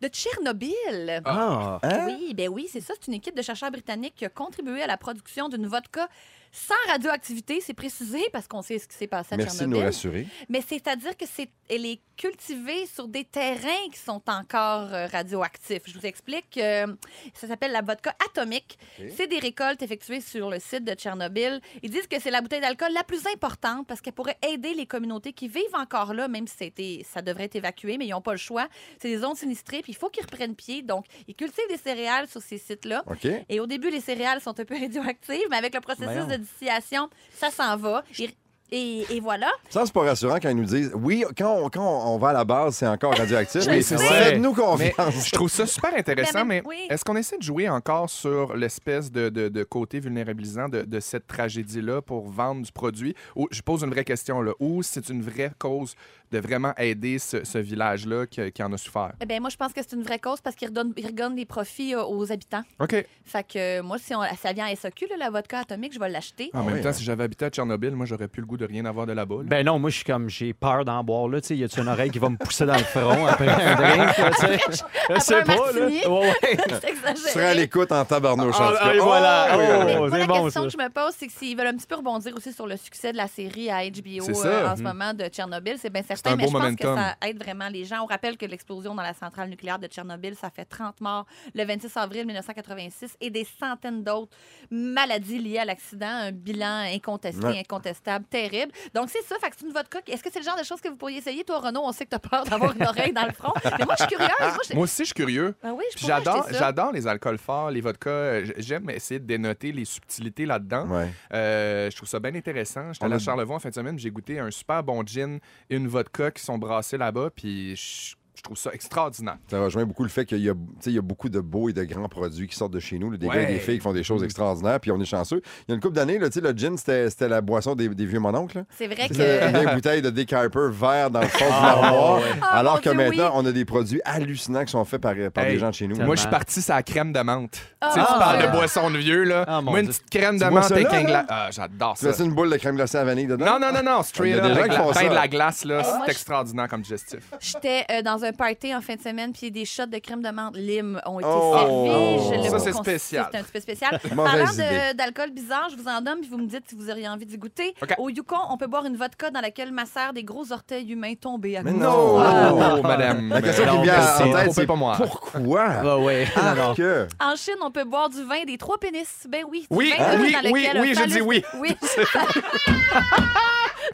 de 0.00 0.08
Tchernobyl. 0.08 1.22
Ah. 1.24 1.78
Hein? 1.82 2.06
Oui, 2.06 2.34
ben 2.34 2.48
oui, 2.48 2.68
c'est 2.70 2.80
ça. 2.80 2.94
C'est 3.00 3.08
une 3.08 3.14
équipe 3.14 3.36
de 3.36 3.42
chercheurs 3.42 3.70
britanniques 3.70 4.14
qui 4.16 4.24
a 4.24 4.28
contribué 4.28 4.82
à 4.82 4.86
la 4.86 4.96
production 4.96 5.48
d'une 5.48 5.66
vodka 5.66 6.08
sans 6.50 6.74
radioactivité. 6.88 7.60
C'est 7.60 7.74
précisé 7.74 8.20
parce 8.32 8.48
qu'on 8.48 8.62
sait 8.62 8.78
ce 8.78 8.88
qui 8.88 8.96
s'est 8.96 9.06
passé 9.06 9.34
à 9.34 9.36
Merci 9.36 9.58
de 9.58 9.64
nous 9.66 9.72
Tchernobyl. 9.76 9.84
rassurer. 9.86 10.26
Mais 10.48 10.62
c'est-à-dire 10.66 11.16
que 11.16 11.26
c'est 11.30 11.50
elle 11.68 11.84
est 11.84 12.00
cultivée 12.16 12.86
sur 12.86 13.06
des 13.06 13.24
terrains 13.24 13.88
qui 13.92 13.98
sont 13.98 14.22
encore 14.28 14.92
euh, 14.94 15.06
radioactifs. 15.08 15.82
Je 15.84 15.98
vous 15.98 16.06
explique. 16.06 16.56
euh, 16.56 16.86
ça 17.34 17.46
s'appelle 17.46 17.72
la 17.72 17.82
vodka 17.82 18.14
atomique. 18.30 18.78
C'est 19.14 19.26
des 19.26 19.38
récoltes 19.38 19.82
effectuées 19.82 20.22
sur 20.22 20.48
le 20.48 20.58
site 20.58 20.84
de 20.84 20.94
Tchernobyl. 20.94 21.60
Ils 21.82 21.90
disent 21.90 22.06
que 22.06 22.18
c'est 22.18 22.30
la 22.30 22.40
bouteille 22.40 22.62
d'alcool 22.62 22.92
la 22.94 23.04
plus 23.04 23.26
importante 23.26 23.86
parce 23.86 24.00
qu'elle 24.00 24.14
pourrait 24.14 24.38
aider 24.50 24.72
les 24.72 24.86
communautés 24.86 25.34
qui 25.34 25.46
vivent 25.48 25.74
encore 25.74 26.14
là, 26.14 26.26
même 26.28 26.46
si 26.46 27.04
ça 27.04 27.20
devrait 27.20 27.44
être 27.44 27.56
évacué, 27.56 27.98
mais 27.98 28.06
ils 28.06 28.10
n'ont 28.12 28.22
pas 28.22 28.32
le 28.32 28.38
choix. 28.38 28.66
C'est 29.00 29.08
des 29.08 29.18
zones 29.18 29.36
sinistrées, 29.36 29.82
puis 29.88 29.94
il 29.94 29.98
faut 29.98 30.10
qu'ils 30.10 30.24
reprennent 30.24 30.54
pied. 30.54 30.82
Donc, 30.82 31.06
ils 31.26 31.34
cultivent 31.34 31.68
des 31.70 31.78
céréales 31.78 32.28
sur 32.28 32.42
ces 32.42 32.58
sites-là. 32.58 33.02
OK? 33.06 33.26
Et 33.48 33.58
au 33.60 33.66
début, 33.66 33.88
les 33.90 34.00
céréales 34.02 34.40
sont 34.42 34.58
un 34.60 34.64
peu 34.66 34.74
radioactives, 34.78 35.46
mais 35.50 35.56
avec 35.56 35.74
le 35.74 35.80
processus 35.80 36.26
de 36.26 36.36
distillation, 36.36 37.08
ça 37.32 37.50
s'en 37.50 37.74
va. 37.78 38.04
Et, 38.18 38.28
et- 38.70 39.06
et 39.16 39.20
voilà. 39.20 39.50
Ça, 39.70 39.86
c'est 39.86 39.94
pas 39.94 40.02
rassurant 40.02 40.36
quand 40.42 40.50
ils 40.50 40.56
nous 40.56 40.66
disent 40.66 40.92
oui, 40.94 41.24
quand 41.38 41.56
on, 41.56 41.70
quand 41.70 42.12
on 42.14 42.18
va 42.18 42.28
à 42.28 42.32
la 42.34 42.44
base, 42.44 42.76
c'est 42.76 42.86
encore 42.86 43.14
radioactif. 43.16 43.62
Je 43.62 43.70
mais 43.70 43.80
faites-nous 43.80 44.50
Mais 44.76 44.90
confiance. 44.92 45.26
je 45.26 45.32
trouve 45.32 45.48
ça 45.48 45.66
super 45.66 45.94
intéressant, 45.96 46.44
Mais- 46.44 46.56
mais, 46.56 46.60
mais- 46.60 46.68
oui. 46.68 46.86
est-ce 46.90 47.02
qu'on 47.02 47.16
essaie 47.16 47.38
de 47.38 47.42
jouer 47.42 47.66
encore 47.70 48.10
sur 48.10 48.54
l'espèce 48.54 49.10
de, 49.10 49.30
de- 49.30 49.48
de 49.48 49.64
côté 49.64 50.00
vulnérabilisant 50.00 50.68
de, 50.68 50.82
de 50.82 51.00
cette 51.00 51.26
tragédie-là 51.26 52.02
pour 52.02 52.28
vendre 52.28 52.60
du 52.62 52.70
produit? 52.70 53.14
Ou, 53.36 53.48
je 53.50 53.62
pose 53.62 53.84
une 53.84 53.90
vraie 53.90 54.04
question, 54.04 54.42
là. 54.42 54.52
Ou 54.60 54.82
c'est 54.82 55.08
une 55.08 55.22
vraie 55.22 55.50
cause 55.58 55.94
de 56.30 56.38
vraiment 56.38 56.74
aider 56.76 57.18
ce, 57.18 57.44
ce 57.44 57.58
village-là 57.58 58.26
qui, 58.26 58.50
qui 58.52 58.62
en 58.62 58.72
a 58.72 58.76
souffert? 58.78 59.12
Eh 59.20 59.26
bien, 59.26 59.40
moi, 59.40 59.50
je 59.50 59.56
pense 59.56 59.72
que 59.72 59.80
c'est 59.82 59.94
une 59.96 60.02
vraie 60.02 60.18
cause 60.18 60.40
parce 60.40 60.54
qu'ils 60.56 60.68
redonnent, 60.68 60.92
ils 60.96 61.06
redonnent 61.06 61.36
des 61.36 61.46
profits 61.46 61.94
euh, 61.94 62.04
aux 62.04 62.30
habitants. 62.32 62.62
OK. 62.80 63.04
Fait 63.24 63.42
que 63.46 63.78
euh, 63.78 63.82
moi, 63.82 63.96
si 63.98 64.14
on, 64.14 64.20
ça 64.40 64.52
vient 64.52 64.66
à 64.66 64.74
SAQ, 64.74 65.06
là, 65.10 65.16
la 65.18 65.30
vodka 65.30 65.60
atomique, 65.60 65.92
je 65.94 65.98
vais 66.00 66.08
l'acheter. 66.08 66.50
En 66.54 66.62
même 66.64 66.74
oui, 66.76 66.80
temps, 66.82 66.88
hein. 66.88 66.92
si 66.92 67.04
j'avais 67.04 67.24
habité 67.24 67.44
à 67.46 67.50
Tchernobyl, 67.50 67.92
moi, 67.92 68.06
j'aurais 68.06 68.28
plus 68.28 68.40
le 68.40 68.46
goût 68.46 68.56
de 68.56 68.64
rien 68.66 68.84
avoir 68.84 69.06
de 69.06 69.12
là-bas. 69.12 69.36
là. 69.36 69.42
Ben 69.44 69.64
non, 69.66 69.78
moi, 69.78 69.90
je 69.90 69.96
suis 69.96 70.04
comme, 70.04 70.28
j'ai 70.28 70.52
peur 70.52 70.84
d'en 70.84 71.02
boire, 71.04 71.28
là. 71.28 71.40
Tu 71.40 71.48
sais, 71.48 71.56
y 71.56 71.64
a-tu 71.64 71.80
une 71.80 71.88
oreille 71.88 72.10
qui 72.10 72.18
va 72.18 72.28
me 72.28 72.36
pousser 72.36 72.66
dans 72.66 72.76
le 72.76 72.84
front 72.84 73.26
après 73.26 73.48
un 73.48 73.74
drink? 73.74 74.08
Je 75.14 75.20
sais 75.20 75.34
un 75.36 75.42
pas, 75.44 75.72
là. 75.72 75.86
Ouais. 75.86 76.32
Tu 77.14 77.16
serais 77.32 77.46
à 77.46 77.54
l'écoute 77.54 77.90
en 77.92 78.04
tabarnouche. 78.04 78.54
Ah, 78.58 78.92
et 78.94 78.98
voilà. 78.98 79.48
Oh, 79.52 79.56
oui, 79.58 79.64
oui, 79.64 79.94
oui. 80.02 80.08
Mais 80.12 80.26
moi, 80.26 80.26
c'est 80.26 80.26
la 80.26 80.40
question 80.42 80.62
que 80.64 80.68
je 80.70 80.76
me 80.78 80.88
pose, 80.90 81.14
c'est 81.18 81.26
que 81.26 81.32
s'ils 81.32 81.56
veulent 81.56 81.66
un 81.68 81.76
petit 81.76 81.86
peu 81.86 81.96
rebondir 81.96 82.34
aussi 82.36 82.52
sur 82.52 82.66
le 82.66 82.76
succès 82.76 83.12
de 83.12 83.16
la 83.16 83.26
série 83.28 83.70
à 83.70 83.78
HBO 83.88 84.28
euh, 84.44 84.68
en 84.68 84.76
ce 84.76 84.82
Mhm. 84.82 84.88
moment 84.88 85.14
de 85.14 85.24
Tchernobyl, 85.26 85.76
c'est 85.78 85.90
bien 85.90 86.02
un 86.02 86.04
certain, 86.22 86.36
mais 86.36 86.42
beau 86.44 86.48
je 86.48 86.52
pense 86.52 86.62
momentum. 86.62 86.94
que 86.94 87.00
ça 87.00 87.16
aide 87.26 87.42
vraiment 87.42 87.68
les 87.68 87.84
gens. 87.84 88.02
On 88.02 88.06
rappelle 88.06 88.36
que 88.36 88.46
l'explosion 88.46 88.94
dans 88.94 89.02
la 89.02 89.14
centrale 89.14 89.48
nucléaire 89.48 89.78
de 89.78 89.86
Tchernobyl, 89.86 90.34
ça 90.36 90.50
fait 90.50 90.64
30 90.64 91.00
morts 91.00 91.26
le 91.54 91.64
26 91.64 91.96
avril 91.96 92.26
1986 92.26 93.16
et 93.20 93.30
des 93.30 93.46
centaines 93.58 94.02
d'autres 94.04 94.36
maladies 94.70 95.38
liées 95.38 95.58
à 95.58 95.64
l'accident, 95.64 96.06
un 96.08 96.32
bilan 96.32 96.84
incontesté, 96.94 97.44
Ouais. 97.46 97.58
incontestable, 97.60 98.24
terrible. 98.26 98.72
Donc 98.94 99.08
c'est 99.10 99.22
ça, 99.22 99.36
fait 99.40 99.50
que 99.50 99.56
c'est 99.58 99.66
une 99.66 99.72
vodka. 99.72 100.00
Est-ce 100.06 100.22
que 100.22 100.30
c'est 100.32 100.40
le 100.40 100.44
genre 100.44 100.58
de 100.58 100.64
choses 100.64 100.80
que 100.80 100.88
vous 100.88 100.96
pourriez 100.96 101.18
essayer, 101.18 101.44
toi, 101.44 101.58
Renaud? 101.60 101.82
On 101.84 101.92
sait 101.92 102.04
que 102.04 102.10
tu 102.10 102.16
as 102.16 102.18
peur 102.18 102.44
d'avoir 102.44 102.74
une 102.74 102.82
oreille 102.82 103.12
dans 103.12 103.26
le 103.26 103.32
front. 103.32 103.52
Mais 103.78 103.84
moi, 103.84 103.94
je 103.98 104.04
suis 104.04 104.12
curieuse. 104.14 104.74
Moi, 104.74 104.84
aussi, 104.84 105.02
je 105.02 105.06
suis 105.06 105.14
curieux. 105.14 105.54
Ah 105.62 105.72
oui, 105.74 105.84
J'adore, 105.96 106.92
les 106.92 107.06
alcools 107.06 107.38
forts, 107.38 107.70
les 107.70 107.80
vodkas. 107.80 108.10
Euh, 108.10 108.46
J'aime 108.58 108.90
essayer 108.90 109.20
de 109.20 109.26
dénoter 109.26 109.72
les 109.72 109.84
subtilités 109.84 110.46
là-dedans. 110.46 110.86
Ouais. 110.88 111.08
Euh, 111.32 111.90
je 111.90 111.96
trouve 111.96 112.08
ça 112.08 112.18
bien 112.20 112.34
intéressant. 112.34 112.92
J'étais 112.92 113.04
allé 113.06 113.14
à 113.14 113.18
Charlevoix 113.18 113.56
en 113.56 113.58
fin 113.58 113.68
de 113.68 113.74
semaine, 113.74 113.98
j'ai 113.98 114.10
goûté 114.10 114.38
un 114.38 114.50
super 114.50 114.82
bon 114.82 115.02
gin 115.06 115.38
et 115.70 115.76
une 115.76 115.88
vodka 115.88 116.07
qui 116.30 116.42
sont 116.42 116.58
brassés 116.58 116.96
là-bas, 116.98 117.30
puis 117.34 117.76
je, 117.76 118.16
je 118.38 118.42
trouve 118.42 118.56
ça 118.56 118.70
extraordinaire. 118.72 119.36
Ça 119.50 119.60
rejoint 119.60 119.84
beaucoup 119.84 120.04
le 120.04 120.08
fait 120.08 120.24
qu'il 120.24 120.38
y, 120.38 120.48
a- 120.48 120.54
tu 120.54 120.58
sais, 120.78 120.90
il 120.90 120.94
y 120.94 120.98
a 120.98 121.02
beaucoup 121.02 121.28
de 121.28 121.40
beaux 121.40 121.68
et 121.68 121.72
de 121.72 121.82
grands 121.82 122.08
produits 122.08 122.46
qui 122.46 122.54
sortent 122.54 122.72
de 122.72 122.78
chez 122.78 122.96
nous, 122.98 123.10
là, 123.10 123.16
des 123.16 123.26
Ouais. 123.26 123.34
gars 123.34 123.42
et 123.42 123.46
des 123.54 123.58
filles 123.58 123.78
qui 123.78 123.82
font 123.82 123.92
des 123.92 124.04
choses 124.04 124.22
extraordinaires, 124.22 124.78
puis 124.78 124.92
on 124.92 125.00
est 125.00 125.04
chanceux. 125.04 125.42
Il 125.66 125.70
y 125.70 125.72
a 125.72 125.74
une 125.74 125.80
couple 125.80 125.96
d'années, 125.96 126.20
tu 126.30 126.40
le 126.40 126.52
gin, 126.52 126.76
c'était 126.78 127.28
la 127.28 127.40
boisson 127.40 127.74
des, 127.74 127.88
des 127.88 128.06
vieux 128.06 128.20
mononcles. 128.20 128.64
C'est 128.76 128.86
vrai 128.86 129.06
C'était 129.08 129.46
une 129.48 129.52
que. 129.52 129.58
vieille 129.58 129.74
bouteille 129.74 130.02
de 130.02 130.10
Dick 130.10 130.32
Harper 130.32 130.68
vert 130.70 131.10
dans 131.10 131.20
le 131.20 131.26
fond 131.26 131.44
de 131.44 131.50
l'armoire. 131.66 132.20
Ah, 132.40 132.58
Alors 132.58 132.74
mon 132.74 132.78
que 132.78 132.88
Dieu, 132.90 132.94
maintenant, 132.94 133.24
oui. 133.26 133.32
on 133.34 133.46
a 133.46 133.52
des 133.52 133.64
produits 133.64 134.00
hallucinants 134.04 134.64
qui 134.64 134.70
sont 134.72 134.84
faits 134.84 135.00
par, 135.00 135.14
par 135.34 135.44
Hey, 135.44 135.54
des 135.54 135.58
gens 135.58 135.70
de 135.70 135.74
chez 135.74 135.86
nous. 135.88 135.94
tellement. 135.94 136.06
Moi, 136.06 136.14
je 136.16 136.20
suis 136.20 136.30
parti 136.30 136.62
sur 136.62 136.74
la 136.74 136.82
crème 136.84 137.12
de 137.12 137.20
menthe. 137.20 137.58
Ah, 137.80 137.90
tu 137.92 138.00
sais, 138.00 138.06
tu 138.06 138.12
ah, 138.14 138.18
parles 138.18 138.38
ah. 138.42 138.46
de 138.46 138.52
boisson 138.52 138.90
de 138.90 138.98
vieux, 138.98 139.24
là. 139.24 139.44
Ah, 139.48 139.60
Moi, 139.60 139.80
une 139.80 139.88
petite 139.88 140.08
crème 140.10 140.38
de 140.38 140.44
Tu 140.44 140.50
menthe 140.50 140.64
ça 140.64 140.74
avec 140.74 140.92
un 140.92 141.02
glace. 141.02 141.26
Ah, 141.28 141.48
j'adore 141.50 141.96
Tu 141.98 142.04
ça. 142.06 142.12
fais 142.12 142.24
une 142.24 142.34
boule 142.34 142.50
de 142.50 142.56
crème 142.56 142.76
glacée 142.76 142.98
à 142.98 143.04
vanille 143.04 143.26
dedans? 143.26 143.44
Non, 143.46 143.58
non, 143.58 143.72
non, 143.72 143.82
non, 143.82 144.02
straight 144.02 144.36
up, 144.36 144.42
de 144.44 145.14
la 145.14 145.28
glace, 145.28 145.64
là, 145.64 145.82
c'est 145.82 146.12
extraordinaire 146.12 146.68
comme 146.68 146.82
digestif. 146.82 147.20
J'étais 147.40 147.84
euh, 147.90 148.02
dans 148.02 148.24
un 148.24 148.27
party 148.32 148.74
en 148.74 148.80
fin 148.80 148.94
de 148.96 149.00
semaine, 149.02 149.32
puis 149.32 149.50
des 149.50 149.64
shots 149.64 149.86
de 149.86 149.98
crème 149.98 150.22
de 150.22 150.30
menthe 150.30 150.56
lime 150.56 151.00
ont 151.06 151.20
été 151.20 151.28
Oh! 151.30 151.54
servis. 151.56 152.28
Je 152.28 152.44
le 152.44 152.50
Ça, 152.50 152.58
c'est 152.58 152.72
spécial. 152.72 153.28
C'est 153.32 153.38
un 153.38 153.42
petit 153.42 153.52
peu 153.52 153.60
spécial. 153.60 154.00
Mauvaise 154.14 154.32
Parlant 154.32 154.52
idée. 154.52 154.94
d'alcool 154.94 155.30
bizarre, 155.30 155.68
je 155.70 155.76
vous 155.76 155.88
en 155.88 156.00
donne, 156.00 156.20
puis 156.20 156.28
vous 156.30 156.38
me 156.38 156.46
dites 156.46 156.64
si 156.68 156.74
vous 156.74 156.90
auriez 156.90 157.08
envie 157.08 157.26
d'y 157.26 157.38
goûter. 157.38 157.74
OK. 157.82 157.94
Au 157.98 158.08
Yukon, 158.08 158.36
on 158.50 158.56
peut 158.56 158.66
boire 158.66 158.84
une 158.86 158.96
vodka 158.96 159.30
dans 159.30 159.40
laquelle 159.40 159.72
macèrent 159.72 160.12
des 160.12 160.24
gros 160.24 160.52
orteils 160.52 160.90
humains 160.92 161.14
tombés 161.14 161.56
à 161.56 161.62
Mais 161.62 161.72
cause 161.72 161.80
non! 161.80 161.90
froid. 161.92 162.78
Oh, 162.78 162.82
madame. 162.82 163.28
La 163.30 163.42
question 163.42 163.64
qui 163.70 163.78
me 163.78 163.82
vient 163.84 163.98
en 164.00 164.18
c'est- 164.18 164.24
tête, 164.32 164.44
faut 164.46 164.52
c'est 164.52 164.66
pas 164.66 164.76
moi. 164.76 164.94
pourquoi? 164.96 165.66
Ah 165.88 165.98
ouais. 165.98 166.26
Non. 166.56 166.74
Que? 166.74 167.06
En 167.22 167.34
Chine, 167.36 167.54
on 167.62 167.70
peut 167.70 167.84
boire 167.84 168.08
du 168.08 168.22
vin 168.24 168.44
des 168.46 168.58
trois 168.58 168.78
pénis. 168.78 169.26
Ben 169.28 169.44
oui. 169.48 169.60
du 169.70 169.76
Oui, 169.76 169.92
vin 169.96 170.04
oui, 170.20 170.32
dans 170.32 170.50
oui, 170.50 170.62
lequel 170.62 170.76
un 170.76 170.80
oui, 170.80 170.88
je 170.90 170.94
phallus- 171.00 171.12
dis 171.12 171.20
oui. 171.20 171.42
Oui. 171.60 171.76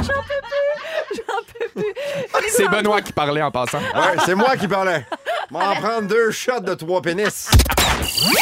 J'en 0.00 0.06
peux 0.06 0.40
plus. 0.42 1.16
J'en 1.16 1.42
peux 1.46 1.80
plus. 1.80 2.48
C'est 2.48 2.68
Benoît 2.68 3.00
qui 3.02 3.12
parlait 3.12 3.42
en 3.42 3.50
passant. 3.50 3.78
Ouais, 3.78 4.16
c'est 4.24 4.34
moi 4.34 4.56
qui 4.56 4.68
parlais. 4.68 5.06
M'en 5.50 5.74
prendre 5.76 6.08
deux 6.08 6.30
shots 6.30 6.60
de 6.60 6.74
trois 6.74 7.02
pénis. 7.02 7.50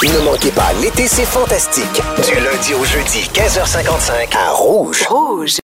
Ne 0.03 0.25
manquez 0.25 0.51
pas, 0.51 0.73
l'été, 0.81 1.07
c'est 1.07 1.25
fantastique. 1.25 2.01
Du 2.27 2.35
lundi 2.35 2.75
au 2.75 2.85
jeudi, 2.85 3.29
15h55, 3.35 4.37
à 4.37 4.51
Rouge. 4.53 5.03
Rouge. 5.09 5.62